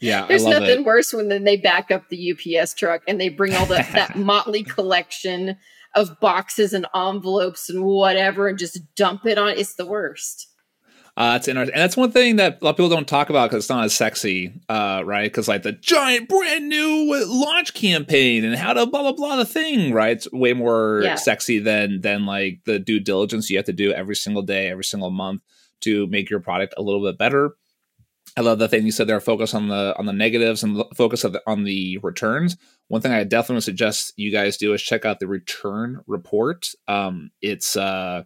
Yeah, 0.00 0.26
there's 0.26 0.44
nothing 0.44 0.80
it. 0.80 0.84
worse 0.84 1.14
when 1.14 1.28
then 1.28 1.44
they 1.44 1.56
back 1.56 1.90
up 1.90 2.10
the 2.10 2.32
UPS 2.32 2.74
truck 2.74 3.00
and 3.08 3.18
they 3.18 3.30
bring 3.30 3.54
all 3.54 3.64
the, 3.64 3.76
that 3.94 4.16
motley 4.16 4.64
collection 4.64 5.56
of 5.94 6.20
boxes 6.20 6.74
and 6.74 6.86
envelopes 6.94 7.70
and 7.70 7.82
whatever 7.82 8.48
and 8.48 8.58
just 8.58 8.78
dump 8.96 9.24
it 9.24 9.38
on. 9.38 9.48
It's 9.48 9.76
the 9.76 9.86
worst. 9.86 10.46
Uh, 11.18 11.34
it's 11.34 11.48
interesting, 11.48 11.74
and 11.74 11.82
that's 11.82 11.96
one 11.96 12.12
thing 12.12 12.36
that 12.36 12.58
a 12.62 12.64
lot 12.64 12.70
of 12.70 12.76
people 12.76 12.88
don't 12.88 13.08
talk 13.08 13.28
about 13.28 13.50
because 13.50 13.64
it's 13.64 13.68
not 13.68 13.82
as 13.82 13.92
sexy, 13.92 14.52
uh, 14.68 15.02
right? 15.04 15.24
Because 15.24 15.48
like 15.48 15.64
the 15.64 15.72
giant 15.72 16.28
brand 16.28 16.68
new 16.68 17.12
launch 17.26 17.74
campaign 17.74 18.44
and 18.44 18.54
how 18.54 18.72
to 18.72 18.86
blah 18.86 19.02
blah 19.02 19.14
blah 19.14 19.34
the 19.34 19.44
thing, 19.44 19.92
right? 19.92 20.12
It's 20.12 20.30
way 20.30 20.52
more 20.52 21.00
yeah. 21.02 21.16
sexy 21.16 21.58
than 21.58 22.02
than 22.02 22.24
like 22.24 22.60
the 22.66 22.78
due 22.78 23.00
diligence 23.00 23.50
you 23.50 23.56
have 23.56 23.66
to 23.66 23.72
do 23.72 23.92
every 23.92 24.14
single 24.14 24.42
day, 24.42 24.68
every 24.68 24.84
single 24.84 25.10
month 25.10 25.42
to 25.80 26.06
make 26.06 26.30
your 26.30 26.38
product 26.38 26.74
a 26.76 26.82
little 26.82 27.02
bit 27.02 27.18
better. 27.18 27.56
I 28.36 28.42
love 28.42 28.60
the 28.60 28.68
thing 28.68 28.86
you 28.86 28.92
said 28.92 29.08
there. 29.08 29.18
Focus 29.18 29.54
on 29.54 29.66
the 29.66 29.96
on 29.98 30.06
the 30.06 30.12
negatives 30.12 30.62
and 30.62 30.84
focus 30.94 31.22
the, 31.22 31.42
on 31.48 31.64
the 31.64 31.98
returns. 31.98 32.56
One 32.86 33.00
thing 33.00 33.10
I 33.10 33.24
definitely 33.24 33.62
suggest 33.62 34.12
you 34.14 34.30
guys 34.30 34.56
do 34.56 34.72
is 34.72 34.82
check 34.82 35.04
out 35.04 35.18
the 35.18 35.26
return 35.26 36.00
report. 36.06 36.68
Um, 36.86 37.32
it's 37.42 37.76
uh 37.76 38.22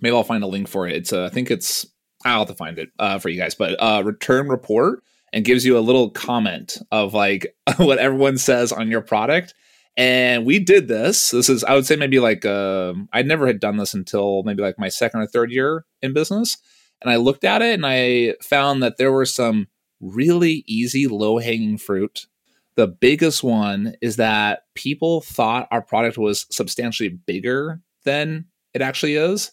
maybe 0.00 0.14
I'll 0.14 0.24
find 0.24 0.44
a 0.44 0.48
link 0.48 0.68
for 0.68 0.86
it. 0.86 0.96
It's 0.96 1.12
uh, 1.12 1.24
I 1.24 1.28
think 1.28 1.50
it's 1.50 1.86
I'll 2.24 2.40
have 2.40 2.48
to 2.48 2.54
find 2.54 2.78
it 2.78 2.90
uh, 2.98 3.18
for 3.18 3.28
you 3.28 3.40
guys, 3.40 3.54
but 3.54 3.74
uh, 3.80 4.02
return 4.04 4.48
report 4.48 5.02
and 5.32 5.44
gives 5.44 5.64
you 5.64 5.78
a 5.78 5.80
little 5.80 6.10
comment 6.10 6.78
of 6.90 7.14
like 7.14 7.54
what 7.76 7.98
everyone 7.98 8.38
says 8.38 8.72
on 8.72 8.90
your 8.90 9.00
product. 9.00 9.54
And 9.96 10.46
we 10.46 10.58
did 10.58 10.88
this. 10.88 11.30
This 11.30 11.48
is 11.48 11.64
I 11.64 11.74
would 11.74 11.86
say 11.86 11.96
maybe 11.96 12.18
like 12.18 12.44
uh, 12.44 12.94
I 13.12 13.22
never 13.22 13.46
had 13.46 13.60
done 13.60 13.76
this 13.76 13.94
until 13.94 14.42
maybe 14.42 14.62
like 14.62 14.78
my 14.78 14.88
second 14.88 15.20
or 15.20 15.26
third 15.26 15.50
year 15.50 15.84
in 16.00 16.14
business. 16.14 16.56
And 17.02 17.10
I 17.10 17.16
looked 17.16 17.44
at 17.44 17.62
it 17.62 17.74
and 17.74 17.84
I 17.84 18.36
found 18.42 18.82
that 18.82 18.96
there 18.96 19.12
were 19.12 19.26
some 19.26 19.68
really 20.00 20.64
easy 20.66 21.08
low 21.08 21.38
hanging 21.38 21.76
fruit. 21.76 22.26
The 22.74 22.86
biggest 22.86 23.42
one 23.42 23.94
is 24.00 24.16
that 24.16 24.62
people 24.74 25.20
thought 25.20 25.68
our 25.70 25.82
product 25.82 26.16
was 26.16 26.46
substantially 26.50 27.10
bigger 27.10 27.82
than 28.04 28.46
it 28.72 28.80
actually 28.80 29.16
is 29.16 29.52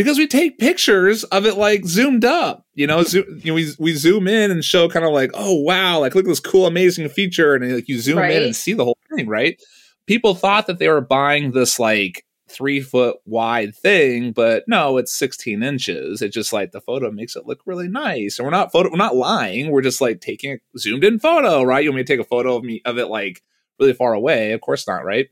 because 0.00 0.16
we 0.16 0.26
take 0.26 0.58
pictures 0.58 1.24
of 1.24 1.44
it 1.44 1.58
like 1.58 1.84
zoomed 1.84 2.24
up. 2.24 2.64
You 2.72 2.86
know, 2.86 3.02
zo- 3.02 3.22
you 3.36 3.50
know 3.50 3.54
we 3.54 3.70
we 3.78 3.92
zoom 3.92 4.28
in 4.28 4.50
and 4.50 4.64
show 4.64 4.88
kind 4.88 5.04
of 5.04 5.12
like, 5.12 5.30
oh 5.34 5.60
wow, 5.60 6.00
like 6.00 6.14
look 6.14 6.24
at 6.24 6.28
this 6.28 6.40
cool, 6.40 6.64
amazing 6.64 7.06
feature, 7.10 7.54
and 7.54 7.70
like 7.70 7.86
you 7.86 8.00
zoom 8.00 8.16
right. 8.16 8.32
in 8.32 8.42
and 8.44 8.56
see 8.56 8.72
the 8.72 8.82
whole 8.82 8.96
thing, 9.14 9.28
right? 9.28 9.62
People 10.06 10.34
thought 10.34 10.66
that 10.68 10.78
they 10.78 10.88
were 10.88 11.02
buying 11.02 11.50
this 11.50 11.78
like 11.78 12.24
three 12.48 12.80
foot 12.80 13.18
wide 13.26 13.76
thing, 13.76 14.32
but 14.32 14.64
no, 14.66 14.96
it's 14.96 15.14
16 15.14 15.62
inches. 15.62 16.22
It's 16.22 16.34
just 16.34 16.50
like 16.50 16.72
the 16.72 16.80
photo 16.80 17.10
makes 17.10 17.36
it 17.36 17.46
look 17.46 17.60
really 17.66 17.86
nice. 17.86 18.38
And 18.38 18.46
we're 18.46 18.52
not 18.52 18.72
photo, 18.72 18.88
we're 18.88 18.96
not 18.96 19.16
lying. 19.16 19.70
We're 19.70 19.82
just 19.82 20.00
like 20.00 20.22
taking 20.22 20.52
a 20.54 20.78
zoomed 20.78 21.04
in 21.04 21.18
photo, 21.18 21.62
right? 21.62 21.84
You 21.84 21.90
want 21.90 21.96
me 21.98 22.04
to 22.04 22.10
take 22.10 22.24
a 22.24 22.28
photo 22.28 22.56
of 22.56 22.64
me 22.64 22.80
of 22.86 22.96
it 22.96 23.08
like 23.08 23.42
really 23.78 23.92
far 23.92 24.14
away? 24.14 24.52
Of 24.52 24.62
course 24.62 24.88
not, 24.88 25.04
right? 25.04 25.28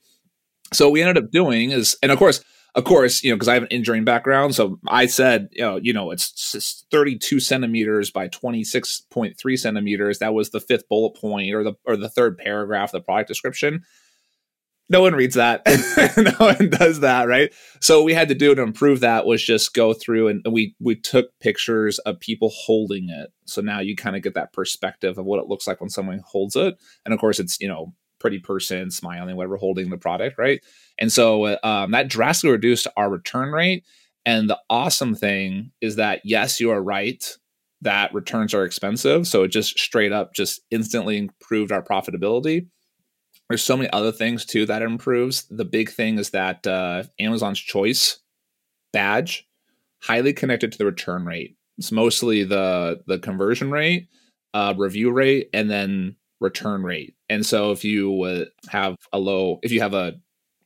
So 0.74 0.88
what 0.88 0.92
we 0.92 1.00
ended 1.00 1.24
up 1.24 1.30
doing 1.30 1.70
is, 1.70 1.96
and 2.02 2.12
of 2.12 2.18
course, 2.18 2.44
of 2.78 2.84
course, 2.84 3.24
you 3.24 3.30
know, 3.30 3.36
because 3.36 3.48
I 3.48 3.54
have 3.54 3.64
an 3.64 3.72
engineering 3.72 4.04
background, 4.04 4.54
so 4.54 4.78
I 4.86 5.06
said, 5.06 5.48
you 5.50 5.62
know, 5.62 5.80
you 5.82 5.92
know, 5.92 6.12
it's 6.12 6.84
32 6.92 7.40
centimeters 7.40 8.12
by 8.12 8.28
26.3 8.28 9.58
centimeters. 9.58 10.20
That 10.20 10.32
was 10.32 10.50
the 10.50 10.60
fifth 10.60 10.88
bullet 10.88 11.16
point 11.16 11.52
or 11.52 11.64
the 11.64 11.72
or 11.84 11.96
the 11.96 12.08
third 12.08 12.38
paragraph 12.38 12.90
of 12.90 13.00
the 13.00 13.04
product 13.04 13.26
description. 13.26 13.82
no 14.88 15.00
one 15.00 15.14
reads 15.14 15.34
that. 15.34 15.62
no 16.16 16.46
one 16.46 16.70
does 16.70 17.00
that, 17.00 17.26
right? 17.26 17.52
So 17.80 18.04
we 18.04 18.14
had 18.14 18.28
to 18.28 18.36
do 18.36 18.54
to 18.54 18.62
improve 18.62 19.00
that 19.00 19.26
was 19.26 19.42
just 19.42 19.74
go 19.74 19.92
through 19.92 20.28
and 20.28 20.46
we 20.48 20.76
we 20.78 20.94
took 20.94 21.36
pictures 21.40 21.98
of 22.00 22.20
people 22.20 22.52
holding 22.54 23.08
it. 23.08 23.32
So 23.44 23.60
now 23.60 23.80
you 23.80 23.96
kind 23.96 24.14
of 24.14 24.22
get 24.22 24.34
that 24.34 24.52
perspective 24.52 25.18
of 25.18 25.24
what 25.24 25.40
it 25.40 25.48
looks 25.48 25.66
like 25.66 25.80
when 25.80 25.90
someone 25.90 26.22
holds 26.24 26.54
it. 26.54 26.76
And 27.04 27.12
of 27.12 27.18
course, 27.18 27.40
it's 27.40 27.60
you 27.60 27.66
know 27.66 27.92
pretty 28.18 28.38
person 28.38 28.90
smiling, 28.90 29.36
whatever, 29.36 29.56
holding 29.56 29.90
the 29.90 29.98
product, 29.98 30.38
right? 30.38 30.62
And 30.98 31.12
so 31.12 31.56
um, 31.62 31.92
that 31.92 32.08
drastically 32.08 32.52
reduced 32.52 32.86
our 32.96 33.10
return 33.10 33.50
rate. 33.50 33.84
And 34.26 34.50
the 34.50 34.58
awesome 34.68 35.14
thing 35.14 35.72
is 35.80 35.96
that 35.96 36.20
yes, 36.24 36.60
you 36.60 36.70
are 36.70 36.82
right 36.82 37.24
that 37.80 38.12
returns 38.12 38.54
are 38.54 38.64
expensive. 38.64 39.26
So 39.26 39.44
it 39.44 39.48
just 39.48 39.78
straight 39.78 40.12
up 40.12 40.34
just 40.34 40.60
instantly 40.70 41.16
improved 41.16 41.70
our 41.70 41.82
profitability 41.82 42.66
there's 43.48 43.62
so 43.62 43.76
many 43.76 43.90
other 43.90 44.12
things 44.12 44.44
too 44.44 44.66
that 44.66 44.82
improves. 44.82 45.44
The 45.50 45.64
big 45.64 45.90
thing 45.90 46.18
is 46.18 46.30
that 46.30 46.66
uh, 46.66 47.04
Amazon's 47.18 47.58
Choice 47.58 48.18
badge 48.92 49.48
highly 50.02 50.32
connected 50.32 50.72
to 50.72 50.78
the 50.78 50.84
return 50.84 51.24
rate. 51.24 51.56
It's 51.78 51.92
mostly 51.92 52.44
the 52.44 53.00
the 53.06 53.18
conversion 53.18 53.70
rate, 53.70 54.08
uh, 54.52 54.74
review 54.76 55.10
rate, 55.10 55.48
and 55.52 55.70
then 55.70 56.16
return 56.40 56.82
rate. 56.82 57.14
And 57.28 57.44
so 57.44 57.72
if 57.72 57.84
you 57.84 58.22
uh, 58.22 58.44
have 58.68 58.96
a 59.12 59.18
low, 59.18 59.58
if 59.62 59.72
you 59.72 59.80
have 59.80 59.94
a 59.94 60.14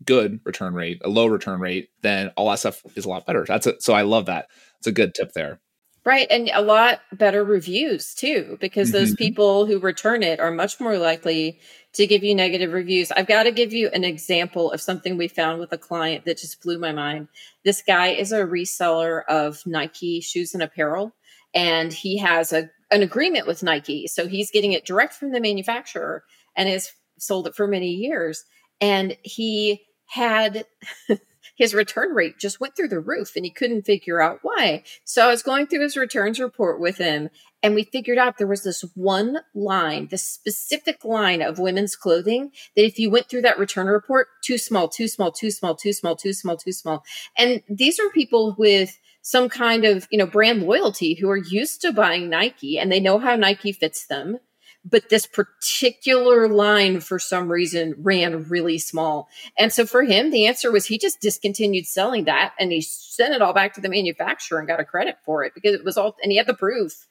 good 0.05 0.41
return 0.45 0.75
rate, 0.75 1.01
a 1.05 1.09
low 1.09 1.27
return 1.27 1.61
rate, 1.61 1.91
then 2.03 2.29
all 2.37 2.51
that 2.51 2.59
stuff 2.59 2.83
is 2.97 3.05
a 3.05 3.09
lot 3.09 3.27
better. 3.27 3.45
That's 3.47 3.67
it. 3.67 3.83
So 3.83 3.95
I 3.95 4.03
love 4.03 4.27
that. 4.27 4.49
It's 4.79 4.87
a 4.87 4.93
good 4.93 5.15
tip 5.15 5.33
there. 5.33 5.61
Right. 6.05 6.27
And 6.31 6.51
a 6.53 6.63
lot 6.63 7.01
better 7.13 7.45
reviews 7.45 8.13
too, 8.13 8.59
because 8.61 8.91
those 8.91 9.11
mm-hmm. 9.11 9.25
people 9.25 9.67
who 9.67 9.79
return 9.79 10.25
it 10.25 10.41
are 10.41 10.51
much 10.51 10.81
more 10.81 10.99
likely 10.99 11.61
to 11.93 12.09
give 12.09 12.25
you 12.25 12.35
negative 12.35 12.73
reviews. 12.73 13.13
I've 13.13 13.29
got 13.29 13.45
to 13.45 13.53
give 13.53 13.73
you 13.73 13.89
an 13.89 14.03
example 14.03 14.73
of 14.73 14.81
something 14.81 15.17
we 15.17 15.29
found 15.29 15.61
with 15.61 15.73
a 15.73 15.79
client 15.79 16.25
that 16.25 16.39
just 16.39 16.61
blew 16.61 16.79
my 16.79 16.91
mind. 16.91 17.29
This 17.65 17.83
guy 17.83 18.09
is 18.09 18.33
a 18.33 18.41
reseller 18.41 19.25
of 19.29 19.65
Nike 19.65 20.21
shoes 20.21 20.55
and 20.55 20.63
apparel, 20.63 21.15
and 21.55 21.93
he 21.93 22.19
has 22.19 22.53
a, 22.53 22.71
an 22.91 23.03
agreement 23.03 23.47
with 23.47 23.63
Nike. 23.63 24.07
So 24.07 24.29
he's 24.29 24.51
getting 24.51 24.73
it 24.73 24.87
direct 24.87 25.15
from 25.15 25.33
the 25.33 25.41
manufacturer 25.41 26.25
and 26.57 26.69
has 26.69 26.93
sold 27.19 27.47
it 27.47 27.55
for 27.55 27.67
many 27.67 27.91
years. 27.91 28.45
And 28.81 29.17
he 29.23 29.83
had 30.07 30.67
his 31.57 31.75
return 31.75 32.11
rate 32.11 32.39
just 32.39 32.61
went 32.61 32.77
through 32.77 32.89
the 32.89 33.01
roof 33.01 33.37
and 33.37 33.45
he 33.45 33.51
couldn't 33.51 33.87
figure 33.87 34.21
out 34.21 34.41
why. 34.43 34.83
So 35.05 35.25
I 35.25 35.31
was 35.31 35.43
going 35.43 35.67
through 35.67 35.83
his 35.83 35.97
returns 35.97 36.41
report 36.41 36.81
with 36.81 36.99
him 36.99 37.31
and 37.63 37.75
we 37.75 37.85
figured 37.85 38.19
out 38.19 38.39
there 38.39 38.47
was 38.47 38.65
this 38.65 38.85
one 38.95 39.39
line, 39.55 40.09
this 40.11 40.27
specific 40.27 41.05
line 41.05 41.41
of 41.41 41.61
women's 41.61 41.95
clothing 41.95 42.51
that 42.75 42.85
if 42.85 42.99
you 42.99 43.09
went 43.11 43.29
through 43.29 43.43
that 43.43 43.59
return 43.59 43.87
report, 43.87 44.27
too 44.45 44.59
small, 44.59 44.89
too 44.89 45.07
small, 45.07 45.31
too 45.31 45.51
small, 45.51 45.77
too 45.77 45.93
small, 45.93 46.17
too 46.17 46.33
small, 46.33 46.57
too 46.57 46.73
small. 46.73 47.05
And 47.37 47.63
these 47.69 48.01
are 48.01 48.11
people 48.11 48.57
with 48.59 48.99
some 49.23 49.49
kind 49.49 49.85
of, 49.85 50.07
you 50.11 50.19
know, 50.19 50.27
brand 50.27 50.63
loyalty 50.63 51.15
who 51.15 51.31
are 51.31 51.37
used 51.37 51.81
to 51.81 51.93
buying 51.93 52.29
Nike 52.29 52.79
and 52.79 52.93
they 52.93 53.01
know 53.01 53.19
how 53.19 53.37
Nike 53.37 53.73
fits 53.73 54.07
them 54.07 54.39
but 54.85 55.09
this 55.09 55.27
particular 55.27 56.49
line 56.49 57.01
for 57.01 57.19
some 57.19 57.51
reason 57.51 57.95
ran 57.99 58.45
really 58.45 58.79
small. 58.79 59.29
And 59.57 59.73
so 59.73 59.87
for 59.87 60.03
him, 60.03 60.31
the 60.31 60.47
answer 60.47 60.73
was 60.73 60.87
he 60.87 60.99
just 60.99 61.21
discontinued 61.21 61.87
selling 61.87 62.25
that 62.25 62.55
and 62.59 62.73
he 62.73 62.81
sent 62.81 63.35
it 63.35 63.43
all 63.43 63.53
back 63.53 63.75
to 63.75 63.81
the 63.81 63.89
manufacturer 63.89 64.59
and 64.59 64.67
got 64.67 64.81
a 64.81 64.85
credit 64.85 65.19
for 65.25 65.45
it 65.45 65.53
because 65.55 65.75
it 65.75 65.85
was 65.85 65.97
all, 65.97 66.17
and 66.23 66.33
he 66.33 66.39
had 66.39 66.49
the 66.49 66.55
proof. 66.55 67.07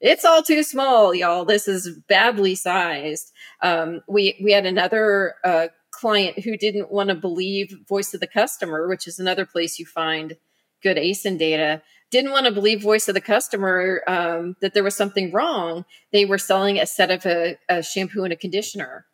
It's 0.00 0.24
all 0.24 0.42
too 0.42 0.64
small, 0.64 1.14
y'all. 1.14 1.44
This 1.44 1.68
is 1.68 1.96
badly 2.08 2.56
sized. 2.56 3.30
Um, 3.62 4.00
we 4.08 4.36
we 4.42 4.50
had 4.50 4.66
another 4.66 5.36
uh, 5.44 5.68
client 5.92 6.40
who 6.40 6.56
didn't 6.56 6.90
want 6.90 7.10
to 7.10 7.14
believe 7.14 7.72
voice 7.88 8.12
of 8.12 8.18
the 8.18 8.26
customer, 8.26 8.88
which 8.88 9.06
is 9.06 9.20
another 9.20 9.46
place 9.46 9.78
you 9.78 9.86
find 9.86 10.36
good 10.82 10.96
ASIN 10.96 11.38
data 11.38 11.82
didn't 12.10 12.30
want 12.30 12.44
to 12.44 12.52
believe 12.52 12.82
voice 12.82 13.08
of 13.08 13.14
the 13.14 13.20
customer 13.20 14.02
um, 14.06 14.54
that 14.60 14.74
there 14.74 14.84
was 14.84 14.94
something 14.94 15.32
wrong 15.32 15.84
they 16.12 16.24
were 16.24 16.38
selling 16.38 16.78
a 16.78 16.86
set 16.86 17.10
of 17.10 17.24
a, 17.26 17.58
a, 17.68 17.82
shampoo 17.82 18.24
and 18.24 18.32
a 18.32 18.36
conditioner 18.36 19.06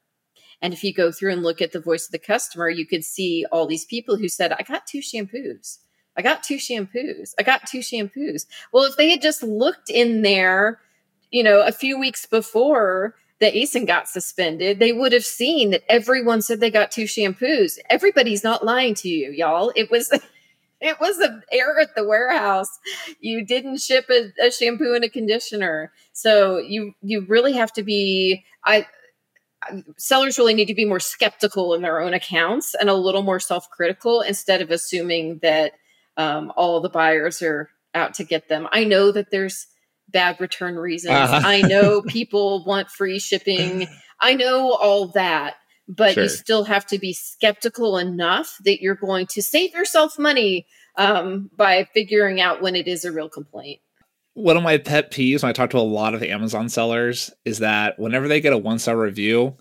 and 0.61 0.75
if 0.75 0.83
you 0.83 0.93
go 0.93 1.13
through 1.13 1.33
and 1.33 1.43
look 1.43 1.63
at 1.63 1.73
the 1.73 1.81
voice 1.81 2.07
of 2.07 2.13
the 2.13 2.19
customer 2.19 2.69
you 2.69 2.87
could 2.87 3.05
see 3.05 3.47
all 3.53 3.67
these 3.67 3.85
people 3.85 4.17
who 4.17 4.29
said 4.29 4.53
i 4.53 4.63
got 4.63 4.87
two 4.87 4.99
shampoos 4.99 5.79
i 6.17 6.23
got 6.23 6.43
two 6.43 6.57
shampoos 6.57 7.35
i 7.39 7.43
got 7.43 7.67
two 7.67 7.79
shampoos 7.79 8.47
well 8.73 8.85
if 8.85 8.97
they 8.97 9.11
had 9.11 9.23
just 9.23 9.43
looked 9.43 9.89
in 9.89 10.23
there 10.23 10.81
you 11.31 11.43
know 11.43 11.65
a 11.65 11.73
few 11.73 11.99
weeks 11.99 12.27
before 12.27 13.15
the 13.41 13.47
ASIN 13.47 13.87
got 13.87 14.09
suspended, 14.09 14.81
they 14.81 14.93
would 14.93 15.13
have 15.13 15.25
seen 15.25 15.71
that 15.71 15.85
everyone 15.89 16.43
said 16.43 16.59
they 16.59 16.71
got 16.71 16.91
two 16.91 17.05
shampoos. 17.05 17.79
Everybody's 17.89 18.43
not 18.43 18.65
lying 18.65 18.95
to 18.95 19.09
you, 19.09 19.31
y'all. 19.31 19.73
It 19.77 19.91
was 19.91 20.11
it 20.81 20.99
was 21.01 21.19
an 21.19 21.43
error 21.51 21.81
at 21.81 21.95
the 21.95 22.07
warehouse. 22.07 22.71
You 23.21 23.45
didn't 23.45 23.79
ship 23.79 24.07
a, 24.11 24.33
a, 24.41 24.51
shampoo 24.51 24.95
and 24.95 25.05
a 25.05 25.09
conditioner. 25.09 25.93
So 26.13 26.59
you 26.59 26.93
you 27.03 27.27
really 27.29 27.55
have 27.55 27.73
to 27.75 27.83
be 27.83 28.45
I 28.65 28.87
sellers 29.97 30.39
really 30.39 30.55
need 30.55 30.67
to 30.67 30.75
be 30.75 30.85
more 30.85 31.01
skeptical 31.01 31.75
in 31.75 31.83
their 31.83 32.01
own 32.01 32.15
accounts 32.15 32.75
and 32.75 32.89
a 32.89 32.95
little 32.95 33.23
more 33.23 33.41
self-critical 33.41 34.21
instead 34.21 34.61
of 34.61 34.71
assuming 34.71 35.41
that 35.43 35.73
um, 36.17 36.53
all 36.57 36.81
the 36.81 36.89
buyers 36.89 37.43
are 37.43 37.71
out 37.95 38.15
to 38.15 38.25
get 38.25 38.49
them. 38.49 38.69
I 38.73 38.85
know 38.85 39.11
that 39.13 39.31
there's 39.31 39.67
bad 40.09 40.41
return 40.41 40.77
reasons. 40.77 41.15
Uh-huh. 41.15 41.41
I 41.45 41.63
know 41.63 42.03
people 42.07 42.65
want 42.65 42.91
free 42.91 43.19
shipping. 43.19 43.87
I 44.21 44.35
know 44.35 44.73
all 44.73 45.09
that 45.09 45.57
but 45.89 46.13
sure. 46.13 46.25
you 46.25 46.29
still 46.29 46.65
have 46.65 46.87
to 46.87 46.99
be 46.99 47.15
skeptical 47.15 47.97
enough 47.97 48.59
that 48.65 48.83
you're 48.83 48.95
going 48.95 49.27
to 49.27 49.43
save 49.43 49.73
yourself 49.73 50.19
money 50.19 50.67
um, 50.97 51.51
by 51.57 51.89
figuring 51.95 52.41
out 52.41 52.61
when 52.61 52.77
it 52.77 52.87
is 52.87 53.05
a 53.05 53.13
real 53.13 53.29
complaint. 53.29 53.81
One 54.35 54.57
of 54.57 54.63
my 54.63 54.79
pet 54.79 55.11
peeves 55.11 55.43
when 55.43 55.51
I 55.51 55.55
talk 55.55 55.71
to 55.71 55.79
a 55.79 55.81
lot 55.81 56.15
of 56.15 56.23
Amazon 56.23 56.69
sellers 56.69 57.31
is 57.45 57.59
that 57.59 57.99
whenever 57.99 58.29
they 58.29 58.41
get 58.41 58.53
a 58.53 58.59
one 58.59 58.79
star 58.79 58.97
review, 58.97 59.57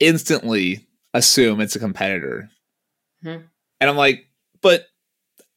instantly 0.00 0.86
assume 1.12 1.60
it's 1.60 1.76
a 1.76 1.80
competitor. 1.80 2.50
Hmm. 3.22 3.36
And 3.80 3.90
I'm 3.90 3.96
like, 3.96 4.26
but 4.62 4.86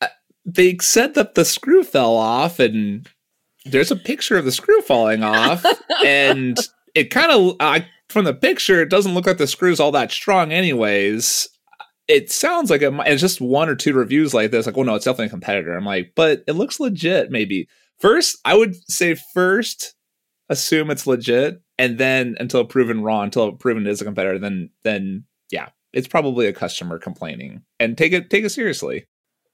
uh, 0.02 0.08
they 0.46 0.78
said 0.80 1.14
that 1.16 1.36
the 1.36 1.46
screw 1.46 1.84
fell 1.84 2.16
off 2.16 2.60
and 2.60 3.08
there's 3.66 3.92
a 3.92 3.96
picture 3.96 4.38
of 4.38 4.46
the 4.46 4.52
screw 4.52 4.82
falling 4.82 5.24
off 5.24 5.66
and 6.06 6.58
it 6.94 7.06
kind 7.06 7.32
of 7.32 7.56
I 7.60 7.88
from 8.12 8.26
the 8.26 8.34
picture, 8.34 8.82
it 8.82 8.90
doesn't 8.90 9.14
look 9.14 9.26
like 9.26 9.38
the 9.38 9.48
screw's 9.48 9.80
all 9.80 9.92
that 9.92 10.12
strong, 10.12 10.52
anyways. 10.52 11.48
It 12.08 12.32
sounds 12.32 12.70
like 12.70 12.82
it 12.82 12.94
it's 13.06 13.22
just 13.22 13.42
one 13.42 13.70
or 13.70 13.76
two 13.76 13.94
reviews 13.94 14.34
like 14.34 14.52
this, 14.52 14.66
like, 14.66 14.76
well, 14.76 14.86
no, 14.86 14.96
it's 14.96 15.06
definitely 15.06 15.28
a 15.28 15.30
competitor. 15.30 15.74
I'm 15.74 15.86
like, 15.86 16.14
but 16.16 16.44
it 16.48 16.54
looks 16.54 16.80
legit, 16.80 17.32
maybe. 17.32 17.68
First, 18.00 18.38
I 18.44 18.56
would 18.56 18.76
say 18.92 19.16
first 19.34 19.96
assume 20.50 20.92
it's 20.92 21.08
legit, 21.08 21.62
and 21.78 21.98
then 21.98 22.36
until 22.40 22.66
proven 22.66 23.02
wrong, 23.02 23.26
until 23.26 23.54
proven 23.54 23.88
it 23.88 23.90
is 23.90 24.02
a 24.02 24.06
competitor, 24.06 24.40
then 24.40 24.70
then 24.84 25.26
yeah, 25.52 25.70
it's 25.94 26.08
probably 26.08 26.48
a 26.48 26.54
customer 26.54 27.00
complaining. 27.00 27.62
And 27.80 27.98
take 27.98 28.14
it 28.14 28.30
take 28.30 28.44
it 28.44 28.50
seriously. 28.50 29.06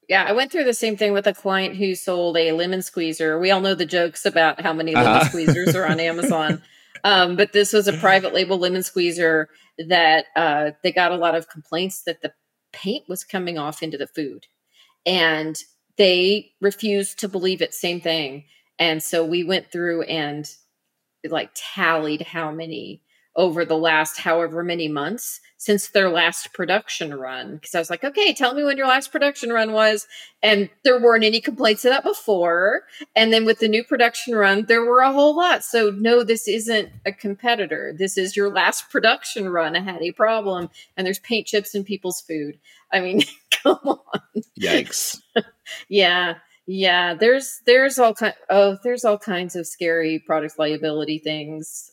Yeah, 0.08 0.24
I 0.26 0.32
went 0.32 0.50
through 0.50 0.64
the 0.64 0.74
same 0.74 0.96
thing 0.96 1.12
with 1.12 1.26
a 1.26 1.34
client 1.34 1.76
who 1.76 1.94
sold 1.94 2.38
a 2.38 2.52
lemon 2.52 2.80
squeezer. 2.80 3.38
We 3.38 3.50
all 3.50 3.60
know 3.60 3.74
the 3.74 3.84
jokes 3.84 4.24
about 4.24 4.60
how 4.60 4.72
many 4.72 4.94
lemon 4.94 5.12
uh-huh. 5.12 5.28
squeezers 5.28 5.74
are 5.74 5.86
on 5.86 6.00
Amazon. 6.00 6.62
Um, 7.04 7.36
but 7.36 7.52
this 7.52 7.72
was 7.72 7.88
a 7.88 7.92
private 7.92 8.34
label 8.34 8.58
lemon 8.58 8.82
squeezer 8.82 9.48
that 9.78 10.26
uh, 10.36 10.70
they 10.82 10.92
got 10.92 11.12
a 11.12 11.16
lot 11.16 11.34
of 11.34 11.48
complaints 11.48 12.02
that 12.02 12.22
the 12.22 12.32
paint 12.72 13.04
was 13.08 13.24
coming 13.24 13.58
off 13.58 13.82
into 13.82 13.98
the 13.98 14.06
food. 14.06 14.46
And 15.06 15.56
they 15.96 16.52
refused 16.60 17.18
to 17.20 17.28
believe 17.28 17.62
it. 17.62 17.74
Same 17.74 18.00
thing. 18.00 18.44
And 18.78 19.02
so 19.02 19.24
we 19.24 19.42
went 19.44 19.72
through 19.72 20.02
and 20.02 20.48
like 21.28 21.50
tallied 21.54 22.22
how 22.22 22.50
many 22.50 23.02
over 23.38 23.64
the 23.64 23.78
last 23.78 24.18
however 24.18 24.64
many 24.64 24.88
months 24.88 25.40
since 25.58 25.88
their 25.88 26.10
last 26.10 26.52
production 26.52 27.14
run. 27.14 27.54
Because 27.54 27.74
I 27.74 27.78
was 27.78 27.88
like, 27.88 28.02
okay, 28.02 28.34
tell 28.34 28.52
me 28.52 28.64
when 28.64 28.76
your 28.76 28.88
last 28.88 29.12
production 29.12 29.50
run 29.50 29.72
was. 29.72 30.08
And 30.42 30.68
there 30.82 31.00
weren't 31.00 31.24
any 31.24 31.40
complaints 31.40 31.84
of 31.84 31.92
that 31.92 32.02
before. 32.02 32.82
And 33.14 33.32
then 33.32 33.44
with 33.44 33.60
the 33.60 33.68
new 33.68 33.84
production 33.84 34.34
run, 34.34 34.64
there 34.66 34.84
were 34.84 35.00
a 35.00 35.12
whole 35.12 35.36
lot. 35.36 35.62
So, 35.64 35.90
no, 35.90 36.24
this 36.24 36.48
isn't 36.48 36.90
a 37.06 37.12
competitor. 37.12 37.94
This 37.96 38.18
is 38.18 38.36
your 38.36 38.50
last 38.50 38.90
production 38.90 39.48
run. 39.48 39.76
I 39.76 39.80
had 39.80 40.02
a 40.02 40.10
problem, 40.10 40.68
and 40.96 41.06
there's 41.06 41.20
paint 41.20 41.46
chips 41.46 41.76
in 41.76 41.84
people's 41.84 42.20
food. 42.20 42.58
I 42.92 43.00
mean, 43.00 43.22
come 43.50 43.78
on. 43.84 44.42
Yikes. 44.60 45.20
yeah. 45.88 46.34
Yeah, 46.70 47.14
there's 47.14 47.62
there's 47.64 47.98
all 47.98 48.12
kind 48.12 48.34
oh 48.50 48.76
there's 48.84 49.02
all 49.02 49.16
kinds 49.16 49.56
of 49.56 49.66
scary 49.66 50.18
product 50.18 50.58
liability 50.58 51.18
things 51.18 51.92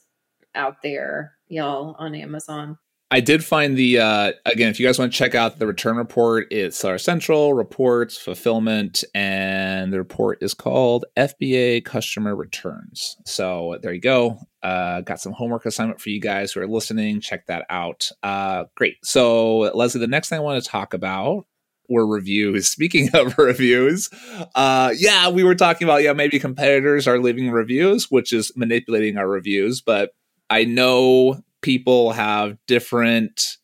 out 0.55 0.81
there, 0.81 1.33
y'all, 1.47 1.95
on 1.99 2.15
Amazon. 2.15 2.77
I 3.11 3.19
did 3.19 3.45
find 3.45 3.77
the 3.77 3.99
uh, 3.99 4.31
again. 4.45 4.69
If 4.69 4.79
you 4.79 4.85
guys 4.85 4.97
want 4.97 5.11
to 5.11 5.17
check 5.17 5.35
out 5.35 5.59
the 5.59 5.67
return 5.67 5.95
report, 5.95 6.47
it's 6.51 6.75
Seller 6.75 6.97
Central 6.97 7.53
reports, 7.53 8.17
fulfillment, 8.17 9.03
and 9.13 9.65
and 9.85 9.93
the 9.93 9.99
report 9.99 10.39
is 10.41 10.55
called 10.55 11.05
FBA 11.15 11.85
Customer 11.85 12.35
Returns. 12.35 13.17
So 13.25 13.77
there 13.83 13.93
you 13.93 14.01
go. 14.01 14.39
Uh, 14.63 15.01
got 15.01 15.21
some 15.21 15.31
homework 15.31 15.65
assignment 15.67 16.01
for 16.01 16.09
you 16.09 16.19
guys 16.19 16.51
who 16.51 16.61
are 16.61 16.67
listening. 16.67 17.21
Check 17.21 17.45
that 17.45 17.67
out. 17.69 18.09
Uh, 18.23 18.63
great. 18.75 18.95
So, 19.03 19.59
Lesley, 19.75 20.01
the 20.01 20.07
next 20.07 20.29
thing 20.29 20.39
I 20.39 20.41
want 20.41 20.63
to 20.63 20.67
talk 20.67 20.95
about 20.95 21.45
were 21.87 22.07
reviews. 22.07 22.67
Speaking 22.71 23.09
of 23.13 23.37
reviews, 23.37 24.09
uh, 24.55 24.91
yeah, 24.97 25.29
we 25.29 25.43
were 25.43 25.53
talking 25.53 25.85
about, 25.85 26.01
yeah, 26.01 26.13
maybe 26.13 26.39
competitors 26.39 27.07
are 27.07 27.19
leaving 27.19 27.51
reviews, 27.51 28.09
which 28.09 28.33
is 28.33 28.51
manipulating 28.55 29.17
our 29.17 29.27
reviews. 29.27 29.81
But 29.81 30.15
I 30.49 30.63
know 30.65 31.43
people 31.61 32.11
have 32.11 32.57
different 32.67 33.57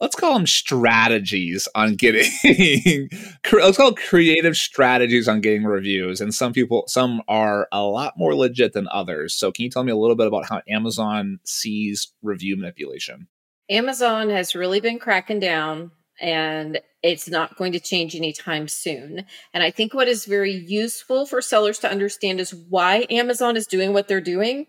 let's 0.00 0.16
call 0.16 0.34
them 0.34 0.46
strategies 0.46 1.66
on 1.74 1.94
getting 1.94 2.30
let's 3.52 3.76
call 3.78 3.94
creative 3.94 4.56
strategies 4.56 5.26
on 5.26 5.40
getting 5.40 5.64
reviews 5.64 6.20
and 6.20 6.34
some 6.34 6.52
people 6.52 6.84
some 6.86 7.22
are 7.28 7.66
a 7.72 7.82
lot 7.82 8.12
more 8.18 8.34
legit 8.34 8.74
than 8.74 8.86
others 8.92 9.34
so 9.34 9.50
can 9.50 9.62
you 9.62 9.70
tell 9.70 9.84
me 9.84 9.92
a 9.92 9.96
little 9.96 10.16
bit 10.16 10.26
about 10.26 10.46
how 10.46 10.60
amazon 10.68 11.40
sees 11.44 12.12
review 12.22 12.56
manipulation 12.56 13.26
amazon 13.70 14.28
has 14.28 14.54
really 14.54 14.80
been 14.80 14.98
cracking 14.98 15.40
down 15.40 15.90
and 16.20 16.80
it's 17.02 17.28
not 17.28 17.56
going 17.56 17.72
to 17.72 17.80
change 17.80 18.14
anytime 18.14 18.68
soon. 18.68 19.24
And 19.52 19.64
I 19.64 19.72
think 19.72 19.92
what 19.92 20.06
is 20.06 20.26
very 20.26 20.52
useful 20.52 21.26
for 21.26 21.42
sellers 21.42 21.80
to 21.80 21.90
understand 21.90 22.38
is 22.38 22.54
why 22.54 23.04
Amazon 23.10 23.56
is 23.56 23.66
doing 23.66 23.92
what 23.92 24.06
they're 24.06 24.20
doing 24.20 24.66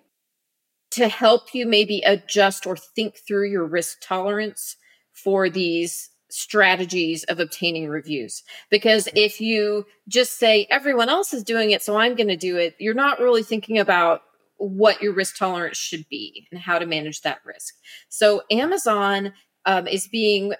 to 0.91 1.07
help 1.07 1.53
you 1.53 1.65
maybe 1.65 2.01
adjust 2.05 2.65
or 2.65 2.77
think 2.77 3.17
through 3.27 3.49
your 3.49 3.65
risk 3.65 3.97
tolerance 4.01 4.77
for 5.13 5.49
these 5.49 6.09
strategies 6.29 7.23
of 7.25 7.39
obtaining 7.39 7.87
reviews. 7.87 8.43
Because 8.69 9.07
if 9.15 9.39
you 9.39 9.85
just 10.07 10.37
say 10.37 10.67
everyone 10.69 11.09
else 11.09 11.33
is 11.33 11.43
doing 11.43 11.71
it, 11.71 11.81
so 11.81 11.97
I'm 11.97 12.15
going 12.15 12.27
to 12.27 12.35
do 12.35 12.57
it, 12.57 12.75
you're 12.79 12.93
not 12.93 13.19
really 13.19 13.43
thinking 13.43 13.77
about 13.79 14.21
what 14.57 15.01
your 15.01 15.13
risk 15.13 15.37
tolerance 15.37 15.77
should 15.77 16.07
be 16.09 16.47
and 16.51 16.59
how 16.59 16.79
to 16.79 16.85
manage 16.85 17.21
that 17.21 17.39
risk. 17.45 17.75
So 18.09 18.43
Amazon 18.51 19.33
um, 19.65 19.87
is 19.87 20.07
being 20.07 20.53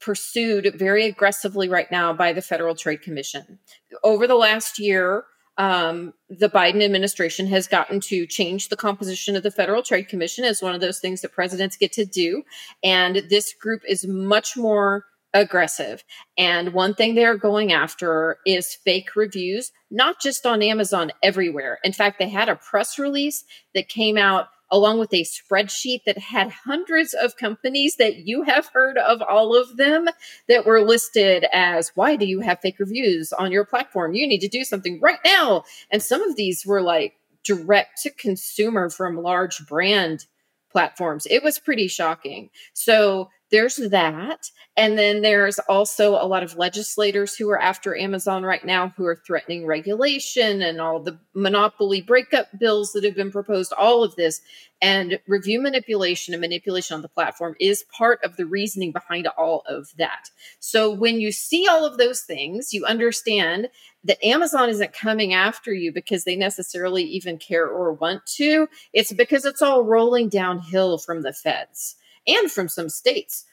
pursued 0.00 0.72
very 0.76 1.06
aggressively 1.06 1.68
right 1.68 1.90
now 1.90 2.12
by 2.12 2.32
the 2.32 2.42
Federal 2.42 2.74
Trade 2.74 3.02
Commission. 3.02 3.58
Over 4.04 4.26
the 4.26 4.34
last 4.34 4.78
year, 4.78 5.24
um, 5.58 6.12
the 6.28 6.48
Biden 6.48 6.84
administration 6.84 7.46
has 7.46 7.66
gotten 7.66 8.00
to 8.00 8.26
change 8.26 8.68
the 8.68 8.76
composition 8.76 9.36
of 9.36 9.42
the 9.42 9.50
Federal 9.50 9.82
Trade 9.82 10.08
Commission 10.08 10.44
as 10.44 10.62
one 10.62 10.74
of 10.74 10.80
those 10.80 10.98
things 10.98 11.22
that 11.22 11.32
presidents 11.32 11.76
get 11.76 11.92
to 11.92 12.04
do. 12.04 12.42
And 12.82 13.22
this 13.30 13.54
group 13.54 13.82
is 13.88 14.06
much 14.06 14.56
more 14.56 15.06
aggressive. 15.32 16.02
And 16.38 16.72
one 16.72 16.94
thing 16.94 17.14
they're 17.14 17.36
going 17.36 17.72
after 17.72 18.38
is 18.46 18.74
fake 18.74 19.16
reviews, 19.16 19.72
not 19.90 20.20
just 20.20 20.46
on 20.46 20.62
Amazon, 20.62 21.12
everywhere. 21.22 21.78
In 21.84 21.92
fact, 21.92 22.18
they 22.18 22.28
had 22.28 22.48
a 22.48 22.56
press 22.56 22.98
release 22.98 23.44
that 23.74 23.88
came 23.88 24.16
out 24.16 24.48
along 24.70 24.98
with 24.98 25.12
a 25.14 25.22
spreadsheet 25.22 26.04
that 26.04 26.18
had 26.18 26.50
hundreds 26.50 27.14
of 27.14 27.36
companies 27.36 27.96
that 27.96 28.26
you 28.26 28.42
have 28.42 28.66
heard 28.72 28.98
of 28.98 29.22
all 29.22 29.56
of 29.56 29.76
them 29.76 30.08
that 30.48 30.66
were 30.66 30.80
listed 30.80 31.44
as 31.52 31.92
why 31.94 32.16
do 32.16 32.26
you 32.26 32.40
have 32.40 32.60
fake 32.60 32.78
reviews 32.78 33.32
on 33.32 33.52
your 33.52 33.64
platform? 33.64 34.14
You 34.14 34.26
need 34.26 34.40
to 34.40 34.48
do 34.48 34.64
something 34.64 35.00
right 35.00 35.20
now. 35.24 35.64
And 35.90 36.02
some 36.02 36.22
of 36.22 36.36
these 36.36 36.66
were 36.66 36.82
like 36.82 37.14
direct 37.44 38.02
to 38.02 38.10
consumer 38.10 38.90
from 38.90 39.22
large 39.22 39.66
brand 39.66 40.26
platforms. 40.70 41.26
It 41.30 41.42
was 41.42 41.58
pretty 41.58 41.88
shocking. 41.88 42.50
So 42.74 43.30
there's 43.50 43.76
that. 43.76 44.50
And 44.76 44.98
then 44.98 45.22
there's 45.22 45.58
also 45.60 46.12
a 46.12 46.26
lot 46.26 46.42
of 46.42 46.56
legislators 46.56 47.34
who 47.34 47.48
are 47.50 47.60
after 47.60 47.96
Amazon 47.96 48.42
right 48.42 48.64
now 48.64 48.92
who 48.96 49.06
are 49.06 49.22
threatening 49.26 49.66
regulation 49.66 50.60
and 50.62 50.80
all 50.80 51.00
the 51.00 51.18
monopoly 51.34 52.02
breakup 52.02 52.48
bills 52.58 52.92
that 52.92 53.04
have 53.04 53.14
been 53.14 53.30
proposed, 53.30 53.72
all 53.72 54.02
of 54.02 54.16
this. 54.16 54.40
And 54.82 55.18
review 55.26 55.62
manipulation 55.62 56.34
and 56.34 56.40
manipulation 56.40 56.96
on 56.96 57.02
the 57.02 57.08
platform 57.08 57.54
is 57.58 57.84
part 57.96 58.22
of 58.22 58.36
the 58.36 58.44
reasoning 58.44 58.92
behind 58.92 59.26
all 59.38 59.62
of 59.66 59.88
that. 59.96 60.28
So 60.58 60.90
when 60.90 61.20
you 61.20 61.32
see 61.32 61.66
all 61.66 61.86
of 61.86 61.96
those 61.96 62.20
things, 62.22 62.74
you 62.74 62.84
understand 62.84 63.68
that 64.04 64.22
Amazon 64.22 64.68
isn't 64.68 64.92
coming 64.92 65.32
after 65.32 65.72
you 65.72 65.92
because 65.92 66.24
they 66.24 66.36
necessarily 66.36 67.04
even 67.04 67.38
care 67.38 67.66
or 67.66 67.92
want 67.92 68.26
to. 68.36 68.68
It's 68.92 69.12
because 69.12 69.46
it's 69.46 69.62
all 69.62 69.84
rolling 69.84 70.28
downhill 70.28 70.98
from 70.98 71.22
the 71.22 71.32
feds 71.32 71.96
and 72.26 72.50
from 72.50 72.68
some 72.68 72.88
states. 72.88 73.44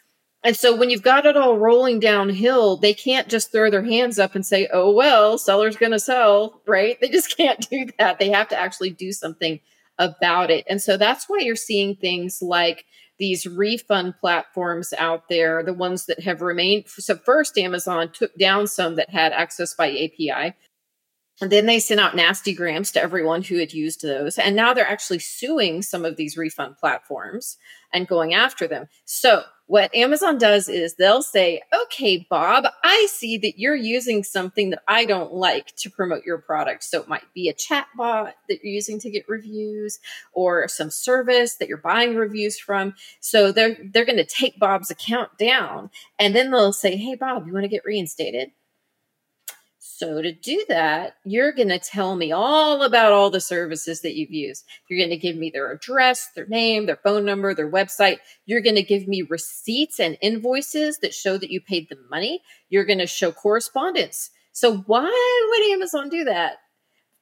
And 0.44 0.58
so 0.58 0.76
when 0.76 0.90
you've 0.90 1.02
got 1.02 1.26
it 1.26 1.38
all 1.38 1.58
rolling 1.58 2.00
downhill, 2.00 2.76
they 2.76 2.94
can't 2.94 3.30
just 3.30 3.52
throw 3.52 3.72
their 3.72 3.84
hands 3.84 4.20
up 4.20 4.36
and 4.36 4.46
say, 4.46 4.68
oh, 4.74 4.92
well, 4.92 5.38
seller's 5.38 5.78
going 5.78 5.94
to 5.94 6.00
sell, 6.00 6.62
right? 6.68 7.00
They 7.00 7.08
just 7.08 7.38
can't 7.38 7.68
do 7.70 7.88
that. 7.98 8.20
They 8.20 8.30
have 8.30 8.50
to 8.50 8.60
actually 8.60 8.90
do 8.90 9.14
something 9.14 9.62
about 9.98 10.52
it. 10.52 10.66
And 10.68 10.82
so 10.82 10.98
that's 10.98 11.30
why 11.30 11.40
you're 11.40 11.56
seeing 11.56 11.96
things 11.96 12.42
like 12.42 12.86
these 13.20 13.46
refund 13.46 14.16
platforms 14.20 14.94
out 14.98 15.30
there, 15.30 15.64
the 15.64 15.74
ones 15.74 16.08
that 16.08 16.22
have 16.22 16.42
remained. 16.42 16.86
So, 16.88 17.16
first, 17.16 17.58
Amazon 17.58 18.12
took 18.12 18.36
down 18.38 18.68
some 18.68 18.96
that 18.96 19.12
had 19.12 19.32
access 19.32 19.74
by 19.76 19.92
API. 19.92 20.56
And 21.44 21.52
then 21.52 21.66
they 21.66 21.80
sent 21.80 22.00
out 22.00 22.16
nasty 22.16 22.54
grams 22.54 22.90
to 22.92 23.02
everyone 23.02 23.42
who 23.42 23.58
had 23.58 23.74
used 23.74 24.02
those. 24.02 24.40
And 24.40 24.56
now 24.56 24.74
they're 24.74 24.88
actually 24.88 25.20
suing 25.20 25.82
some 25.82 26.06
of 26.06 26.16
these 26.16 26.38
refund 26.38 26.78
platforms 26.78 27.58
and 27.92 28.08
going 28.08 28.34
after 28.34 28.66
them. 28.66 28.88
So, 29.04 29.44
what 29.66 29.94
Amazon 29.94 30.38
does 30.38 30.70
is 30.70 30.96
they'll 30.96 31.22
say, 31.22 31.62
okay, 31.84 32.26
Bob, 32.30 32.66
I 32.82 33.08
see 33.10 33.38
that 33.40 33.60
you're 33.60 33.76
using 33.76 34.24
something 34.24 34.70
that 34.70 34.84
I 34.88 35.04
don't 35.04 35.34
like 35.34 35.76
to 35.78 35.90
promote 35.90 36.24
your 36.24 36.38
product. 36.38 36.86
So, 36.86 37.02
it 37.02 37.10
might 37.10 37.34
be 37.34 37.50
a 37.50 37.54
chat 37.54 37.88
bot 37.98 38.36
that 38.48 38.64
you're 38.64 38.74
using 38.74 39.02
to 39.02 39.12
get 39.12 39.28
reviews 39.28 40.00
or 40.32 40.70
some 40.70 40.92
service 40.92 41.56
that 41.56 41.68
you're 41.68 41.78
buying 41.78 42.16
reviews 42.16 42.58
from. 42.58 42.96
So, 43.20 43.52
they're, 43.52 43.76
they're 43.92 44.06
going 44.06 44.16
to 44.16 44.24
take 44.24 44.60
Bob's 44.60 44.90
account 44.90 45.38
down 45.38 45.90
and 46.18 46.34
then 46.34 46.52
they'll 46.52 46.72
say, 46.72 46.96
hey, 46.96 47.16
Bob, 47.16 47.46
you 47.48 47.52
want 47.52 47.66
to 47.66 47.70
get 47.70 47.84
reinstated? 47.84 48.52
So 50.04 50.22
to 50.22 50.34
do 50.34 50.66
that, 50.68 51.16
you're 51.24 51.54
going 51.54 51.70
to 51.70 51.80
tell 51.80 52.18
me 52.18 52.34
all 52.34 52.84
about 52.84 53.14
all 53.14 53.30
the 53.30 53.40
services 53.40 54.02
that 54.02 54.16
you've 54.16 54.34
used. 54.34 54.66
You're 54.90 55.00
going 55.00 55.12
to 55.12 55.18
give 55.18 55.38
me 55.38 55.50
their 55.50 55.72
address, 55.72 56.30
their 56.36 56.46
name, 56.46 56.88
their 56.88 56.98
phone 56.98 57.24
number, 57.24 57.54
their 57.54 57.72
website. 57.72 58.18
You're 58.46 58.60
going 58.60 58.76
to 58.76 58.84
give 58.84 59.08
me 59.08 59.22
receipts 59.22 60.02
and 60.02 60.18
invoices 60.20 60.98
that 60.98 61.14
show 61.14 61.38
that 61.38 61.52
you 61.52 61.62
paid 61.62 61.88
the 61.88 61.98
money. 62.12 62.42
You're 62.70 62.84
going 62.84 63.00
to 63.00 63.08
show 63.08 63.32
correspondence. 63.32 64.30
So 64.52 64.80
why 64.80 65.48
would 65.50 65.72
Amazon 65.72 66.10
do 66.10 66.26
that? 66.26 66.58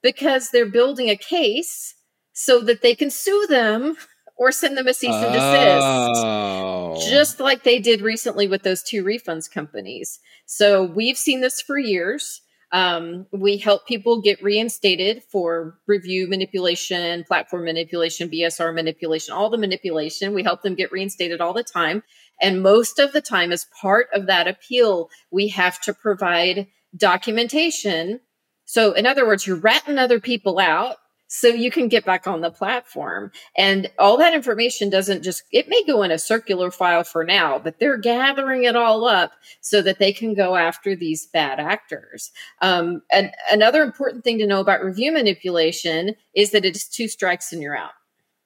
Because 0.02 0.50
they're 0.50 0.66
building 0.66 1.12
a 1.12 1.16
case 1.16 1.94
so 2.34 2.62
that 2.62 2.82
they 2.82 2.96
can 2.96 3.12
sue 3.12 3.46
them 3.48 3.96
or 4.38 4.52
send 4.52 4.76
them 4.76 4.88
a 4.88 4.94
cease 4.96 5.14
and 5.14 5.34
desist. 5.34 6.24
Oh. 6.24 7.00
Just 7.12 7.40
like 7.40 7.62
they 7.62 7.78
did 7.78 8.02
recently 8.02 8.48
with 8.48 8.64
those 8.64 8.82
two 8.82 9.04
refunds 9.04 9.52
companies. 9.52 10.20
So 10.48 10.84
we've 10.84 11.18
seen 11.18 11.42
this 11.42 11.62
for 11.62 11.78
years. 11.78 12.42
Um, 12.74 13.28
we 13.32 13.58
help 13.58 13.86
people 13.86 14.22
get 14.22 14.42
reinstated 14.42 15.24
for 15.24 15.78
review 15.88 16.28
manipulation, 16.28 17.26
platform 17.26 17.66
manipulation, 17.66 18.30
BSR 18.30 18.74
manipulation, 18.74 19.34
all 19.34 19.50
the 19.50 19.58
manipulation. 19.58 20.34
We 20.34 20.44
help 20.44 20.62
them 20.62 20.76
get 20.76 20.92
reinstated 20.92 21.42
all 21.42 21.54
the 21.54 21.64
time. 21.64 22.02
And 22.42 22.64
most 22.64 22.98
of 22.98 23.12
the 23.12 23.22
time, 23.22 23.52
as 23.52 23.68
part 23.82 24.08
of 24.14 24.28
that 24.28 24.48
appeal, 24.48 25.10
we 25.32 25.50
have 25.50 25.82
to 25.82 25.94
provide 25.94 26.68
documentation. 26.96 28.22
So, 28.66 28.94
in 28.94 29.06
other 29.06 29.28
words, 29.28 29.46
you're 29.46 29.58
ratting 29.58 29.98
other 29.98 30.22
people 30.22 30.58
out 30.58 30.98
so 31.34 31.48
you 31.48 31.72
can 31.72 31.88
get 31.88 32.04
back 32.04 32.28
on 32.28 32.42
the 32.42 32.52
platform. 32.52 33.32
And 33.56 33.90
all 33.98 34.18
that 34.18 34.34
information 34.34 34.90
doesn't 34.90 35.24
just, 35.24 35.44
it 35.54 35.70
may 35.70 35.82
go 35.86 36.04
in 36.04 36.12
a 36.12 36.20
circular 36.20 36.72
file 36.72 37.06
for 37.06 37.24
now, 37.24 37.58
but 37.58 37.80
they're 37.80 37.98
gathering 37.98 38.66
it 38.66 38.76
all 38.76 39.08
up 39.08 39.32
so 39.62 39.82
that 39.82 39.98
they 39.98 40.12
can 40.12 40.34
go 40.34 40.58
after 40.58 40.94
these 40.94 41.28
bad 41.28 41.58
actors. 41.58 42.32
Um, 42.62 43.02
and 43.10 43.32
another 43.50 43.82
important 43.82 44.26
thing 44.26 44.40
to 44.40 44.46
know 44.46 44.60
about 44.60 44.84
review 44.84 45.14
manipulation 45.14 46.16
is 46.36 46.52
that 46.52 46.66
it's 46.66 46.86
two 46.86 47.08
strikes 47.08 47.54
and 47.54 47.62
you're 47.62 47.78
out. 47.78 47.92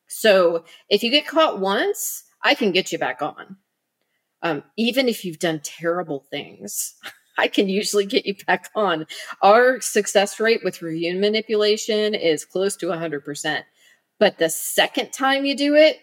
So 0.06 0.64
if 0.88 1.02
you 1.02 1.10
get 1.10 1.26
caught 1.26 1.60
once, 1.60 2.24
I 2.44 2.54
can 2.54 2.72
get 2.72 2.92
you 2.92 3.00
back 3.00 3.24
on. 3.24 3.58
Um, 4.44 4.62
even 4.78 5.10
if 5.10 5.26
you've 5.26 5.40
done 5.40 5.60
terrible 5.64 6.28
things. 6.30 6.94
I 7.38 7.48
can 7.48 7.70
usually 7.70 8.06
get 8.06 8.26
you 8.26 8.36
back 8.48 8.70
on. 8.76 9.06
Our 9.42 9.82
success 9.82 10.40
rate 10.40 10.62
with 10.64 10.82
review 10.82 11.16
manipulation 11.20 12.16
is 12.16 12.46
close 12.46 12.76
to 12.78 12.88
100%. 12.88 13.64
But 14.20 14.38
the 14.38 14.50
second 14.50 15.12
time 15.12 15.46
you 15.46 15.56
do 15.56 15.76
it, 15.76 16.00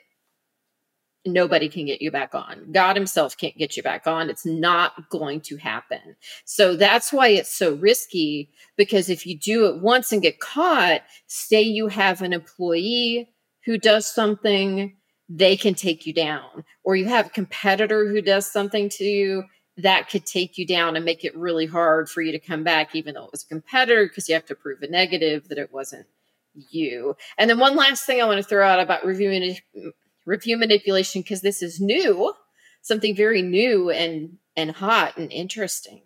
nobody 1.25 1.69
can 1.69 1.87
get 1.87 2.03
you 2.03 2.11
back 2.11 2.35
on. 2.35 2.73
God 2.73 2.97
Himself 2.97 3.37
can't 3.37 3.57
get 3.57 3.77
you 3.77 3.83
back 3.83 4.07
on. 4.07 4.29
It's 4.29 4.45
not 4.45 5.09
going 5.09 5.41
to 5.43 5.57
happen. 5.57 6.17
So 6.45 6.77
that's 6.77 7.13
why 7.13 7.29
it's 7.29 7.55
so 7.55 7.75
risky 7.75 8.51
because 8.77 9.09
if 9.09 9.27
you 9.27 9.39
do 9.39 9.67
it 9.67 9.81
once 9.81 10.13
and 10.13 10.23
get 10.23 10.41
caught, 10.41 11.03
say 11.27 11.63
you 11.63 11.89
have 11.89 12.23
an 12.23 12.33
employee 12.33 13.31
who 13.65 13.79
does 13.79 14.07
something, 14.07 14.97
they 15.29 15.57
can 15.57 15.75
take 15.75 16.05
you 16.07 16.13
down, 16.13 16.65
or 16.85 16.97
you 16.97 17.07
have 17.07 17.27
a 17.27 17.31
competitor 17.31 18.09
who 18.09 18.21
does 18.21 18.51
something 18.51 18.89
to 18.89 19.05
you 19.05 19.45
that 19.77 20.11
could 20.11 20.27
take 20.27 20.59
you 20.59 20.67
down 20.67 20.97
and 20.97 21.05
make 21.05 21.25
it 21.25 21.37
really 21.37 21.67
hard 21.67 22.09
for 22.09 22.21
you 22.21 22.33
to 22.33 22.39
come 22.39 22.63
back, 22.63 22.95
even 22.95 23.15
though 23.15 23.25
it 23.25 23.33
was 23.33 23.45
a 23.45 23.49
competitor, 23.49 24.07
because 24.07 24.29
you 24.29 24.35
have 24.35 24.47
to 24.47 24.55
prove 24.55 24.83
a 24.83 24.89
negative 24.89 25.49
that 25.49 25.59
it 25.59 25.73
wasn't 25.73 26.07
you. 26.55 27.17
And 27.39 27.49
then 27.49 27.59
one 27.59 27.77
last 27.77 28.05
thing 28.05 28.21
I 28.21 28.27
want 28.27 28.39
to 28.39 28.47
throw 28.47 28.67
out 28.67 28.81
about 28.81 29.07
review 29.07 29.55
review 30.27 30.57
manipulation, 30.57 31.23
because 31.23 31.41
this 31.41 31.63
is 31.63 31.81
new, 31.81 32.35
something 32.83 33.17
very 33.17 33.43
new 33.43 33.91
and 33.91 34.39
and 34.57 34.71
hot 34.73 35.17
and 35.17 35.33
interesting. 35.33 36.03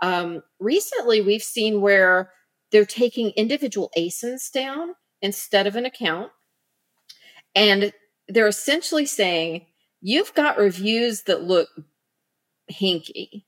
Um, 0.00 0.42
recently, 0.60 1.20
we've 1.20 1.42
seen 1.42 1.80
where 1.80 2.30
they're 2.70 2.86
taking 2.86 3.30
individual 3.30 3.90
ASINs 3.96 4.52
down 4.52 4.94
instead 5.20 5.66
of 5.66 5.74
an 5.74 5.84
account, 5.84 6.30
and 7.54 7.92
they're 8.28 8.46
essentially 8.46 9.06
saying 9.06 9.66
you've 10.00 10.34
got 10.34 10.58
reviews 10.58 11.22
that 11.22 11.42
look 11.42 11.68
hinky. 12.70 13.44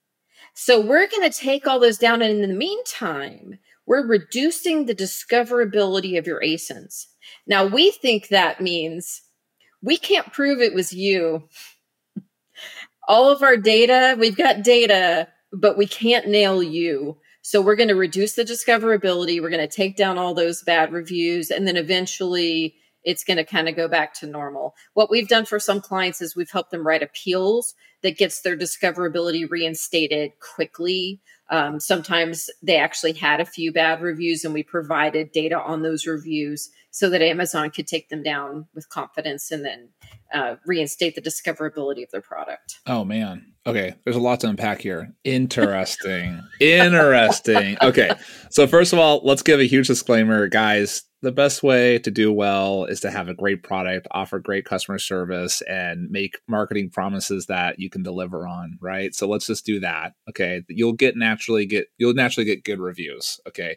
So 0.55 0.81
we're 0.81 1.09
going 1.09 1.29
to 1.31 1.39
take 1.39 1.67
all 1.67 1.81
those 1.81 1.99
down. 1.99 2.23
And 2.23 2.43
in 2.43 2.49
the 2.49 2.57
meantime, 2.57 3.59
we're 3.87 4.07
reducing 4.07 4.87
the 4.87 4.95
discoverability 4.95 6.19
of 6.19 6.27
your 6.27 6.41
ASINs. 6.41 7.07
Now, 7.47 7.67
we 7.67 7.91
think 7.91 8.29
that 8.29 8.61
means 8.61 9.23
we 9.83 9.97
can't 9.97 10.33
prove 10.33 10.61
it 10.61 10.75
was 10.75 10.93
you. 10.93 11.49
all 13.09 13.31
of 13.31 13.43
our 13.43 13.57
data, 13.57 14.17
we've 14.19 14.37
got 14.37 14.63
data, 14.63 15.29
but 15.53 15.77
we 15.77 15.87
can't 15.87 16.29
nail 16.29 16.63
you. 16.63 17.19
So 17.43 17.61
we're 17.61 17.77
going 17.77 17.89
to 17.89 17.97
reduce 17.97 18.35
the 18.35 18.45
discoverability. 18.45 19.41
We're 19.41 19.51
going 19.51 19.67
to 19.67 19.75
take 19.75 19.97
down 19.97 20.19
all 20.19 20.35
those 20.35 20.63
bad 20.63 20.93
reviews. 20.93 21.51
And 21.51 21.67
then 21.67 21.77
eventually 21.77 22.77
it's 23.05 23.25
going 23.25 23.37
to 23.37 23.45
kind 23.45 23.69
of 23.69 23.77
go 23.77 23.89
back 23.89 24.15
to 24.15 24.27
normal. 24.27 24.75
What 24.95 25.11
we've 25.11 25.29
done 25.29 25.45
for 25.45 25.59
some 25.59 25.81
clients 25.81 26.21
is 26.21 26.37
we've 26.37 26.51
helped 26.51 26.71
them 26.71 26.87
write 26.87 27.03
appeals 27.03 27.75
that 28.03 28.19
gets 28.19 28.41
their 28.41 28.57
discoverability 28.57 29.49
reinstated 29.49 30.33
quickly. 30.41 31.21
Um, 31.51 31.81
sometimes 31.81 32.49
they 32.63 32.77
actually 32.77 33.13
had 33.13 33.41
a 33.41 33.47
few 33.47 33.73
bad 33.73 34.01
reviews 34.01 34.45
and 34.45 34.55
we 34.55 34.63
provided 34.63 35.33
data 35.33 35.61
on 35.61 35.83
those 35.83 36.07
reviews 36.07 36.71
so 36.91 37.09
that 37.11 37.23
Amazon 37.23 37.71
could 37.71 37.87
take 37.87 38.09
them 38.09 38.23
down 38.23 38.67
with 38.75 38.89
confidence 38.89 39.51
and 39.51 39.65
then 39.65 39.89
uh, 40.35 40.57
reinstate 40.67 41.15
the 41.15 41.23
discoverability 41.23 42.03
of 42.03 42.11
their 42.11 42.21
product. 42.21 42.81
Oh, 42.87 43.05
man. 43.05 43.53
Okay. 43.67 43.95
There's 44.05 44.17
a 44.17 44.21
lot 44.21 44.41
to 44.41 44.49
unpack 44.49 44.81
here. 44.81 45.13
Interesting. 45.25 46.43
Interesting. 46.61 47.77
Okay. 47.83 48.11
So, 48.51 48.67
first 48.67 48.93
of 48.93 48.99
all, 48.99 49.21
let's 49.25 49.43
give 49.43 49.61
a 49.61 49.65
huge 49.65 49.87
disclaimer, 49.87 50.49
guys 50.49 51.05
the 51.23 51.33
best 51.33 51.63
way 51.63 51.99
to 51.99 52.11
do 52.11 52.33
well 52.33 52.85
is 52.85 53.01
to 53.01 53.11
have 53.11 53.29
a 53.29 53.35
great 53.35 53.63
product, 53.63 54.07
offer 54.11 54.39
great 54.39 54.65
customer 54.65 54.99
service, 54.99 55.61
and 55.63 56.11
make 56.11 56.39
marketing 56.49 56.91
promises 56.91 57.47
that 57.47 57.79
you 57.79 57.91
can 57.91 58.03
deliver 58.03 58.47
on. 58.47 58.79
Right. 58.81 59.15
So 59.15 59.29
let's 59.29 59.47
just 59.47 59.67
do 59.67 59.81
that. 59.81 60.15
Okay. 60.29 60.63
You'll 60.69 60.95
get 60.95 61.17
naturally 61.17 61.67
get 61.67 61.89
you'll 61.99 62.15
naturally 62.15 62.47
get 62.47 62.65
good 62.65 62.81
reviews. 62.81 63.39
Okay. 63.47 63.77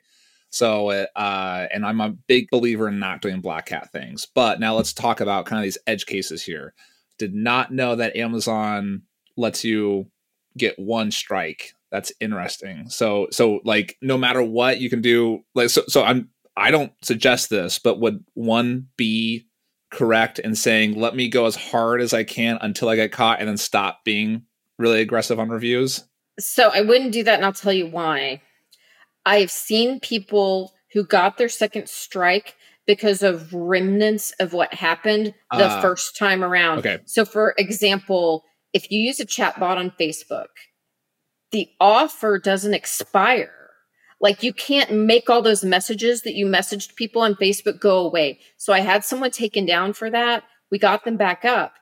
So, 0.54 0.90
uh, 0.90 1.68
and 1.74 1.84
I'm 1.84 2.00
a 2.00 2.16
big 2.28 2.48
believer 2.52 2.88
in 2.88 3.00
not 3.00 3.22
doing 3.22 3.42
black 3.42 3.70
hat 3.70 3.92
things. 3.92 4.28
But 4.36 4.60
now 4.60 4.76
let's 4.76 4.94
talk 4.94 5.20
about 5.20 5.48
kind 5.48 5.60
of 5.60 5.64
these 5.64 5.80
edge 5.88 6.06
cases 6.06 6.44
here. 6.44 6.76
Did 7.18 7.34
not 7.34 7.74
know 7.74 7.96
that 7.96 8.16
Amazon 8.16 9.02
lets 9.36 9.64
you 9.64 10.12
get 10.56 10.78
one 10.78 11.10
strike. 11.10 11.74
That's 11.92 12.12
interesting. 12.20 12.88
So, 12.90 13.28
so 13.32 13.62
like 13.64 13.98
no 14.00 14.16
matter 14.16 14.44
what 14.44 14.80
you 14.80 14.92
can 14.92 15.02
do, 15.02 15.44
like 15.56 15.72
so. 15.72 15.82
So 15.88 16.04
I'm 16.04 16.30
I 16.56 16.70
don't 16.70 16.94
suggest 17.02 17.50
this, 17.50 17.80
but 17.80 18.00
would 18.00 18.24
one 18.36 18.90
be 18.96 19.48
correct 19.92 20.38
in 20.38 20.54
saying, 20.54 21.00
let 21.00 21.16
me 21.16 21.30
go 21.30 21.48
as 21.48 21.56
hard 21.56 22.00
as 22.00 22.14
I 22.14 22.24
can 22.24 22.60
until 22.62 22.90
I 22.90 22.96
get 22.96 23.12
caught 23.12 23.40
and 23.40 23.48
then 23.48 23.58
stop 23.58 24.04
being 24.04 24.44
really 24.78 25.02
aggressive 25.02 25.40
on 25.40 25.50
reviews? 25.50 26.04
So 26.40 26.70
I 26.72 26.82
wouldn't 26.82 27.12
do 27.12 27.24
that, 27.24 27.36
and 27.36 27.46
I'll 27.46 27.54
tell 27.54 27.74
you 27.74 27.88
why. 27.88 28.42
I've 29.26 29.52
seen 29.52 30.00
people 30.00 30.74
who 30.94 31.06
got 31.06 31.38
their 31.38 31.50
second 31.50 31.90
strike 31.90 32.56
because 32.86 33.24
of 33.24 33.54
remnants 33.54 34.32
of 34.40 34.54
what 34.54 34.74
happened 34.74 35.34
the 35.52 35.66
uh, 35.66 35.82
first 35.82 36.18
time 36.18 36.44
around. 36.44 36.80
Okay. 36.80 37.00
So, 37.06 37.24
for 37.24 37.56
example, 37.58 38.44
if 38.74 38.92
you 38.92 39.00
use 39.00 39.20
a 39.20 39.26
chatbot 39.26 39.78
on 39.78 39.92
Facebook, 39.92 40.48
the 41.52 41.70
offer 41.80 42.40
doesn't 42.40 42.74
expire 42.74 43.64
like 44.24 44.42
you 44.42 44.54
can't 44.54 44.90
make 44.90 45.30
all 45.30 45.42
those 45.42 45.66
messages 45.66 46.22
that 46.22 46.34
you 46.34 46.46
messaged 46.46 46.96
people 46.96 47.22
on 47.22 47.36
Facebook 47.36 47.82
go 47.82 47.98
away. 48.00 48.40
So 48.56 48.72
I 48.72 48.80
had 48.80 49.04
someone 49.04 49.32
taken 49.32 49.66
down 49.66 49.92
for 49.92 50.10
that. 50.10 50.46
We 50.72 50.80
got 50.80 51.04
them 51.04 51.18
back 51.18 51.44
up. 51.44 51.74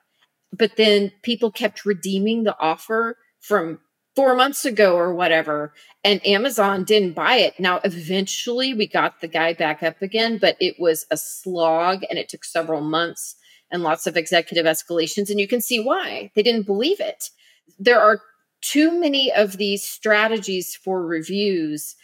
But 0.51 0.75
then 0.75 1.11
people 1.21 1.51
kept 1.51 1.85
redeeming 1.85 2.43
the 2.43 2.57
offer 2.59 3.15
from 3.39 3.79
four 4.15 4.35
months 4.35 4.65
ago 4.65 4.95
or 4.95 5.13
whatever. 5.13 5.73
And 6.03 6.25
Amazon 6.25 6.83
didn't 6.83 7.13
buy 7.13 7.35
it. 7.35 7.59
Now, 7.59 7.79
eventually 7.83 8.73
we 8.73 8.87
got 8.87 9.21
the 9.21 9.27
guy 9.27 9.53
back 9.53 9.83
up 9.83 10.01
again, 10.01 10.37
but 10.37 10.57
it 10.59 10.75
was 10.79 11.05
a 11.11 11.17
slog 11.17 12.03
and 12.09 12.17
it 12.17 12.29
took 12.29 12.43
several 12.43 12.81
months 12.81 13.35
and 13.71 13.83
lots 13.83 14.07
of 14.07 14.17
executive 14.17 14.65
escalations. 14.65 15.29
And 15.29 15.39
you 15.39 15.47
can 15.47 15.61
see 15.61 15.79
why 15.79 16.31
they 16.35 16.43
didn't 16.43 16.65
believe 16.65 16.99
it. 16.99 17.29
There 17.79 18.01
are 18.01 18.21
too 18.61 18.99
many 18.99 19.31
of 19.31 19.57
these 19.57 19.87
strategies 19.87 20.75
for 20.75 21.05
reviews 21.05 21.95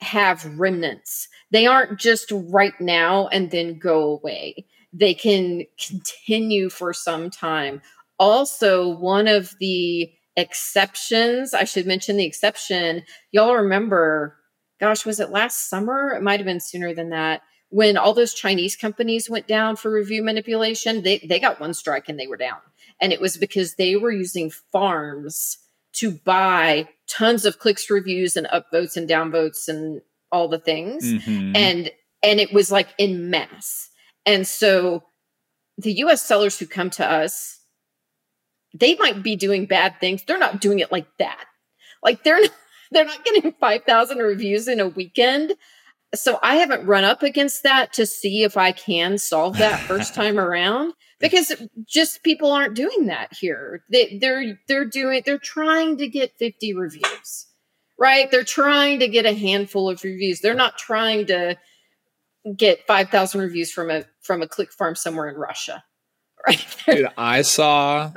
have 0.00 0.44
remnants. 0.58 1.28
They 1.50 1.66
aren't 1.66 1.98
just 1.98 2.30
right 2.30 2.78
now 2.80 3.28
and 3.28 3.50
then 3.50 3.78
go 3.78 4.18
away. 4.18 4.66
They 4.92 5.14
can 5.14 5.64
continue 5.84 6.68
for 6.68 6.92
some 6.92 7.30
time. 7.30 7.80
Also, 8.18 8.88
one 8.88 9.26
of 9.26 9.54
the 9.58 10.12
exceptions, 10.36 11.54
I 11.54 11.64
should 11.64 11.86
mention 11.86 12.16
the 12.16 12.24
exception, 12.24 13.04
y'all 13.30 13.54
remember, 13.54 14.36
gosh, 14.80 15.06
was 15.06 15.20
it 15.20 15.30
last 15.30 15.68
summer? 15.68 16.10
It 16.10 16.22
might 16.22 16.40
have 16.40 16.46
been 16.46 16.60
sooner 16.60 16.94
than 16.94 17.10
that. 17.10 17.42
When 17.70 17.96
all 17.96 18.14
those 18.14 18.34
Chinese 18.34 18.76
companies 18.76 19.30
went 19.30 19.48
down 19.48 19.76
for 19.76 19.90
review 19.90 20.22
manipulation, 20.22 21.02
they, 21.02 21.18
they 21.18 21.40
got 21.40 21.60
one 21.60 21.74
strike 21.74 22.08
and 22.08 22.18
they 22.18 22.26
were 22.26 22.36
down. 22.36 22.58
And 23.00 23.12
it 23.12 23.20
was 23.20 23.36
because 23.36 23.74
they 23.74 23.96
were 23.96 24.12
using 24.12 24.50
farms 24.72 25.58
to 25.94 26.12
buy 26.12 26.88
tons 27.08 27.44
of 27.44 27.58
clicks, 27.58 27.90
reviews, 27.90 28.36
and 28.36 28.46
upvotes 28.48 28.96
and 28.96 29.08
downvotes 29.08 29.68
and 29.68 30.00
all 30.30 30.48
the 30.48 30.58
things. 30.58 31.04
Mm-hmm. 31.04 31.56
And 31.56 31.90
and 32.22 32.40
it 32.40 32.52
was 32.52 32.72
like 32.72 32.88
in 32.98 33.30
mass. 33.30 33.90
And 34.26 34.46
so 34.46 35.04
the 35.76 35.92
US 36.04 36.22
sellers 36.22 36.58
who 36.58 36.66
come 36.66 36.90
to 36.90 37.06
us, 37.06 37.60
they 38.74 38.96
might 38.96 39.22
be 39.22 39.36
doing 39.36 39.66
bad 39.66 40.00
things. 40.00 40.22
They're 40.24 40.38
not 40.38 40.60
doing 40.60 40.80
it 40.80 40.92
like 40.92 41.06
that. 41.18 41.44
Like 42.02 42.24
they're 42.24 42.40
not, 42.40 42.50
they're 42.90 43.04
not 43.04 43.24
getting 43.24 43.52
5,000 43.52 44.18
reviews 44.18 44.68
in 44.68 44.80
a 44.80 44.88
weekend. 44.88 45.54
So 46.14 46.38
I 46.42 46.56
haven't 46.56 46.86
run 46.86 47.04
up 47.04 47.22
against 47.22 47.62
that 47.62 47.92
to 47.94 48.06
see 48.06 48.44
if 48.44 48.56
I 48.56 48.72
can 48.72 49.18
solve 49.18 49.58
that 49.58 49.80
first 49.80 50.14
time 50.14 50.38
around 50.38 50.94
because 51.20 51.52
just 51.86 52.22
people 52.22 52.52
aren't 52.52 52.74
doing 52.74 53.06
that 53.06 53.32
here. 53.34 53.82
They, 53.90 54.18
they're 54.18 54.58
they're 54.68 54.84
doing 54.84 55.22
they're 55.24 55.38
trying 55.38 55.96
to 55.98 56.08
get 56.08 56.38
50 56.38 56.74
reviews, 56.74 57.46
right? 57.98 58.30
They're 58.30 58.44
trying 58.44 59.00
to 59.00 59.08
get 59.08 59.26
a 59.26 59.32
handful 59.32 59.88
of 59.88 60.04
reviews. 60.04 60.40
They're 60.40 60.54
not 60.54 60.78
trying 60.78 61.26
to 61.26 61.56
get 62.56 62.86
5,000 62.86 63.40
reviews 63.40 63.72
from 63.72 63.90
a 63.90 64.04
from 64.22 64.42
a 64.42 64.48
click 64.48 64.72
farm 64.72 64.94
somewhere 64.94 65.28
in 65.28 65.36
Russia. 65.36 65.84
Right. 66.46 66.76
Dude, 66.86 67.08
I 67.16 67.40
saw 67.40 68.12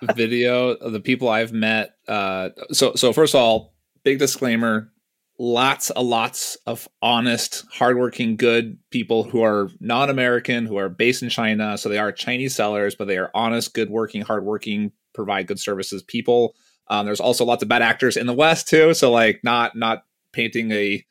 video 0.14 0.70
of 0.70 0.92
the 0.92 1.00
people 1.00 1.28
I've 1.28 1.52
met. 1.52 1.94
Uh, 2.08 2.50
so 2.72 2.94
so 2.94 3.12
first 3.12 3.34
of 3.34 3.40
all, 3.40 3.74
big 4.04 4.18
disclaimer 4.18 4.92
lots 5.38 5.90
a 5.96 6.02
lots 6.02 6.58
of 6.66 6.86
honest 7.00 7.64
hardworking 7.72 8.36
good 8.36 8.76
people 8.90 9.24
who 9.24 9.42
are 9.42 9.70
non-american 9.80 10.66
who 10.66 10.76
are 10.76 10.90
based 10.90 11.22
in 11.22 11.30
china 11.30 11.78
so 11.78 11.88
they 11.88 11.96
are 11.96 12.12
chinese 12.12 12.54
sellers 12.54 12.94
but 12.94 13.06
they 13.06 13.16
are 13.16 13.30
honest 13.32 13.72
good 13.72 13.88
working 13.88 14.20
hardworking 14.20 14.92
provide 15.14 15.46
good 15.46 15.58
services 15.58 16.02
people 16.02 16.54
um, 16.88 17.06
there's 17.06 17.20
also 17.20 17.42
lots 17.42 17.62
of 17.62 17.70
bad 17.70 17.80
actors 17.80 18.18
in 18.18 18.26
the 18.26 18.34
west 18.34 18.68
too 18.68 18.92
so 18.92 19.10
like 19.10 19.40
not 19.42 19.74
not 19.74 20.02
painting 20.34 20.70
a 20.72 21.02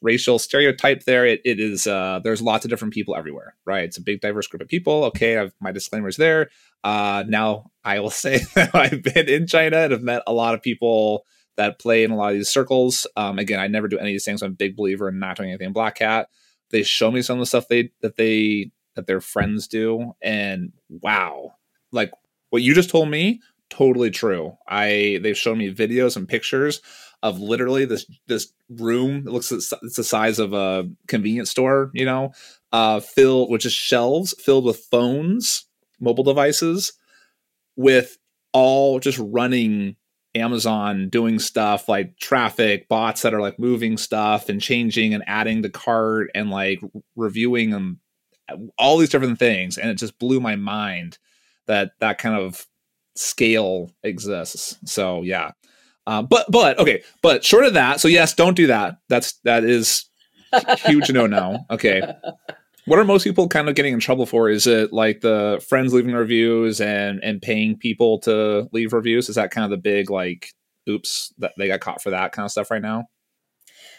racial 0.00 0.38
stereotype 0.38 1.04
there 1.04 1.26
it, 1.26 1.40
it 1.44 1.58
is 1.58 1.86
uh, 1.86 2.20
there's 2.22 2.42
lots 2.42 2.64
of 2.64 2.70
different 2.70 2.94
people 2.94 3.16
everywhere 3.16 3.56
right 3.66 3.84
it's 3.84 3.98
a 3.98 4.02
big 4.02 4.20
diverse 4.20 4.46
group 4.46 4.62
of 4.62 4.68
people 4.68 5.04
okay 5.04 5.38
I've, 5.38 5.54
my 5.60 5.72
disclaimers 5.72 6.16
there 6.16 6.50
uh, 6.84 7.24
now 7.26 7.70
i 7.84 7.98
will 8.00 8.10
say 8.24 8.38
that 8.54 8.74
i've 8.74 9.02
been 9.02 9.28
in 9.28 9.46
china 9.46 9.78
and 9.78 9.92
have 9.92 10.02
met 10.02 10.22
a 10.26 10.32
lot 10.32 10.54
of 10.54 10.62
people 10.62 11.24
that 11.58 11.80
play 11.80 12.04
in 12.04 12.12
a 12.12 12.16
lot 12.16 12.30
of 12.30 12.36
these 12.36 12.48
circles. 12.48 13.06
Um, 13.16 13.38
again, 13.38 13.58
I 13.58 13.66
never 13.66 13.88
do 13.88 13.98
any 13.98 14.10
of 14.10 14.14
these 14.14 14.24
things. 14.24 14.42
I'm 14.42 14.52
a 14.52 14.54
big 14.54 14.76
believer 14.76 15.08
in 15.08 15.18
not 15.18 15.36
doing 15.36 15.50
anything 15.50 15.72
Black 15.72 15.98
Hat. 15.98 16.28
They 16.70 16.84
show 16.84 17.10
me 17.10 17.20
some 17.20 17.38
of 17.38 17.40
the 17.40 17.46
stuff 17.46 17.68
they 17.68 17.90
that 18.00 18.16
they 18.16 18.70
that 18.94 19.06
their 19.06 19.20
friends 19.20 19.66
do, 19.66 20.12
and 20.22 20.72
wow, 20.88 21.52
like 21.92 22.12
what 22.50 22.62
you 22.62 22.74
just 22.74 22.90
told 22.90 23.10
me, 23.10 23.40
totally 23.70 24.10
true. 24.10 24.56
I 24.68 25.18
they've 25.22 25.36
shown 25.36 25.58
me 25.58 25.74
videos 25.74 26.16
and 26.16 26.28
pictures 26.28 26.80
of 27.22 27.40
literally 27.40 27.84
this 27.84 28.06
this 28.26 28.52
room. 28.68 29.26
It 29.26 29.32
looks 29.32 29.50
it's 29.52 29.72
the 29.96 30.04
size 30.04 30.38
of 30.38 30.52
a 30.52 30.88
convenience 31.06 31.50
store, 31.50 31.90
you 31.94 32.04
know, 32.04 32.32
uh, 32.72 33.00
filled 33.00 33.50
with 33.50 33.62
just 33.62 33.76
shelves 33.76 34.34
filled 34.38 34.64
with 34.64 34.78
phones, 34.78 35.66
mobile 36.00 36.24
devices, 36.24 36.92
with 37.76 38.18
all 38.52 39.00
just 39.00 39.18
running 39.18 39.96
Amazon 40.34 41.08
doing 41.08 41.38
stuff 41.38 41.88
like 41.88 42.16
traffic 42.18 42.88
bots 42.88 43.22
that 43.22 43.34
are 43.34 43.40
like 43.40 43.58
moving 43.58 43.96
stuff 43.96 44.48
and 44.48 44.60
changing 44.60 45.14
and 45.14 45.24
adding 45.26 45.62
the 45.62 45.70
cart 45.70 46.30
and 46.34 46.50
like 46.50 46.80
reviewing 47.16 47.70
them 47.70 48.00
all 48.78 48.98
these 48.98 49.10
different 49.10 49.38
things. 49.38 49.76
And 49.76 49.90
it 49.90 49.98
just 49.98 50.18
blew 50.18 50.40
my 50.40 50.56
mind 50.56 51.18
that 51.66 51.92
that 52.00 52.18
kind 52.18 52.36
of 52.36 52.66
scale 53.16 53.90
exists. 54.02 54.78
So 54.84 55.22
yeah 55.22 55.52
uh, 56.08 56.22
but 56.22 56.46
but 56.50 56.78
okay 56.78 57.02
but 57.22 57.44
short 57.44 57.64
of 57.64 57.74
that 57.74 58.00
so 58.00 58.08
yes 58.08 58.34
don't 58.34 58.56
do 58.56 58.66
that 58.66 58.98
that's 59.08 59.34
that 59.44 59.62
is 59.64 60.06
huge 60.86 61.10
no 61.10 61.26
no 61.26 61.64
okay 61.70 62.02
what 62.88 62.98
are 62.98 63.04
most 63.04 63.24
people 63.24 63.48
kind 63.48 63.68
of 63.68 63.74
getting 63.74 63.92
in 63.92 64.00
trouble 64.00 64.24
for? 64.24 64.48
Is 64.48 64.66
it 64.66 64.94
like 64.94 65.20
the 65.20 65.62
friends 65.68 65.92
leaving 65.92 66.14
reviews 66.14 66.80
and 66.80 67.22
and 67.22 67.40
paying 67.40 67.76
people 67.76 68.18
to 68.20 68.66
leave 68.72 68.94
reviews? 68.94 69.28
Is 69.28 69.34
that 69.34 69.50
kind 69.50 69.64
of 69.64 69.70
the 69.70 69.76
big 69.76 70.10
like 70.10 70.54
oops 70.88 71.32
that 71.38 71.52
they 71.58 71.68
got 71.68 71.80
caught 71.80 72.02
for 72.02 72.10
that 72.10 72.32
kind 72.32 72.46
of 72.46 72.50
stuff 72.50 72.70
right 72.70 72.80
now? 72.80 73.04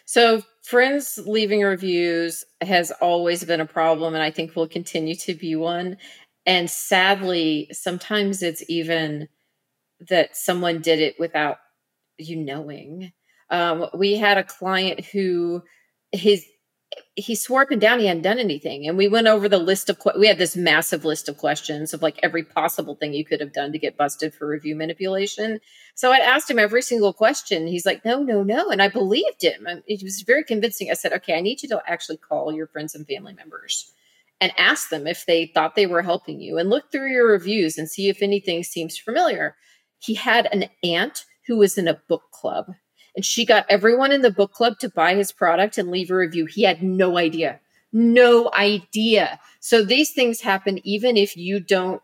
So 0.05 0.41
friends 0.63 1.19
leaving 1.23 1.61
reviews 1.61 2.43
has 2.61 2.91
always 2.99 3.43
been 3.43 3.61
a 3.61 3.65
problem 3.65 4.15
and 4.15 4.23
I 4.23 4.31
think 4.31 4.55
will 4.55 4.67
continue 4.67 5.15
to 5.17 5.35
be 5.35 5.55
one. 5.55 5.97
And 6.47 6.67
sadly, 6.67 7.69
sometimes 7.71 8.41
it's 8.41 8.67
even 8.67 9.27
that 10.09 10.35
someone 10.35 10.81
did 10.81 10.99
it 10.99 11.15
without 11.19 11.57
you 12.19 12.35
knowing. 12.35 13.11
Um, 13.49 13.87
we 13.93 14.17
had 14.17 14.37
a 14.37 14.43
client 14.43 15.05
who 15.05 15.63
his 16.11 16.45
he 17.15 17.35
swore 17.35 17.61
up 17.61 17.71
and 17.71 17.81
down 17.81 17.99
he 17.99 18.07
hadn't 18.07 18.23
done 18.23 18.39
anything. 18.39 18.87
And 18.87 18.97
we 18.97 19.07
went 19.07 19.27
over 19.27 19.47
the 19.47 19.59
list 19.59 19.89
of, 19.89 19.99
we 20.17 20.27
had 20.27 20.37
this 20.37 20.55
massive 20.55 21.05
list 21.05 21.29
of 21.29 21.37
questions 21.37 21.93
of 21.93 22.01
like 22.01 22.19
every 22.23 22.43
possible 22.43 22.95
thing 22.95 23.13
you 23.13 23.25
could 23.25 23.41
have 23.41 23.53
done 23.53 23.71
to 23.71 23.79
get 23.79 23.97
busted 23.97 24.33
for 24.33 24.47
review 24.47 24.75
manipulation. 24.75 25.59
So 25.95 26.11
I 26.11 26.17
asked 26.17 26.49
him 26.49 26.57
every 26.57 26.81
single 26.81 27.13
question. 27.13 27.67
He's 27.67 27.85
like, 27.85 28.03
no, 28.05 28.23
no, 28.23 28.41
no. 28.41 28.69
And 28.69 28.81
I 28.81 28.87
believed 28.87 29.43
him. 29.43 29.67
It 29.85 30.01
was 30.03 30.21
very 30.21 30.43
convincing. 30.43 30.89
I 30.89 30.95
said, 30.95 31.13
okay, 31.13 31.37
I 31.37 31.41
need 31.41 31.61
you 31.61 31.69
to 31.69 31.81
actually 31.85 32.17
call 32.17 32.51
your 32.53 32.67
friends 32.67 32.95
and 32.95 33.05
family 33.05 33.33
members 33.33 33.91
and 34.41 34.51
ask 34.57 34.89
them 34.89 35.05
if 35.05 35.25
they 35.25 35.45
thought 35.45 35.75
they 35.75 35.85
were 35.85 36.01
helping 36.01 36.39
you 36.39 36.57
and 36.57 36.69
look 36.69 36.91
through 36.91 37.11
your 37.11 37.27
reviews 37.27 37.77
and 37.77 37.89
see 37.89 38.07
if 38.07 38.21
anything 38.21 38.63
seems 38.63 38.97
familiar. 38.97 39.55
He 39.99 40.15
had 40.15 40.47
an 40.51 40.69
aunt 40.83 41.25
who 41.49 41.57
was 41.57 41.77
in 41.77 41.89
a 41.89 41.99
book 42.07 42.31
club 42.31 42.75
and 43.15 43.25
she 43.25 43.45
got 43.45 43.65
everyone 43.69 44.13
in 44.13 44.21
the 44.21 44.31
book 44.31 44.53
club 44.53 44.79
to 44.79 44.87
buy 44.87 45.15
his 45.15 45.33
product 45.33 45.77
and 45.77 45.91
leave 45.91 46.11
a 46.11 46.15
review. 46.15 46.45
He 46.45 46.63
had 46.63 46.81
no 46.81 47.17
idea. 47.17 47.59
No 47.91 48.49
idea. 48.53 49.39
So 49.59 49.83
these 49.83 50.11
things 50.11 50.41
happen 50.41 50.79
even 50.87 51.17
if 51.17 51.35
you 51.35 51.59
don't 51.59 52.01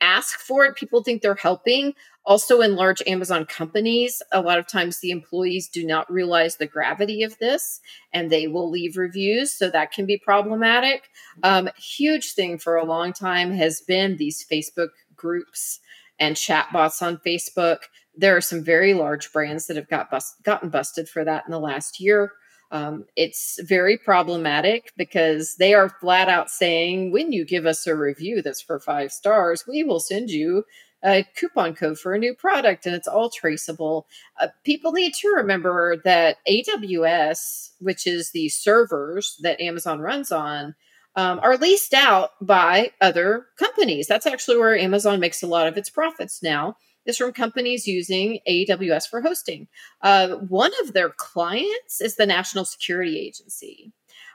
ask 0.00 0.38
for 0.38 0.64
it. 0.64 0.76
People 0.76 1.02
think 1.02 1.22
they're 1.22 1.34
helping. 1.34 1.94
Also, 2.24 2.60
in 2.60 2.76
large 2.76 3.02
Amazon 3.06 3.44
companies, 3.44 4.22
a 4.32 4.40
lot 4.40 4.58
of 4.58 4.66
times 4.66 5.00
the 5.00 5.10
employees 5.10 5.68
do 5.68 5.84
not 5.84 6.10
realize 6.10 6.56
the 6.56 6.66
gravity 6.66 7.22
of 7.22 7.36
this 7.38 7.80
and 8.12 8.30
they 8.30 8.46
will 8.46 8.70
leave 8.70 8.96
reviews. 8.96 9.52
So 9.52 9.68
that 9.70 9.92
can 9.92 10.06
be 10.06 10.16
problematic. 10.16 11.10
Um, 11.42 11.68
huge 11.76 12.32
thing 12.32 12.58
for 12.58 12.76
a 12.76 12.86
long 12.86 13.12
time 13.12 13.52
has 13.52 13.82
been 13.82 14.16
these 14.16 14.46
Facebook 14.50 14.90
groups 15.16 15.80
and 16.18 16.36
chatbots 16.36 17.02
on 17.02 17.18
Facebook 17.18 17.78
there 18.16 18.36
are 18.36 18.40
some 18.40 18.62
very 18.62 18.94
large 18.94 19.32
brands 19.32 19.66
that 19.66 19.76
have 19.76 19.88
got 19.88 20.12
gotten 20.42 20.68
busted 20.68 21.08
for 21.08 21.24
that 21.24 21.44
in 21.46 21.52
the 21.52 21.58
last 21.58 22.00
year. 22.00 22.32
Um, 22.70 23.04
it's 23.16 23.60
very 23.62 23.96
problematic 23.96 24.92
because 24.96 25.56
they 25.56 25.74
are 25.74 25.88
flat 25.88 26.28
out 26.28 26.50
saying, 26.50 27.12
when 27.12 27.32
you 27.32 27.44
give 27.44 27.66
us 27.66 27.86
a 27.86 27.94
review 27.94 28.42
that's 28.42 28.62
for 28.62 28.80
five 28.80 29.12
stars, 29.12 29.64
we 29.68 29.84
will 29.84 30.00
send 30.00 30.30
you 30.30 30.64
a 31.04 31.24
coupon 31.36 31.74
code 31.74 31.98
for 31.98 32.14
a 32.14 32.18
new 32.18 32.34
product 32.34 32.86
and 32.86 32.94
it's 32.94 33.06
all 33.06 33.28
traceable. 33.28 34.06
Uh, 34.40 34.48
people 34.64 34.92
need 34.92 35.12
to 35.14 35.28
remember 35.28 35.96
that 36.04 36.38
AWS, 36.48 37.72
which 37.78 38.06
is 38.06 38.30
the 38.30 38.48
servers 38.48 39.36
that 39.42 39.60
Amazon 39.60 40.00
runs 40.00 40.32
on, 40.32 40.74
um, 41.16 41.40
are 41.42 41.56
leased 41.56 41.94
out 41.94 42.30
by 42.40 42.90
other 43.00 43.46
companies. 43.58 44.06
That's 44.06 44.26
actually 44.26 44.58
where 44.58 44.76
Amazon 44.76 45.20
makes 45.20 45.42
a 45.42 45.46
lot 45.46 45.66
of 45.66 45.76
its 45.76 45.90
profits 45.90 46.42
now 46.42 46.76
is 47.06 47.16
from 47.16 47.32
companies 47.32 47.86
using 47.86 48.40
AWS 48.48 49.08
for 49.08 49.20
hosting. 49.20 49.68
Uh, 50.00 50.36
one 50.36 50.72
of 50.82 50.92
their 50.92 51.10
clients 51.10 52.00
is 52.00 52.16
the 52.16 52.26
National 52.26 52.64
Security 52.64 53.18
Agency, 53.18 53.92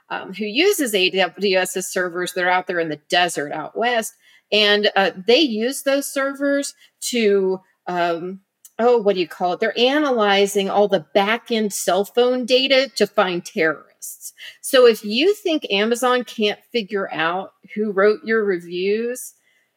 um, 0.08 0.32
who 0.32 0.44
uses 0.44 0.94
AWS 0.94 1.82
servers. 1.84 2.32
They're 2.32 2.50
out 2.50 2.66
there 2.66 2.80
in 2.80 2.88
the 2.88 3.00
desert 3.08 3.52
out 3.52 3.76
west, 3.76 4.14
and 4.52 4.90
uh, 4.96 5.10
they 5.26 5.40
use 5.40 5.82
those 5.82 6.06
servers 6.06 6.74
to. 7.02 7.60
Um, 7.86 8.40
oh, 8.80 8.98
what 8.98 9.14
do 9.14 9.20
you 9.20 9.28
call 9.28 9.52
it? 9.52 9.60
They're 9.60 9.78
analyzing 9.78 10.70
all 10.70 10.88
the 10.88 11.06
back 11.14 11.50
end 11.50 11.72
cell 11.72 12.04
phone 12.04 12.46
data 12.46 12.90
to 12.96 13.06
find 13.06 13.44
terrorists. 13.44 14.32
So 14.62 14.86
if 14.86 15.04
you 15.04 15.34
think 15.34 15.70
Amazon 15.70 16.24
can't 16.24 16.58
figure 16.72 17.12
out 17.12 17.52
who 17.74 17.92
wrote 17.92 18.20
your 18.24 18.44
reviews, 18.44 19.34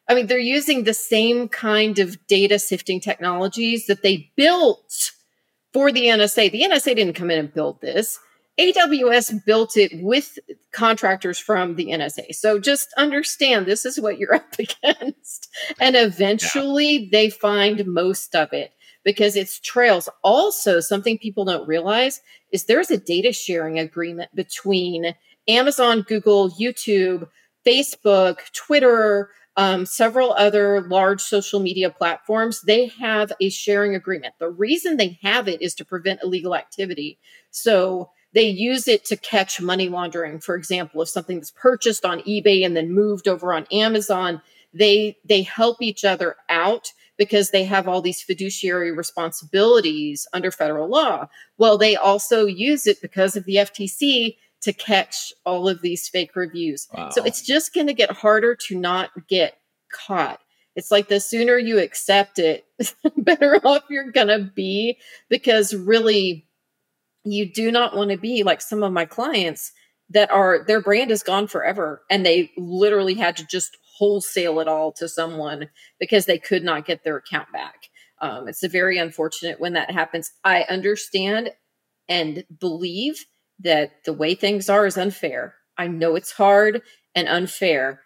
I 0.08 0.16
mean, 0.16 0.28
they're 0.28 0.39
using 0.39 0.84
the 0.84 0.93
same 0.93 1.49
kind 1.49 1.99
of 1.99 2.26
data 2.28 2.60
sifting 2.60 2.99
technologies 2.99 3.88
that 3.88 4.04
they 4.04 4.32
built 4.36 5.12
for 5.74 5.91
the 5.91 6.06
NSA. 6.06 6.51
The 6.51 6.64
NSA 6.64 6.95
didn't 6.95 7.14
come 7.14 7.32
in 7.32 7.39
and 7.39 7.54
build 7.54 7.82
this. 7.82 8.20
AWS 8.60 9.43
built 9.45 9.76
it 9.78 9.91
with 9.95 10.38
contractors 10.72 11.39
from 11.39 11.76
the 11.76 11.88
NSA. 11.88 12.36
So 12.36 12.60
just 12.60 12.89
understand 12.97 13.66
this 13.66 13.86
is 13.86 13.99
what 13.99 14.20
you're 14.20 14.36
up 14.36 14.56
against. 14.60 15.49
And 15.80 15.95
eventually 15.95 16.97
yeah. 16.97 17.10
they 17.12 17.30
find 17.30 17.86
most 17.88 18.36
of 18.36 18.54
it 18.54 18.72
because 19.04 19.36
it's 19.36 19.60
trails. 19.60 20.10
Also, 20.24 20.80
something 20.80 21.18
people 21.18 21.45
don't 21.45 21.68
realize 21.68 22.22
is 22.51 22.66
there's 22.66 22.91
a 22.91 22.97
data 22.97 23.32
sharing 23.34 23.80
agreement 23.80 24.34
between 24.36 25.16
Amazon, 25.47 26.01
Google, 26.01 26.49
YouTube, 26.51 27.28
Facebook, 27.66 28.39
Twitter, 28.54 29.30
um, 29.56 29.86
several 29.86 30.34
other 30.34 30.82
large 30.82 31.22
social 31.22 31.60
media 31.60 31.89
platforms, 31.89 32.62
they 32.62 32.88
have 32.88 33.32
a 33.39 33.49
sharing 33.49 33.93
agreement. 33.93 34.34
The 34.39 34.49
reason 34.49 34.97
they 34.97 35.20
have 35.22 35.47
it 35.47 35.62
is 35.62 35.76
to 35.76 35.86
prevent 35.86 36.24
illegal 36.24 36.56
activity. 36.56 37.20
So 37.51 38.10
they 38.34 38.47
use 38.47 38.88
it 38.88 39.06
to 39.06 39.18
catch 39.18 39.62
money 39.62 39.89
laundering. 39.89 40.39
For 40.39 40.56
example, 40.56 41.04
if 41.04 41.10
something 41.10 41.39
is 41.39 41.51
purchased 41.51 42.04
on 42.04 42.22
eBay 42.22 42.66
and 42.66 42.76
then 42.76 42.93
moved 42.93 43.28
over 43.28 43.54
on 43.54 43.68
Amazon, 43.72 44.41
they 44.74 45.18
they 45.24 45.43
help 45.43 45.82
each 45.82 46.04
other 46.04 46.36
out 46.49 46.91
because 47.18 47.51
they 47.51 47.64
have 47.64 47.88
all 47.88 48.01
these 48.01 48.22
fiduciary 48.22 48.91
responsibilities 48.91 50.28
under 50.34 50.51
federal 50.51 50.89
law. 50.89 51.28
Well, 51.57 51.78
they 51.78 51.95
also 51.95 52.45
use 52.45 52.88
it 52.88 53.01
because 53.01 53.36
of 53.36 53.45
the 53.45 53.55
FTC 53.55 54.38
to 54.61 54.74
catch 54.74 55.34
all 55.45 55.68
of 55.68 55.82
these 55.82 56.07
fake 56.07 56.36
reviews. 56.36 56.88
Wow. 56.93 57.09
So 57.11 57.24
it's 57.24 57.41
just 57.41 57.74
going 57.74 57.88
to 57.88 57.93
get 57.93 58.11
harder 58.11 58.55
to 58.68 58.80
not 58.80 59.11
get 59.28 59.57
caught. 59.91 60.39
It's 60.76 60.89
like 60.89 61.07
the 61.07 61.20
sooner 61.20 61.57
you 61.57 61.80
accept 61.80 62.39
it, 62.39 62.66
better 63.18 63.55
off 63.64 63.84
you're 63.89 64.11
going 64.11 64.30
to 64.30 64.39
be 64.39 64.97
because 65.30 65.76
really 65.76 66.47
you 67.26 67.51
do 67.51 67.72
not 67.72 67.95
want 67.95 68.11
to 68.11 68.18
be 68.18 68.43
like 68.43 68.61
some 68.61 68.84
of 68.84 68.91
my 68.91 69.05
clients 69.05 69.72
that 70.09 70.32
are 70.32 70.64
their 70.66 70.82
brand 70.82 71.11
is 71.11 71.24
gone 71.24 71.47
forever 71.47 72.03
and 72.09 72.26
they 72.26 72.51
literally 72.57 73.14
had 73.14 73.38
to 73.38 73.45
just 73.45 73.78
wholesale 73.98 74.60
it 74.60 74.68
all 74.68 74.91
to 74.94 75.08
someone 75.08 75.70
because 76.00 76.26
they 76.26 76.38
could 76.38 76.64
not 76.64 76.86
get 76.86 77.04
their 77.04 77.18
account 77.18 77.52
back. 77.52 77.89
Um, 78.22 78.48
it's 78.48 78.66
very 78.66 78.98
unfortunate 78.98 79.60
when 79.60 79.74
that 79.74 79.91
happens. 79.91 80.32
I 80.44 80.64
understand 80.70 81.52
and 82.08 82.46
believe 82.60 83.26
that 83.60 84.04
the 84.06 84.14
way 84.14 84.36
things 84.36 84.70
are 84.70 84.86
is 84.86 84.98
unfair. 84.98 85.56
I 85.78 85.88
know 85.88 86.16
it's 86.16 86.32
hard 86.32 86.82
and 87.16 87.28
unfair. 87.28 88.02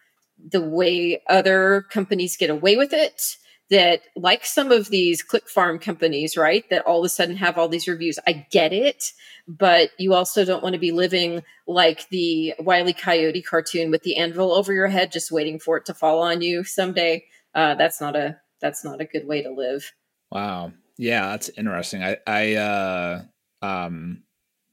The 0.52 0.62
way 0.62 1.22
other 1.30 1.86
companies 1.90 2.38
get 2.38 2.50
away 2.50 2.76
with 2.78 2.94
it, 2.94 3.22
that 3.70 4.02
like 4.16 4.46
some 4.46 4.72
of 4.72 4.90
these 4.90 5.22
click 5.22 5.50
farm 5.50 5.80
companies, 5.80 6.38
right, 6.38 6.64
that 6.70 6.86
all 6.86 7.00
of 7.00 7.06
a 7.06 7.10
sudden 7.10 7.36
have 7.36 7.58
all 7.58 7.68
these 7.68 7.88
reviews. 7.88 8.18
I 8.26 8.48
get 8.50 8.72
it, 8.74 9.12
but 9.48 9.92
you 9.98 10.14
also 10.14 10.46
don't 10.46 10.64
want 10.64 10.74
to 10.74 10.80
be 10.80 10.92
living 10.92 11.44
like 11.68 12.08
the 12.10 12.54
Wiley 12.60 12.94
Coyote 12.94 13.42
cartoon 13.42 13.92
with 13.92 14.04
the 14.04 14.18
anvil 14.18 14.54
over 14.54 14.74
your 14.74 14.88
head, 14.88 15.12
just 15.12 15.32
waiting 15.32 15.60
for 15.60 15.78
it 15.78 15.86
to 15.86 15.94
fall 15.94 16.22
on 16.22 16.42
you 16.42 16.64
someday. 16.64 17.26
Uh, 17.54 17.76
that's 17.76 18.00
not 18.00 18.16
a 18.16 18.38
that's 18.62 18.84
not 18.84 19.02
a 19.02 19.06
good 19.06 19.28
way 19.28 19.44
to 19.44 19.52
live. 19.52 19.92
Wow. 20.32 20.74
Yeah, 20.98 21.30
that's 21.30 21.50
interesting. 21.50 22.04
I 22.04 22.18
I 22.26 22.56
uh 22.56 23.24
um 23.62 24.24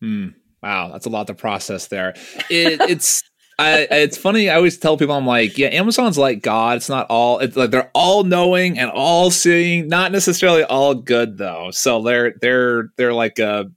hmm 0.00 0.28
Wow, 0.62 0.88
that's 0.92 1.04
a 1.04 1.10
lot 1.10 1.26
to 1.26 1.34
process 1.34 1.88
there. 1.88 2.14
It, 2.48 2.80
it's 2.80 3.22
I, 3.58 3.86
it's 3.90 4.16
funny. 4.16 4.50
I 4.50 4.56
always 4.56 4.78
tell 4.78 4.96
people, 4.96 5.14
I'm 5.14 5.26
like, 5.26 5.58
yeah, 5.58 5.68
Amazon's 5.68 6.18
like 6.18 6.42
God. 6.42 6.78
It's 6.78 6.88
not 6.88 7.06
all. 7.08 7.38
It's 7.38 7.56
like 7.56 7.70
they're 7.70 7.90
all 7.94 8.24
knowing 8.24 8.78
and 8.78 8.90
all 8.90 9.30
seeing, 9.30 9.88
not 9.88 10.10
necessarily 10.10 10.64
all 10.64 10.94
good 10.94 11.38
though. 11.38 11.70
So 11.70 12.02
they're 12.02 12.34
they're 12.40 12.90
they're 12.96 13.14
like 13.14 13.38
a 13.38 13.70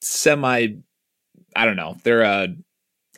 semi. 0.00 0.68
I 1.56 1.64
don't 1.66 1.76
know. 1.76 1.96
They're 2.02 2.22
a 2.22 2.48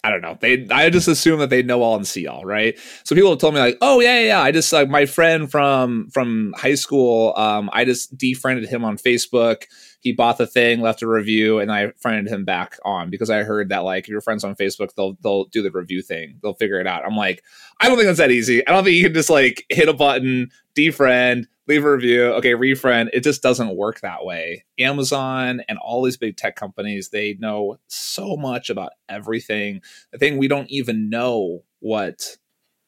I 0.06 0.10
don't 0.10 0.20
know. 0.20 0.38
They 0.40 0.68
I 0.70 0.88
just 0.88 1.08
assume 1.08 1.40
that 1.40 1.50
they 1.50 1.64
know 1.64 1.82
all 1.82 1.96
and 1.96 2.06
see 2.06 2.28
all, 2.28 2.44
right? 2.44 2.78
So 3.02 3.16
people 3.16 3.30
have 3.30 3.40
told 3.40 3.54
me 3.54 3.60
like, 3.60 3.76
oh 3.80 3.98
yeah, 4.00 4.20
yeah. 4.20 4.40
I 4.40 4.52
just 4.52 4.72
like 4.72 4.88
my 4.88 5.04
friend 5.04 5.50
from 5.50 6.10
from 6.10 6.54
high 6.56 6.76
school. 6.76 7.34
Um, 7.36 7.68
I 7.72 7.84
just 7.84 8.16
defriended 8.16 8.68
him 8.68 8.84
on 8.84 8.98
Facebook. 8.98 9.64
He 10.06 10.12
bought 10.12 10.38
the 10.38 10.46
thing, 10.46 10.82
left 10.82 11.02
a 11.02 11.08
review, 11.08 11.58
and 11.58 11.72
I 11.72 11.90
friended 11.98 12.32
him 12.32 12.44
back 12.44 12.78
on 12.84 13.10
because 13.10 13.28
I 13.28 13.42
heard 13.42 13.70
that 13.70 13.82
like 13.82 14.06
your 14.06 14.20
friends 14.20 14.44
on 14.44 14.54
Facebook, 14.54 14.94
they'll 14.94 15.18
they'll 15.20 15.46
do 15.46 15.62
the 15.62 15.72
review 15.72 16.00
thing. 16.00 16.38
They'll 16.40 16.54
figure 16.54 16.78
it 16.78 16.86
out. 16.86 17.04
I'm 17.04 17.16
like, 17.16 17.42
I 17.80 17.88
don't 17.88 17.96
think 17.96 18.06
that's 18.06 18.18
that 18.18 18.30
easy. 18.30 18.64
I 18.68 18.70
don't 18.70 18.84
think 18.84 18.96
you 18.96 19.02
can 19.02 19.14
just 19.14 19.28
like 19.28 19.66
hit 19.68 19.88
a 19.88 19.92
button, 19.92 20.50
defriend, 20.76 21.46
leave 21.66 21.84
a 21.84 21.90
review, 21.90 22.26
okay, 22.34 22.52
refriend. 22.52 23.08
It 23.12 23.24
just 23.24 23.42
doesn't 23.42 23.74
work 23.74 23.98
that 24.02 24.24
way. 24.24 24.64
Amazon 24.78 25.62
and 25.68 25.76
all 25.78 26.04
these 26.04 26.16
big 26.16 26.36
tech 26.36 26.54
companies, 26.54 27.08
they 27.08 27.34
know 27.40 27.80
so 27.88 28.36
much 28.36 28.70
about 28.70 28.92
everything. 29.08 29.82
The 30.12 30.18
thing 30.18 30.38
we 30.38 30.46
don't 30.46 30.70
even 30.70 31.10
know 31.10 31.64
what 31.80 32.36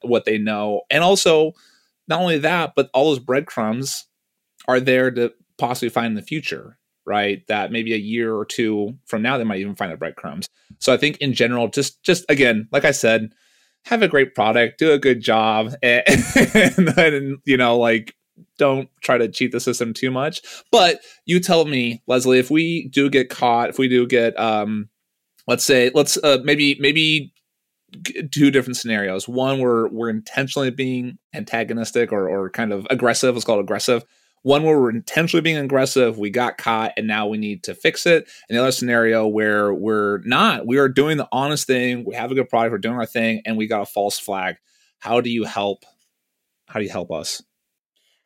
what 0.03 0.25
they 0.25 0.39
know. 0.39 0.83
And 0.89 1.03
also, 1.03 1.55
not 2.07 2.21
only 2.21 2.39
that, 2.39 2.75
but 2.77 2.91
all 2.95 3.07
those 3.07 3.19
breadcrumbs 3.19 4.07
are 4.69 4.79
there 4.79 5.11
to 5.11 5.33
possibly 5.59 5.89
find 5.89 6.07
in 6.07 6.15
the 6.15 6.23
future, 6.23 6.78
right? 7.09 7.45
That 7.49 7.73
maybe 7.73 7.95
a 7.95 7.99
year 7.99 8.35
or 8.35 8.45
two 8.45 8.97
from 9.07 9.23
now 9.23 9.39
they 9.39 9.45
might 9.45 9.61
even 9.61 9.75
find 9.75 9.91
the 9.91 9.97
breadcrumbs. 9.97 10.47
So 10.79 10.93
I 10.93 10.97
think 10.97 11.17
in 11.19 11.33
general, 11.33 11.69
just 11.69 12.03
just 12.05 12.25
again, 12.29 12.69
like 12.71 12.85
I 12.85 12.93
said, 12.93 13.33
have 13.85 14.03
a 14.03 14.09
great 14.09 14.35
product, 14.35 14.79
do 14.79 14.93
a 14.93 14.99
good 14.99 15.21
job, 15.21 15.75
and, 15.83 16.05
and 16.55 16.89
then 16.89 17.39
you 17.45 17.57
know, 17.57 17.79
like 17.79 18.15
don't 18.59 18.89
try 19.01 19.19
to 19.19 19.29
cheat 19.29 19.51
the 19.51 19.61
system 19.61 19.93
too 19.95 20.11
much. 20.11 20.43
But 20.71 21.01
you 21.25 21.41
tell 21.41 21.65
me, 21.65 22.03
Lesley, 22.07 22.39
if 22.39 22.51
we 22.51 22.89
do 22.89 23.11
get 23.11 23.31
caught, 23.31 23.71
if 23.71 23.79
we 23.79 23.89
do 23.89 24.07
get, 24.07 24.39
um, 24.39 24.89
let's 25.47 25.65
say, 25.65 25.91
let's 25.95 26.17
uh, 26.19 26.39
maybe 26.45 26.77
maybe 26.79 27.33
two 28.31 28.51
different 28.51 28.77
scenarios. 28.77 29.27
One 29.27 29.61
where 29.61 29.89
we're 29.89 30.11
intentionally 30.11 30.71
being 30.71 31.19
antagonistic 31.35 32.13
or 32.13 32.29
or 32.29 32.51
kind 32.51 32.73
of 32.73 32.87
aggressive. 32.91 33.35
Let's 33.35 33.45
call 33.45 33.59
it 33.59 33.63
aggressive. 33.63 34.05
One 34.43 34.63
where 34.63 34.79
we're 34.79 34.91
intentionally 34.91 35.43
being 35.43 35.57
aggressive, 35.57 36.19
we 36.19 36.31
got 36.31 36.59
caught, 36.59 36.93
and 36.97 37.07
now 37.07 37.27
we 37.27 37.39
need 37.39 37.65
to 37.65 37.75
fix 37.75 38.07
it. 38.07 38.29
And 38.49 38.57
the 38.57 38.63
other 38.63 38.73
scenario 38.73 39.27
where 39.27 39.73
we're 39.75 40.19
not, 40.25 40.67
we 40.67 40.79
are 40.79 40.89
doing 40.89 41.17
the 41.17 41.29
honest 41.33 41.67
thing, 41.67 42.05
we 42.05 42.15
have 42.15 42.31
a 42.31 42.35
good 42.35 42.49
product, 42.49 42.73
we're 42.73 42.79
doing 42.79 42.97
our 42.97 43.07
thing, 43.07 43.43
and 43.45 43.57
we 43.57 43.67
got 43.67 43.83
a 43.83 43.87
false 43.87 44.19
flag. 44.19 44.57
How 44.99 45.21
do 45.21 45.31
you 45.31 45.45
help? 45.45 45.85
How 46.67 46.79
do 46.79 46.85
you 46.85 46.91
help 46.91 47.11
us? 47.11 47.43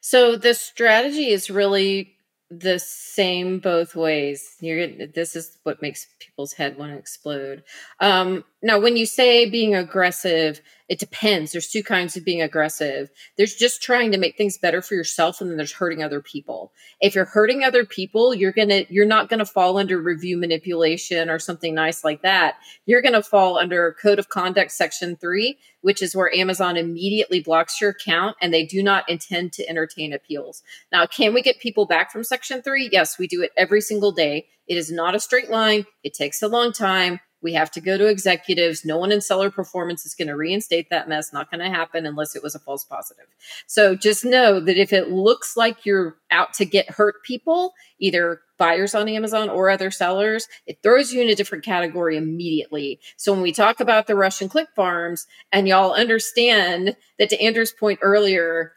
So 0.01 0.37
the 0.37 0.55
strategy 0.55 1.29
is 1.29 1.49
really 1.49 2.17
the 2.51 2.79
same 2.79 3.61
both 3.61 3.95
ways. 3.95 4.57
You're 4.61 4.89
this 5.07 5.35
is 5.37 5.59
what 5.63 5.81
makes 5.81 6.07
people's 6.19 6.53
head 6.53 6.77
want 6.77 6.93
to 6.93 6.99
explode. 6.99 7.63
Um, 8.01 8.45
now, 8.65 8.79
when 8.79 8.97
you 8.97 9.07
say 9.07 9.51
being 9.51 9.75
aggressive, 9.75 10.61
it 10.89 11.01
depends. 11.01 11.51
There's 11.51 11.69
two 11.69 11.83
kinds 11.83 12.17
of 12.17 12.25
being 12.25 12.43
aggressive. 12.43 13.11
There's 13.37 13.57
just 13.57 13.83
trying 13.83 14.13
to 14.13 14.19
make 14.19 14.37
things 14.37 14.57
better 14.57 14.81
for 14.81 14.95
yourself, 14.95 15.41
and 15.41 15.51
then 15.51 15.57
there's 15.57 15.73
hurting 15.73 16.03
other 16.03 16.21
people. 16.21 16.73
If 17.01 17.17
you're 17.17 17.25
hurting 17.25 17.65
other 17.65 17.85
people, 17.85 18.35
you're 18.35 18.53
gonna 18.53 18.85
you're 18.89 19.05
not 19.05 19.29
gonna 19.29 19.45
fall 19.45 19.79
under 19.79 19.99
review 20.01 20.37
manipulation 20.37 21.29
or 21.29 21.41
something 21.41 21.75
nice 21.75 22.05
like 22.05 22.23
that. 22.23 22.57
You're 22.87 23.03
gonna 23.03 23.23
fall 23.23 23.59
under 23.59 23.97
Code 24.01 24.21
of 24.21 24.29
Conduct 24.29 24.71
Section 24.71 25.17
Three, 25.17 25.59
which 25.81 26.01
is 26.01 26.15
where 26.15 26.33
Amazon 26.33 26.77
immediately 26.77 27.41
blocks 27.41 27.81
your 27.81 27.91
account 27.91 28.37
and 28.41 28.55
they 28.55 28.65
do 28.65 28.81
not 28.81 29.09
intend 29.09 29.53
to 29.55 29.69
entertain 29.69 30.13
appeals. 30.13 30.63
Now, 30.93 31.07
can 31.07 31.35
we 31.35 31.43
get 31.43 31.59
people 31.59 31.87
back 31.87 32.13
from 32.13 32.23
Section 32.23 32.63
3? 32.63 32.91
Yes, 32.93 33.19
we 33.19 33.27
do 33.27 33.43
it 33.43 33.51
every 33.57 33.81
single 33.81 34.13
day. 34.13 34.47
It 34.69 34.77
is 34.77 34.93
not 34.93 35.17
a 35.17 35.21
straight 35.21 35.51
line, 35.51 35.87
it 36.05 36.15
takes 36.15 36.43
a 36.43 36.49
long 36.49 36.73
time. 36.73 37.19
We 37.43 37.55
have 37.55 37.71
to 37.73 37.81
go 37.81 37.99
to 37.99 38.07
executives. 38.07 38.85
No 38.85 38.99
one 38.99 39.13
in 39.13 39.21
seller 39.21 39.51
performance 39.51 40.07
is 40.07 40.15
going 40.15 40.29
to 40.29 40.37
reinstate 40.37 40.91
that 40.91 41.09
mess. 41.09 41.33
Not 41.33 41.51
going 41.51 41.61
to 41.61 41.71
happen 41.71 42.07
unless 42.07 42.37
it 42.37 42.43
was 42.43 42.55
a 42.55 42.59
false 42.59 42.85
positive. 42.85 43.27
So 43.67 43.95
just 43.95 44.25
know 44.25 44.61
that 44.61 44.77
if 44.77 44.93
it 44.93 45.11
looks 45.11 45.57
like 45.57 45.85
you're 45.85 46.17
out 46.31 46.55
to 46.55 46.65
get 46.65 46.91
hurt 46.91 47.23
people, 47.25 47.75
either 47.99 48.41
buyers 48.59 48.95
on 48.95 49.09
Amazon 49.09 49.49
or 49.49 49.71
other 49.71 49.91
sellers, 49.91 50.47
it 50.67 50.79
throws 50.83 51.13
you 51.13 51.21
in 51.21 51.29
a 51.29 51.35
different 51.35 51.65
category 51.65 52.17
immediately. 52.17 53.01
So 53.17 53.33
when 53.33 53.43
we 53.43 53.53
talk 53.53 53.81
about 53.81 54.07
the 54.07 54.15
Russian 54.15 54.49
click 54.49 54.69
farms 54.77 55.27
and 55.51 55.67
y'all 55.67 55.93
understand 55.93 56.97
that 57.19 57.31
to 57.31 57.43
Andrew's 57.43 57.73
point 57.73 57.99
earlier, 58.03 58.73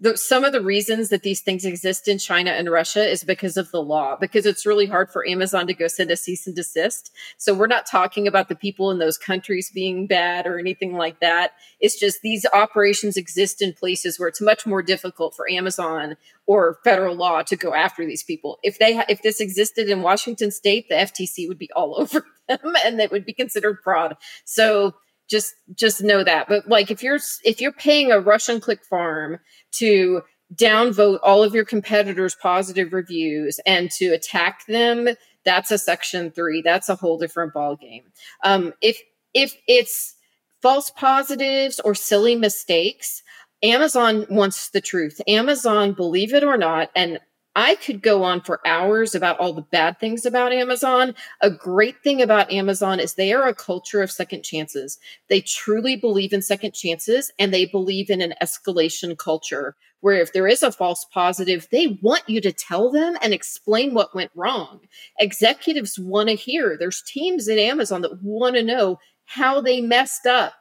the, 0.00 0.16
some 0.16 0.44
of 0.44 0.52
the 0.52 0.60
reasons 0.60 1.08
that 1.08 1.22
these 1.22 1.40
things 1.40 1.64
exist 1.64 2.08
in 2.08 2.18
China 2.18 2.50
and 2.50 2.70
Russia 2.70 3.08
is 3.08 3.24
because 3.24 3.56
of 3.56 3.70
the 3.70 3.82
law, 3.82 4.16
because 4.16 4.44
it's 4.44 4.66
really 4.66 4.86
hard 4.86 5.10
for 5.10 5.26
Amazon 5.26 5.66
to 5.66 5.74
go 5.74 5.88
send 5.88 6.10
a 6.10 6.16
cease 6.16 6.46
and 6.46 6.54
desist. 6.54 7.12
So 7.38 7.54
we're 7.54 7.66
not 7.66 7.86
talking 7.86 8.26
about 8.26 8.48
the 8.48 8.54
people 8.54 8.90
in 8.90 8.98
those 8.98 9.16
countries 9.16 9.70
being 9.70 10.06
bad 10.06 10.46
or 10.46 10.58
anything 10.58 10.94
like 10.94 11.20
that. 11.20 11.52
It's 11.80 11.98
just 11.98 12.22
these 12.22 12.44
operations 12.52 13.16
exist 13.16 13.62
in 13.62 13.72
places 13.72 14.18
where 14.18 14.28
it's 14.28 14.40
much 14.40 14.66
more 14.66 14.82
difficult 14.82 15.34
for 15.34 15.50
Amazon 15.50 16.16
or 16.46 16.78
federal 16.84 17.16
law 17.16 17.42
to 17.42 17.56
go 17.56 17.74
after 17.74 18.04
these 18.04 18.22
people. 18.22 18.58
If 18.62 18.78
they 18.78 18.96
ha- 18.96 19.06
if 19.08 19.22
this 19.22 19.40
existed 19.40 19.88
in 19.88 20.02
Washington 20.02 20.50
state, 20.50 20.88
the 20.88 20.94
FTC 20.94 21.48
would 21.48 21.58
be 21.58 21.70
all 21.74 21.96
over 22.00 22.24
them 22.48 22.74
and 22.84 23.00
it 23.00 23.10
would 23.10 23.24
be 23.24 23.32
considered 23.32 23.78
fraud. 23.82 24.16
So 24.44 24.94
just 25.28 25.54
just 25.74 26.02
know 26.02 26.22
that. 26.24 26.48
But 26.48 26.68
like 26.68 26.90
if 26.90 27.02
you're 27.02 27.18
if 27.44 27.60
you're 27.60 27.72
paying 27.72 28.12
a 28.12 28.20
russian 28.20 28.60
click 28.60 28.84
farm 28.84 29.38
to 29.72 30.22
downvote 30.54 31.18
all 31.22 31.42
of 31.42 31.54
your 31.54 31.64
competitors 31.64 32.36
positive 32.40 32.92
reviews 32.92 33.58
and 33.66 33.90
to 33.90 34.06
attack 34.06 34.64
them 34.66 35.08
that's 35.44 35.70
a 35.70 35.78
section 35.78 36.32
three. 36.32 36.60
That's 36.60 36.88
a 36.88 36.96
whole 36.96 37.18
different 37.18 37.54
ball 37.54 37.76
game 37.76 38.04
um, 38.44 38.72
if 38.80 39.00
if 39.34 39.56
it's 39.66 40.14
false 40.62 40.90
positives 40.90 41.80
or 41.80 41.94
silly 41.94 42.36
mistakes 42.36 43.22
amazon 43.62 44.26
wants 44.28 44.70
the 44.70 44.80
truth. 44.80 45.20
Amazon 45.26 45.92
believe 45.92 46.34
it 46.34 46.44
or 46.44 46.56
not 46.56 46.90
and 46.94 47.18
I 47.56 47.76
could 47.76 48.02
go 48.02 48.22
on 48.22 48.42
for 48.42 48.60
hours 48.66 49.14
about 49.14 49.40
all 49.40 49.54
the 49.54 49.62
bad 49.62 49.98
things 49.98 50.26
about 50.26 50.52
Amazon. 50.52 51.14
A 51.40 51.50
great 51.50 52.02
thing 52.02 52.20
about 52.20 52.52
Amazon 52.52 53.00
is 53.00 53.14
they 53.14 53.32
are 53.32 53.48
a 53.48 53.54
culture 53.54 54.02
of 54.02 54.10
second 54.10 54.42
chances. 54.42 54.98
They 55.28 55.40
truly 55.40 55.96
believe 55.96 56.34
in 56.34 56.42
second 56.42 56.74
chances 56.74 57.32
and 57.38 57.54
they 57.54 57.64
believe 57.64 58.10
in 58.10 58.20
an 58.20 58.34
escalation 58.42 59.16
culture 59.16 59.74
where 60.00 60.20
if 60.20 60.34
there 60.34 60.46
is 60.46 60.62
a 60.62 60.70
false 60.70 61.06
positive, 61.14 61.66
they 61.72 61.98
want 62.02 62.28
you 62.28 62.42
to 62.42 62.52
tell 62.52 62.92
them 62.92 63.16
and 63.22 63.32
explain 63.32 63.94
what 63.94 64.14
went 64.14 64.30
wrong. 64.34 64.80
Executives 65.18 65.98
want 65.98 66.28
to 66.28 66.34
hear. 66.34 66.76
There's 66.78 67.02
teams 67.02 67.48
at 67.48 67.56
Amazon 67.56 68.02
that 68.02 68.22
want 68.22 68.56
to 68.56 68.62
know 68.62 68.98
how 69.24 69.62
they 69.62 69.80
messed 69.80 70.26
up. 70.26 70.52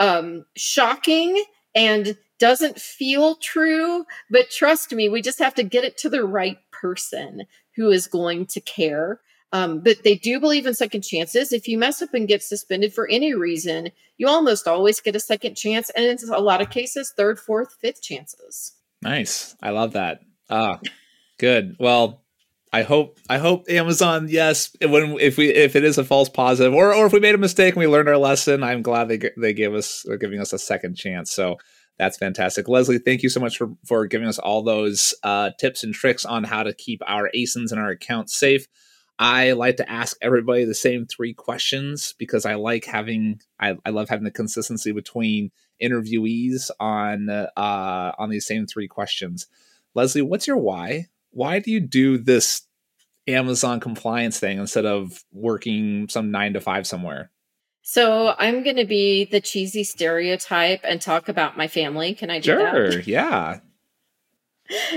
Um, 0.00 0.46
shocking 0.56 1.44
and 1.76 2.16
doesn't 2.40 2.80
feel 2.80 3.36
true, 3.36 4.04
but 4.30 4.50
trust 4.50 4.92
me, 4.92 5.08
we 5.08 5.22
just 5.22 5.38
have 5.38 5.54
to 5.54 5.62
get 5.62 5.84
it 5.84 5.96
to 5.98 6.08
the 6.08 6.24
right 6.24 6.58
person 6.72 7.42
who 7.76 7.90
is 7.90 8.08
going 8.08 8.46
to 8.46 8.60
care. 8.60 9.20
Um, 9.52 9.80
but 9.80 10.02
they 10.04 10.14
do 10.14 10.40
believe 10.40 10.66
in 10.66 10.74
second 10.74 11.02
chances. 11.02 11.52
If 11.52 11.68
you 11.68 11.76
mess 11.76 12.00
up 12.02 12.14
and 12.14 12.28
get 12.28 12.42
suspended 12.42 12.94
for 12.94 13.08
any 13.08 13.34
reason, 13.34 13.90
you 14.16 14.28
almost 14.28 14.66
always 14.68 15.00
get 15.00 15.16
a 15.16 15.20
second 15.20 15.56
chance, 15.56 15.90
and 15.90 16.04
in 16.04 16.28
a 16.28 16.38
lot 16.38 16.60
of 16.60 16.70
cases, 16.70 17.12
third, 17.16 17.38
fourth, 17.38 17.74
fifth 17.80 18.00
chances. 18.00 18.72
Nice, 19.02 19.56
I 19.62 19.70
love 19.70 19.94
that. 19.94 20.20
Ah, 20.48 20.78
good. 21.38 21.74
Well, 21.80 22.22
I 22.72 22.82
hope 22.82 23.18
I 23.28 23.38
hope 23.38 23.68
Amazon, 23.68 24.28
yes, 24.28 24.76
when 24.80 25.18
if 25.18 25.36
we 25.36 25.48
if 25.48 25.74
it 25.74 25.82
is 25.82 25.98
a 25.98 26.04
false 26.04 26.28
positive, 26.28 26.72
or 26.72 26.94
or 26.94 27.06
if 27.06 27.12
we 27.12 27.18
made 27.18 27.34
a 27.34 27.38
mistake 27.38 27.74
and 27.74 27.80
we 27.80 27.88
learned 27.88 28.08
our 28.08 28.18
lesson, 28.18 28.62
I'm 28.62 28.82
glad 28.82 29.08
they 29.08 29.18
they 29.36 29.52
gave 29.52 29.74
us 29.74 30.04
they're 30.06 30.16
giving 30.16 30.40
us 30.40 30.52
a 30.52 30.58
second 30.58 30.94
chance. 30.94 31.32
So 31.32 31.56
that's 32.00 32.16
fantastic. 32.16 32.66
Lesley, 32.66 32.96
thank 32.96 33.22
you 33.22 33.28
so 33.28 33.40
much 33.40 33.58
for, 33.58 33.68
for 33.84 34.06
giving 34.06 34.26
us 34.26 34.38
all 34.38 34.62
those 34.62 35.14
uh, 35.22 35.50
tips 35.58 35.84
and 35.84 35.92
tricks 35.92 36.24
on 36.24 36.44
how 36.44 36.62
to 36.62 36.72
keep 36.72 37.02
our 37.06 37.30
ASINs 37.36 37.72
and 37.72 37.78
our 37.78 37.90
accounts 37.90 38.34
safe. 38.34 38.66
I 39.18 39.52
like 39.52 39.76
to 39.76 39.90
ask 39.90 40.16
everybody 40.22 40.64
the 40.64 40.74
same 40.74 41.04
three 41.04 41.34
questions 41.34 42.14
because 42.18 42.46
I 42.46 42.54
like 42.54 42.86
having 42.86 43.42
I, 43.60 43.76
I 43.84 43.90
love 43.90 44.08
having 44.08 44.24
the 44.24 44.30
consistency 44.30 44.92
between 44.92 45.50
interviewees 45.82 46.70
on 46.80 47.28
uh, 47.28 48.12
on 48.16 48.30
these 48.30 48.46
same 48.46 48.66
three 48.66 48.88
questions. 48.88 49.46
Lesley, 49.94 50.22
what's 50.22 50.46
your 50.46 50.56
why? 50.56 51.08
Why 51.32 51.58
do 51.58 51.70
you 51.70 51.80
do 51.80 52.16
this 52.16 52.62
Amazon 53.26 53.78
compliance 53.78 54.40
thing 54.40 54.58
instead 54.58 54.86
of 54.86 55.22
working 55.32 56.08
some 56.08 56.30
nine 56.30 56.54
to 56.54 56.62
five 56.62 56.86
somewhere? 56.86 57.30
So 57.92 58.36
I'm 58.38 58.62
going 58.62 58.76
to 58.76 58.84
be 58.84 59.24
the 59.24 59.40
cheesy 59.40 59.82
stereotype 59.82 60.82
and 60.84 61.02
talk 61.02 61.28
about 61.28 61.56
my 61.56 61.66
family. 61.66 62.14
Can 62.14 62.30
I 62.30 62.38
do 62.38 62.52
sure, 62.52 62.90
that? 62.90 63.06
yeah. 63.08 63.58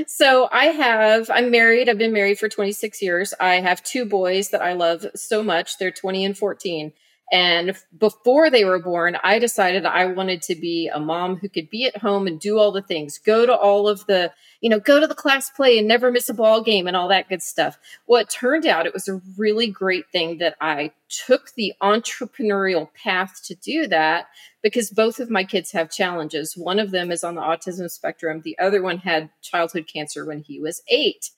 So 0.05 0.47
I 0.51 0.65
have, 0.65 1.27
I'm 1.31 1.49
married. 1.49 1.89
I've 1.89 1.97
been 1.97 2.13
married 2.13 2.37
for 2.37 2.49
26 2.49 3.01
years. 3.01 3.33
I 3.39 3.61
have 3.61 3.81
two 3.81 4.05
boys 4.05 4.49
that 4.49 4.61
I 4.61 4.73
love 4.73 5.07
so 5.15 5.41
much. 5.41 5.79
They're 5.79 5.89
20 5.89 6.23
and 6.23 6.37
14. 6.37 6.93
And 7.31 7.75
before 7.97 8.51
they 8.51 8.63
were 8.63 8.77
born, 8.77 9.17
I 9.23 9.39
decided 9.39 9.87
I 9.87 10.05
wanted 10.05 10.43
to 10.43 10.53
be 10.53 10.87
a 10.93 10.99
mom 10.99 11.37
who 11.37 11.49
could 11.49 11.71
be 11.71 11.87
at 11.87 11.97
home 11.97 12.27
and 12.27 12.39
do 12.39 12.59
all 12.59 12.71
the 12.71 12.83
things, 12.83 13.17
go 13.17 13.47
to 13.47 13.55
all 13.55 13.87
of 13.87 14.05
the, 14.05 14.31
you 14.63 14.69
know, 14.69 14.79
go 14.79 14.97
to 14.97 15.07
the 15.07 15.13
class 15.13 15.49
play 15.49 15.77
and 15.77 15.89
never 15.89 16.09
miss 16.09 16.29
a 16.29 16.33
ball 16.33 16.63
game 16.63 16.87
and 16.87 16.95
all 16.95 17.09
that 17.09 17.27
good 17.27 17.43
stuff. 17.43 17.77
Well, 18.07 18.21
it 18.21 18.29
turned 18.29 18.65
out 18.65 18.85
it 18.85 18.93
was 18.93 19.09
a 19.09 19.21
really 19.37 19.67
great 19.67 20.05
thing 20.09 20.37
that 20.37 20.55
I 20.61 20.93
took 21.09 21.51
the 21.55 21.73
entrepreneurial 21.83 22.87
path 22.93 23.41
to 23.43 23.55
do 23.55 23.87
that 23.87 24.27
because 24.61 24.89
both 24.89 25.19
of 25.19 25.29
my 25.29 25.43
kids 25.43 25.73
have 25.73 25.91
challenges. 25.91 26.55
One 26.55 26.79
of 26.79 26.91
them 26.91 27.11
is 27.11 27.25
on 27.25 27.35
the 27.35 27.41
autism 27.41 27.91
spectrum, 27.91 28.39
the 28.41 28.57
other 28.57 28.81
one 28.81 28.99
had 28.99 29.29
childhood 29.41 29.85
cancer 29.93 30.25
when 30.25 30.39
he 30.39 30.61
was 30.61 30.81
eight. 30.87 31.31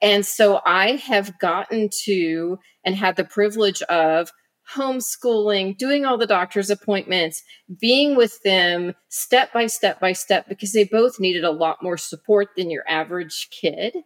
And 0.00 0.24
so 0.24 0.62
I 0.64 0.92
have 0.92 1.38
gotten 1.38 1.90
to 2.04 2.60
and 2.82 2.96
had 2.96 3.16
the 3.16 3.24
privilege 3.24 3.82
of 3.82 4.32
homeschooling, 4.74 5.76
doing 5.76 6.04
all 6.04 6.18
the 6.18 6.26
doctor's 6.26 6.70
appointments, 6.70 7.42
being 7.80 8.16
with 8.16 8.42
them 8.42 8.94
step 9.08 9.52
by 9.52 9.66
step 9.66 10.00
by 10.00 10.12
step 10.12 10.48
because 10.48 10.72
they 10.72 10.84
both 10.84 11.20
needed 11.20 11.44
a 11.44 11.50
lot 11.50 11.82
more 11.82 11.96
support 11.96 12.48
than 12.56 12.70
your 12.70 12.84
average 12.88 13.48
kid. 13.50 13.96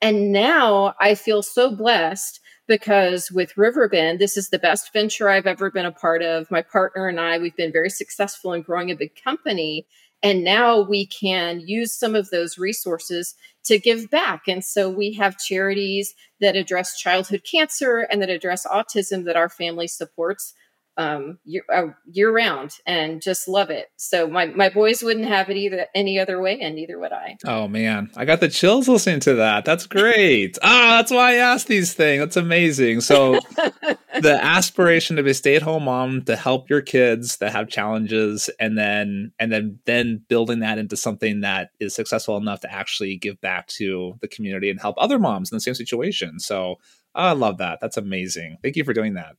And 0.00 0.32
now 0.32 0.94
I 1.00 1.14
feel 1.14 1.42
so 1.42 1.74
blessed 1.74 2.40
because 2.66 3.30
with 3.32 3.56
Riverbend, 3.56 4.18
this 4.18 4.36
is 4.36 4.50
the 4.50 4.58
best 4.58 4.92
venture 4.92 5.28
I've 5.28 5.46
ever 5.46 5.70
been 5.70 5.86
a 5.86 5.92
part 5.92 6.22
of. 6.22 6.50
My 6.50 6.62
partner 6.62 7.08
and 7.08 7.18
I, 7.18 7.38
we've 7.38 7.56
been 7.56 7.72
very 7.72 7.90
successful 7.90 8.52
in 8.52 8.62
growing 8.62 8.90
a 8.90 8.96
big 8.96 9.12
company. 9.22 9.86
And 10.22 10.42
now 10.42 10.80
we 10.80 11.06
can 11.06 11.60
use 11.60 11.96
some 11.96 12.14
of 12.14 12.30
those 12.30 12.58
resources 12.58 13.34
to 13.64 13.78
give 13.78 14.10
back. 14.10 14.42
And 14.48 14.64
so 14.64 14.88
we 14.90 15.12
have 15.14 15.38
charities 15.38 16.14
that 16.40 16.56
address 16.56 16.98
childhood 16.98 17.42
cancer 17.48 18.00
and 18.10 18.20
that 18.22 18.30
address 18.30 18.66
autism 18.66 19.24
that 19.24 19.36
our 19.36 19.48
family 19.48 19.86
supports 19.86 20.54
um, 20.98 21.38
year, 21.44 21.62
uh, 21.72 21.86
year 22.10 22.34
round 22.34 22.72
and 22.84 23.22
just 23.22 23.46
love 23.46 23.70
it. 23.70 23.86
So 23.96 24.26
my, 24.26 24.46
my 24.46 24.68
boys 24.68 25.00
wouldn't 25.00 25.26
have 25.26 25.48
it 25.48 25.56
either 25.56 25.86
any 25.94 26.18
other 26.18 26.42
way, 26.42 26.60
and 26.60 26.74
neither 26.74 26.98
would 26.98 27.12
I. 27.12 27.36
Oh 27.46 27.68
man, 27.68 28.10
I 28.16 28.24
got 28.24 28.40
the 28.40 28.48
chills 28.48 28.88
listening 28.88 29.20
to 29.20 29.34
that. 29.36 29.64
That's 29.64 29.86
great. 29.86 30.58
ah, 30.62 30.96
that's 30.98 31.12
why 31.12 31.32
I 31.32 31.34
asked 31.34 31.68
these 31.68 31.94
things. 31.94 32.20
That's 32.20 32.36
amazing. 32.36 33.00
So 33.00 33.38
the 34.20 34.38
aspiration 34.42 35.16
to 35.16 35.22
be 35.22 35.30
a 35.30 35.34
stay-at-home 35.34 35.84
mom 35.84 36.22
to 36.24 36.34
help 36.34 36.68
your 36.68 36.82
kids 36.82 37.36
that 37.36 37.52
have 37.52 37.68
challenges, 37.68 38.50
and 38.58 38.76
then 38.76 39.32
and 39.38 39.52
then 39.52 39.78
then 39.84 40.24
building 40.28 40.58
that 40.60 40.78
into 40.78 40.96
something 40.96 41.40
that 41.40 41.70
is 41.78 41.94
successful 41.94 42.36
enough 42.36 42.60
to 42.60 42.72
actually 42.72 43.16
give 43.16 43.40
back 43.40 43.68
to 43.68 44.14
the 44.20 44.28
community 44.28 44.68
and 44.68 44.80
help 44.80 44.96
other 44.98 45.20
moms 45.20 45.52
in 45.52 45.56
the 45.56 45.60
same 45.60 45.74
situation. 45.74 46.40
So 46.40 46.76
I 47.14 47.32
love 47.32 47.58
that. 47.58 47.78
That's 47.80 47.96
amazing. 47.96 48.58
Thank 48.62 48.74
you 48.76 48.84
for 48.84 48.92
doing 48.92 49.14
that. 49.14 49.36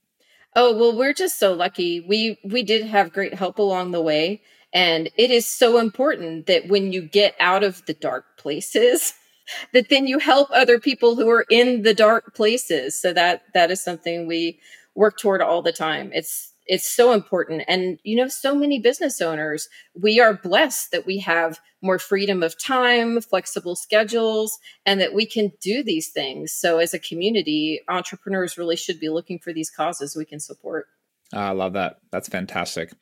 Oh, 0.55 0.75
well, 0.75 0.95
we're 0.95 1.13
just 1.13 1.37
so 1.39 1.53
lucky. 1.53 1.99
We 2.01 2.39
we 2.43 2.63
did 2.63 2.85
have 2.85 3.13
great 3.13 3.33
help 3.33 3.59
along 3.59 3.91
the 3.91 4.01
way, 4.01 4.41
and 4.73 5.09
it 5.17 5.31
is 5.31 5.47
so 5.47 5.77
important 5.77 6.47
that 6.47 6.67
when 6.67 6.91
you 6.91 7.01
get 7.01 7.35
out 7.39 7.63
of 7.63 7.85
the 7.85 7.93
dark 7.93 8.37
places, 8.37 9.13
that 9.73 9.89
then 9.89 10.07
you 10.07 10.19
help 10.19 10.49
other 10.51 10.79
people 10.79 11.15
who 11.15 11.29
are 11.29 11.45
in 11.49 11.83
the 11.83 11.93
dark 11.93 12.35
places. 12.35 12.99
So 12.99 13.13
that 13.13 13.43
that 13.53 13.71
is 13.71 13.81
something 13.81 14.27
we 14.27 14.59
work 14.95 15.17
toward 15.19 15.41
all 15.41 15.61
the 15.61 15.71
time. 15.71 16.11
It's 16.13 16.48
it's 16.69 16.87
so 16.87 17.11
important. 17.13 17.63
And, 17.67 17.97
you 18.03 18.15
know, 18.15 18.27
so 18.27 18.53
many 18.53 18.79
business 18.79 19.19
owners, 19.19 19.67
we 19.99 20.19
are 20.19 20.35
blessed 20.35 20.91
that 20.91 21.05
we 21.05 21.17
have 21.19 21.59
more 21.81 21.97
freedom 21.97 22.43
of 22.43 22.61
time, 22.61 23.19
flexible 23.21 23.75
schedules, 23.75 24.57
and 24.85 25.01
that 25.01 25.13
we 25.13 25.25
can 25.25 25.51
do 25.61 25.83
these 25.83 26.09
things. 26.09 26.53
So, 26.53 26.77
as 26.77 26.93
a 26.93 26.99
community, 26.99 27.81
entrepreneurs 27.89 28.57
really 28.57 28.75
should 28.75 28.99
be 28.99 29.09
looking 29.09 29.39
for 29.39 29.51
these 29.51 29.71
causes 29.71 30.15
we 30.15 30.25
can 30.25 30.39
support. 30.39 30.85
Ah, 31.33 31.47
I 31.47 31.51
love 31.51 31.73
that. 31.73 31.97
That's 32.11 32.29
fantastic. 32.29 32.93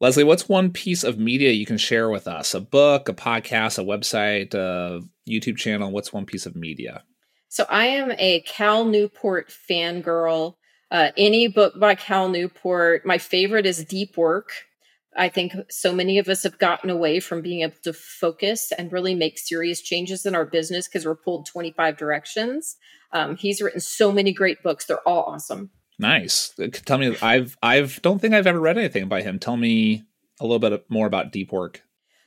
Lesley, 0.00 0.24
what's 0.24 0.48
one 0.48 0.70
piece 0.70 1.04
of 1.04 1.18
media 1.18 1.50
you 1.50 1.66
can 1.66 1.76
share 1.76 2.08
with 2.08 2.26
us? 2.26 2.54
A 2.54 2.60
book, 2.60 3.10
a 3.10 3.12
podcast, 3.12 3.78
a 3.78 3.84
website, 3.84 4.54
a 4.54 5.02
YouTube 5.28 5.58
channel? 5.58 5.90
What's 5.90 6.12
one 6.12 6.24
piece 6.24 6.46
of 6.46 6.56
media? 6.56 7.04
So 7.48 7.66
I 7.68 7.86
am 7.86 8.12
a 8.16 8.40
Cal 8.46 8.86
Newport 8.86 9.52
fangirl. 9.68 10.54
Uh, 10.90 11.10
any 11.16 11.46
book 11.46 11.78
by 11.78 11.94
Cal 11.94 12.28
Newport. 12.28 13.06
My 13.06 13.18
favorite 13.18 13.66
is 13.66 13.84
Deep 13.84 14.16
Work. 14.16 14.50
I 15.16 15.28
think 15.28 15.54
so 15.68 15.92
many 15.92 16.18
of 16.18 16.28
us 16.28 16.44
have 16.44 16.58
gotten 16.58 16.88
away 16.88 17.20
from 17.20 17.42
being 17.42 17.62
able 17.62 17.76
to 17.82 17.92
focus 17.92 18.72
and 18.76 18.92
really 18.92 19.14
make 19.14 19.38
serious 19.38 19.80
changes 19.80 20.24
in 20.24 20.34
our 20.34 20.44
business 20.44 20.86
because 20.86 21.04
we're 21.04 21.16
pulled 21.16 21.46
25 21.46 21.96
directions. 21.96 22.76
Um, 23.12 23.36
he's 23.36 23.60
written 23.60 23.80
so 23.80 24.12
many 24.12 24.32
great 24.32 24.62
books. 24.62 24.86
They're 24.86 25.06
all 25.08 25.24
awesome. 25.24 25.70
Nice. 25.98 26.52
Uh, 26.58 26.68
tell 26.72 26.98
me, 26.98 27.16
I've, 27.20 27.56
I've, 27.62 28.00
don't 28.02 28.20
think 28.20 28.34
I've 28.34 28.46
ever 28.46 28.60
read 28.60 28.78
anything 28.78 29.08
by 29.08 29.22
him. 29.22 29.38
Tell 29.38 29.56
me 29.56 30.04
a 30.40 30.44
little 30.44 30.58
bit 30.58 30.84
more 30.88 31.06
about 31.06 31.32
Deep 31.32 31.52
Work. 31.52 31.82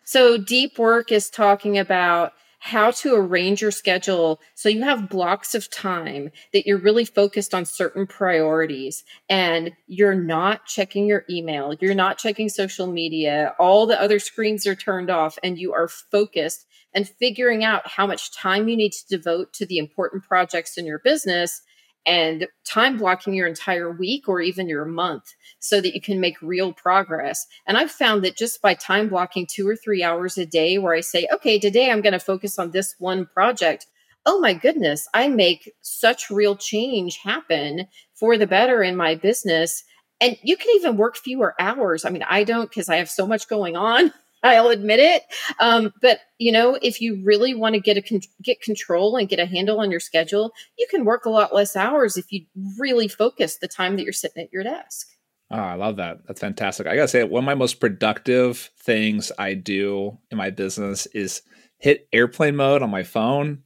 So, 0.06 0.38
Deep 0.38 0.78
Work 0.78 1.12
is 1.12 1.30
talking 1.30 1.78
about 1.78 2.34
how 2.66 2.92
to 2.92 3.14
arrange 3.14 3.62
your 3.62 3.72
schedule 3.72 4.40
so 4.56 4.70
you 4.70 4.84
have 4.84 5.10
blocks 5.10 5.54
of 5.54 5.70
time 5.70 6.32
that 6.54 6.66
you're 6.66 6.78
really 6.78 7.04
focused 7.04 7.54
on 7.54 7.66
certain 7.66 8.08
priorities 8.08 9.04
and 9.28 9.74
you're 9.88 10.16
not 10.16 10.66
checking 10.66 11.06
your 11.06 11.26
email, 11.30 11.74
you're 11.82 11.94
not 11.94 12.18
checking 12.18 12.48
social 12.48 12.88
media, 12.88 13.54
all 13.60 13.86
the 13.86 14.02
other 14.02 14.18
screens 14.18 14.66
are 14.66 14.76
turned 14.76 15.10
off, 15.10 15.38
and 15.44 15.58
you 15.58 15.74
are 15.74 15.90
focused 15.90 16.66
and 16.94 17.10
figuring 17.10 17.66
out 17.66 17.86
how 17.86 18.08
much 18.08 18.34
time 18.34 18.70
you 18.70 18.78
need 18.78 18.94
to 18.94 19.18
devote 19.18 19.52
to 19.52 19.66
the 19.66 19.78
important 19.78 20.24
projects 20.24 20.78
in 20.78 20.86
your 20.86 21.00
business 21.00 21.64
and 22.06 22.48
time 22.66 22.98
blocking 22.98 23.34
your 23.34 23.48
entire 23.48 23.92
week 23.92 24.28
or 24.28 24.42
even 24.42 24.68
your 24.68 24.86
month 24.86 25.34
so 25.60 25.80
that 25.80 25.94
you 25.94 26.02
can 26.02 26.20
make 26.20 26.42
real 26.42 26.74
progress. 26.74 27.46
And 27.66 27.78
I've 27.78 27.92
found 27.92 28.24
that 28.24 28.36
just 28.36 28.62
by 28.62 28.74
time 28.74 29.10
blocking 29.10 29.48
two 29.48 29.68
or 29.68 29.76
three 29.76 30.04
hours 30.04 30.38
a 30.38 30.46
day, 30.46 30.78
where 30.78 30.94
I 30.94 31.02
say, 31.02 31.28
okay, 31.34 31.60
today 31.60 31.90
I'm 31.92 32.02
going 32.02 32.14
to 32.14 32.20
focus 32.20 32.60
on 32.60 32.72
this 32.72 32.96
one 33.00 33.26
project. 33.26 33.88
Oh 34.26 34.40
my 34.40 34.54
goodness, 34.54 35.08
I 35.14 35.28
make 35.28 35.72
such 35.82 36.30
real 36.30 36.56
change 36.56 37.18
happen 37.18 37.88
for 38.14 38.38
the 38.38 38.48
better 38.48 38.82
in 38.82 38.96
my 38.96 39.16
business. 39.16 39.84
And 40.22 40.38
you 40.44 40.56
can 40.56 40.70
even 40.76 40.96
work 40.98 41.18
fewer 41.18 41.56
hours. 41.60 42.06
I 42.06 42.10
mean, 42.10 42.24
I 42.24 42.44
don't 42.44 42.70
because 42.70 42.88
I 42.90 42.98
have 42.98 43.10
so 43.10 43.28
much 43.28 43.50
going 43.50 43.76
on. 43.76 44.14
I'll 44.44 44.70
admit 44.70 45.00
it. 45.00 45.24
Um, 45.60 45.94
but 46.02 46.20
you 46.38 46.52
know, 46.52 46.78
if 46.82 47.02
you 47.02 47.22
really 47.24 47.54
want 47.54 47.76
to 47.76 47.82
get 47.82 47.98
a 47.98 48.02
con- 48.02 48.22
get 48.42 48.62
control 48.62 49.16
and 49.16 49.30
get 49.30 49.40
a 49.40 49.46
handle 49.46 49.80
on 49.80 49.90
your 49.90 50.00
schedule, 50.00 50.52
you 50.78 50.88
can 50.90 51.06
work 51.06 51.26
a 51.26 51.30
lot 51.30 51.54
less 51.54 51.76
hours 51.76 52.18
if 52.18 52.32
you 52.32 52.46
really 52.78 53.08
focus 53.08 53.58
the 53.58 53.68
time 53.68 53.96
that 53.96 54.04
you're 54.04 54.14
sitting 54.14 54.44
at 54.44 54.52
your 54.52 54.64
desk. 54.64 55.08
Oh, 55.52 55.58
I 55.58 55.76
love 55.76 55.98
that. 55.98 56.26
That's 56.28 56.42
fantastic. 56.42 56.88
I 56.88 56.96
gotta 56.96 57.08
say, 57.08 57.24
one 57.24 57.44
of 57.44 57.46
my 57.46 57.56
most 57.56 57.80
productive 57.80 58.72
things 58.80 59.32
I 59.38 59.54
do 59.54 60.18
in 60.32 60.38
my 60.38 60.50
business 60.50 61.06
is 61.08 61.42
hit 61.78 62.08
airplane 62.12 62.56
mode 62.56 62.82
on 62.82 62.90
my 62.90 63.04
phone 63.04 63.64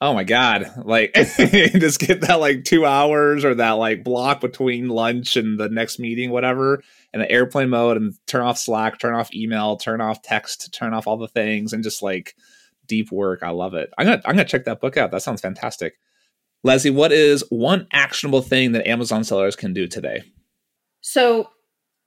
Oh 0.00 0.12
my 0.12 0.24
god! 0.24 0.70
Like 0.84 1.14
just 1.14 2.00
get 2.00 2.20
that 2.22 2.38
like 2.38 2.64
two 2.64 2.84
hours 2.84 3.44
or 3.44 3.54
that 3.54 3.72
like 3.72 4.04
block 4.04 4.42
between 4.42 4.88
lunch 4.88 5.36
and 5.36 5.58
the 5.58 5.70
next 5.70 5.98
meeting, 5.98 6.30
whatever, 6.30 6.82
in 7.14 7.20
the 7.20 7.30
airplane 7.30 7.70
mode, 7.70 7.96
and 7.96 8.14
turn 8.26 8.42
off 8.42 8.58
Slack, 8.58 8.98
turn 8.98 9.14
off 9.14 9.34
email, 9.34 9.76
turn 9.76 10.02
off 10.02 10.20
text, 10.20 10.72
turn 10.74 10.92
off 10.92 11.06
all 11.06 11.16
the 11.16 11.28
things, 11.28 11.72
and 11.72 11.82
just 11.82 12.02
like 12.02 12.34
deep 12.86 13.10
work. 13.10 13.42
I 13.42 13.50
love 13.50 13.72
it. 13.72 13.90
I'm 13.96 14.06
gonna 14.06 14.22
I'm 14.26 14.34
gonna 14.34 14.44
check 14.44 14.66
that 14.66 14.80
book 14.80 14.98
out. 14.98 15.12
That 15.12 15.22
sounds 15.22 15.40
fantastic. 15.40 15.94
Lesley, 16.62 16.90
what 16.90 17.12
is 17.12 17.44
one 17.48 17.86
actionable 17.92 18.42
thing 18.42 18.72
that 18.72 18.88
Amazon 18.88 19.24
sellers 19.24 19.56
can 19.56 19.72
do 19.72 19.86
today? 19.86 20.22
So, 21.00 21.50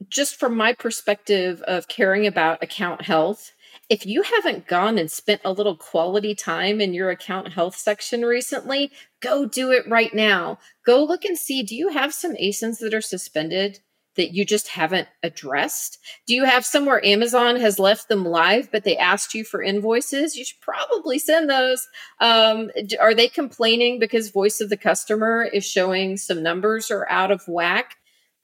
just 0.10 0.36
from 0.36 0.56
my 0.56 0.74
perspective 0.74 1.62
of 1.64 1.88
caring 1.88 2.28
about 2.28 2.62
account 2.62 3.02
health 3.02 3.54
if 3.90 4.06
you 4.06 4.22
haven't 4.22 4.68
gone 4.68 4.98
and 4.98 5.10
spent 5.10 5.42
a 5.44 5.52
little 5.52 5.76
quality 5.76 6.36
time 6.36 6.80
in 6.80 6.94
your 6.94 7.10
account 7.10 7.54
health 7.54 7.76
section 7.76 8.22
recently, 8.22 8.92
go 9.20 9.46
do 9.46 9.72
it 9.72 9.90
right 9.90 10.14
now. 10.14 10.60
Go 10.86 11.04
look 11.04 11.26
and 11.26 11.38
see 11.38 11.64
do 11.64 11.76
you 11.76 11.90
have 11.90 12.14
some 12.14 12.36
ASINs 12.36 12.80
that 12.80 12.94
are 12.94 13.02
suspended 13.02 13.80
that 14.16 14.34
you 14.34 14.46
just 14.46 14.68
haven't 14.68 15.08
addressed? 15.24 15.98
Do 16.28 16.36
you 16.36 16.44
have 16.44 16.66
somewhere 16.66 17.04
Amazon 17.06 17.56
has 17.56 17.80
left 17.80 18.10
them 18.10 18.26
live, 18.26 18.72
but 18.72 18.84
they 18.84 18.98
asked 18.98 19.34
you 19.34 19.44
for 19.44 19.62
invoices? 19.62 20.36
You 20.36 20.46
should 20.46 20.62
probably 20.62 21.18
send 21.18 21.50
those. 21.50 21.88
Um, 22.20 22.70
are 23.00 23.16
they 23.16 23.28
complaining 23.28 23.98
because 23.98 24.30
voice 24.30 24.62
of 24.62 24.70
the 24.70 24.78
customer 24.78 25.44
is 25.44 25.66
showing 25.66 26.18
some 26.18 26.44
numbers 26.44 26.92
are 26.92 27.10
out 27.10 27.32
of 27.32 27.48
whack? 27.48 27.96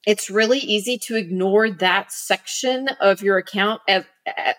It's 0.06 0.30
really 0.30 0.60
easy 0.60 0.98
to 1.00 1.16
ignore 1.16 1.70
that 1.70 2.12
section 2.12 2.90
of 3.00 3.22
your 3.22 3.38
account 3.38 3.82
as, 3.88 4.06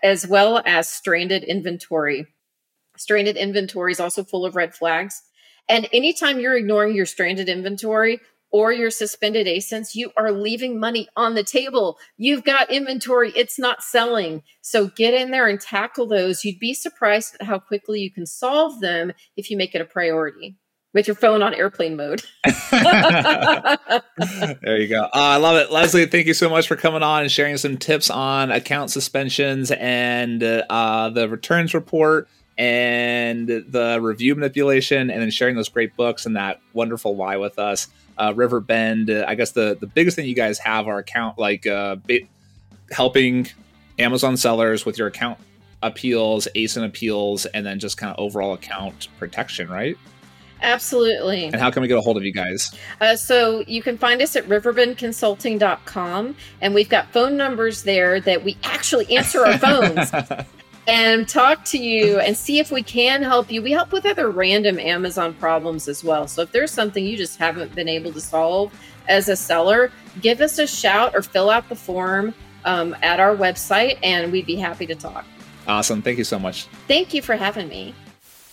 as 0.03 0.27
well 0.27 0.63
as 0.67 0.89
stranded 0.89 1.45
inventory. 1.45 2.27
Stranded 2.97 3.37
inventory 3.37 3.93
is 3.93 4.01
also 4.01 4.25
full 4.25 4.45
of 4.45 4.57
red 4.57 4.75
flags. 4.75 5.23
And 5.69 5.89
anytime 5.93 6.41
you're 6.41 6.57
ignoring 6.57 6.95
your 6.95 7.07
stranded 7.07 7.49
inventory 7.49 8.21
or 8.51 8.73
your 8.73 8.91
suspended 8.91 9.47
ASINs, 9.47 9.95
you 9.95 10.13
are 10.17 10.33
leaving 10.33 10.81
money 10.81 11.09
on 11.17 11.35
the 11.35 11.43
table. 11.43 11.99
You've 12.17 12.45
got 12.45 12.71
inventory, 12.71 13.33
it's 13.37 13.59
not 13.59 13.83
selling. 13.83 14.43
So 14.63 14.89
get 14.89 15.15
in 15.15 15.31
there 15.31 15.49
and 15.49 15.61
tackle 15.61 16.07
those. 16.07 16.45
You'd 16.45 16.59
be 16.59 16.75
surprised 16.75 17.37
at 17.41 17.47
how 17.47 17.59
quickly 17.59 18.01
you 18.01 18.11
can 18.11 18.27
solve 18.27 18.81
them 18.81 19.13
if 19.37 19.51
you 19.51 19.57
make 19.57 19.75
it 19.75 19.81
a 19.81 19.85
priority. 19.85 20.57
With 20.97 21.07
your 21.09 21.15
phone 21.15 21.43
on 21.43 21.53
airplane 21.53 21.95
mode. 21.95 22.23
there 22.43 22.49
you 24.81 24.89
go. 24.89 25.03
Uh, 25.03 25.11
I 25.13 25.37
love 25.37 25.57
it. 25.57 25.71
Lesley, 25.71 26.07
thank 26.07 26.27
you 26.27 26.33
so 26.33 26.49
much 26.49 26.67
for 26.67 26.75
coming 26.75 27.03
on 27.03 27.21
and 27.21 27.31
sharing 27.31 27.59
some 27.59 27.77
tips 27.77 28.09
on 28.09 28.51
account 28.51 28.91
suspensions 28.91 29.71
and 29.73 30.43
uh, 30.43 31.11
the 31.11 31.29
returns 31.29 31.75
report 31.75 32.31
and 32.57 33.47
the 33.47 33.99
review 34.01 34.35
manipulation 34.37 35.11
and 35.11 35.21
then 35.21 35.29
sharing 35.29 35.55
those 35.55 35.69
great 35.69 35.95
books 35.97 36.25
and 36.25 36.35
that 36.35 36.63
wonderful 36.73 37.15
why 37.15 37.37
with 37.37 37.59
us. 37.59 37.89
Uh, 38.17 38.33
Riverbend, 38.35 39.11
uh, 39.11 39.27
I 39.29 39.35
guess 39.35 39.51
the, 39.51 39.77
the 39.79 39.87
biggest 39.87 40.17
thing 40.17 40.27
you 40.27 40.35
guys 40.35 40.59
have 40.61 40.89
are 40.89 40.97
account 40.97 41.39
like 41.39 41.67
uh, 41.67 41.97
helping 42.91 43.49
Amazon 43.99 44.39
sellers 44.39 44.87
with 44.87 44.97
your 44.97 45.09
account 45.09 45.39
appeals, 45.83 46.49
ASIN 46.57 46.87
appeals, 46.87 47.45
and 47.45 47.67
then 47.67 47.81
just 47.81 47.99
kind 47.99 48.17
of 48.17 48.19
overall 48.19 48.55
account 48.55 49.09
protection, 49.19 49.69
right? 49.69 49.99
Absolutely. 50.63 51.45
And 51.45 51.57
how 51.57 51.71
can 51.71 51.83
we 51.83 51.89
get 51.89 51.99
a 51.99 52.01
hold 52.01 52.17
of 52.17 52.25
you 52.25 52.33
guys? 52.33 52.75
Uh, 53.01 53.17
so 53.17 53.63
you 53.67 53.83
can 53.83 53.99
find 53.99 54.23
us 54.23 54.37
at 54.37 54.45
riverbendconsulting.com, 54.47 56.37
and 56.61 56.75
we've 56.75 56.89
got 56.89 57.11
phone 57.13 57.37
numbers 57.37 57.83
there 57.83 58.21
that 58.21 58.43
we 58.43 58.57
actually 58.65 59.15
answer 59.17 59.45
our 59.45 59.59
phones 59.59 60.11
and 60.87 61.29
talk 61.29 61.65
to 61.67 61.79
you 61.79 62.19
and 62.21 62.37
see 62.37 62.59
if 62.59 62.71
we 62.71 62.83
can 62.83 63.23
help 63.23 63.51
you. 63.51 63.63
We 63.63 63.73
help 63.73 63.93
with 63.93 64.07
other 64.07 64.31
random 64.31 64.79
Amazon 64.79 65.35
problems 65.35 65.89
as 65.89 66.03
well. 66.03 66.27
So 66.27 66.43
if 66.43 66.53
there's 66.53 66.71
something 66.71 67.05
you 67.05 67.17
just 67.17 67.39
haven't 67.39 67.75
been 67.75 67.89
able 67.89 68.13
to 68.13 68.21
solve 68.21 68.73
as 69.09 69.29
a 69.29 69.37
seller, 69.37 69.93
give 70.21 70.41
us 70.41 70.59
a 70.59 70.67
shout 70.67 71.15
or 71.15 71.23
fill 71.23 71.51
out 71.51 71.69
the 71.69 71.77
form 71.77 72.35
um, 72.65 72.97
at 73.03 73.21
our 73.21 73.37
website, 73.37 73.99
and 74.03 74.33
we'd 74.33 74.47
be 74.47 74.57
happy 74.57 74.87
to 74.87 74.95
talk. 74.95 75.25
Awesome. 75.69 76.03
Thank 76.03 76.19
you 76.19 76.25
so 76.25 76.39
much. 76.39 76.67
Thank 76.89 77.13
you 77.13 77.23
for 77.23 77.37
having 77.37 77.69
me. 77.69 77.95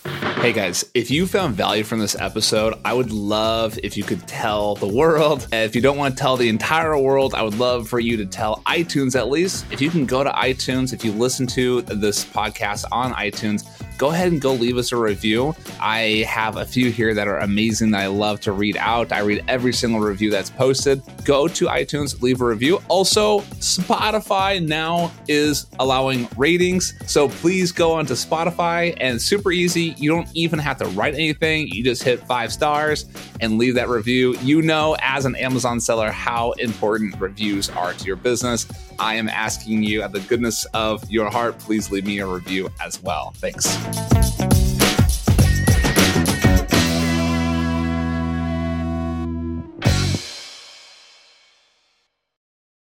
Hey 0.04 0.52
guys, 0.52 0.84
if 0.92 1.10
you 1.10 1.26
found 1.26 1.54
value 1.54 1.82
from 1.82 1.98
this 1.98 2.14
episode, 2.20 2.74
I 2.84 2.92
would 2.92 3.10
love 3.10 3.78
if 3.82 3.96
you 3.96 4.04
could 4.04 4.28
tell 4.28 4.74
the 4.74 4.86
world. 4.86 5.48
If 5.52 5.74
you 5.74 5.80
don't 5.80 5.96
want 5.96 6.14
to 6.14 6.20
tell 6.20 6.36
the 6.36 6.50
entire 6.50 6.98
world, 6.98 7.34
I 7.34 7.42
would 7.42 7.58
love 7.58 7.88
for 7.88 7.98
you 8.00 8.18
to 8.18 8.26
tell 8.26 8.60
iTunes 8.66 9.16
at 9.16 9.30
least. 9.30 9.64
If 9.70 9.80
you 9.80 9.88
can 9.88 10.04
go 10.04 10.22
to 10.22 10.30
iTunes, 10.30 10.92
if 10.92 11.04
you 11.04 11.12
listen 11.12 11.46
to 11.48 11.80
this 11.82 12.22
podcast 12.22 12.84
on 12.92 13.14
iTunes, 13.14 13.64
go 13.98 14.10
ahead 14.10 14.32
and 14.32 14.40
go 14.40 14.52
leave 14.54 14.76
us 14.76 14.92
a 14.92 14.96
review. 14.96 15.54
I 15.80 16.24
have 16.28 16.56
a 16.56 16.64
few 16.64 16.90
here 16.90 17.14
that 17.14 17.28
are 17.28 17.38
amazing 17.38 17.90
that 17.92 18.02
I 18.02 18.06
love 18.06 18.40
to 18.40 18.52
read 18.52 18.76
out. 18.76 19.12
I 19.12 19.20
read 19.20 19.44
every 19.48 19.72
single 19.72 20.00
review 20.00 20.30
that's 20.30 20.50
posted. 20.50 21.02
Go 21.24 21.48
to 21.48 21.66
iTunes, 21.66 22.20
leave 22.22 22.40
a 22.40 22.44
review. 22.44 22.80
Also, 22.88 23.40
Spotify 23.60 24.64
now 24.64 25.12
is 25.28 25.66
allowing 25.78 26.28
ratings. 26.36 26.94
So 27.06 27.28
please 27.28 27.72
go 27.72 27.92
onto 27.92 28.14
Spotify 28.14 28.96
and 29.00 29.20
super 29.20 29.52
easy. 29.52 29.94
You 29.96 30.10
don't 30.10 30.28
even 30.34 30.58
have 30.58 30.78
to 30.78 30.86
write 30.88 31.14
anything. 31.14 31.68
You 31.68 31.84
just 31.84 32.02
hit 32.02 32.20
five 32.26 32.52
stars 32.52 33.06
and 33.40 33.58
leave 33.58 33.74
that 33.74 33.88
review. 33.88 34.36
You 34.38 34.62
know, 34.62 34.96
as 35.00 35.24
an 35.24 35.36
Amazon 35.36 35.80
seller, 35.80 36.10
how 36.10 36.52
important 36.52 37.18
reviews 37.20 37.70
are 37.70 37.92
to 37.92 38.04
your 38.04 38.16
business. 38.16 38.66
I 38.98 39.14
am 39.14 39.28
asking 39.28 39.82
you, 39.82 40.02
at 40.02 40.12
the 40.12 40.20
goodness 40.20 40.64
of 40.74 41.08
your 41.10 41.30
heart, 41.30 41.58
please 41.58 41.90
leave 41.90 42.06
me 42.06 42.18
a 42.18 42.26
review 42.26 42.70
as 42.80 43.02
well. 43.02 43.32
Thanks. 43.36 44.73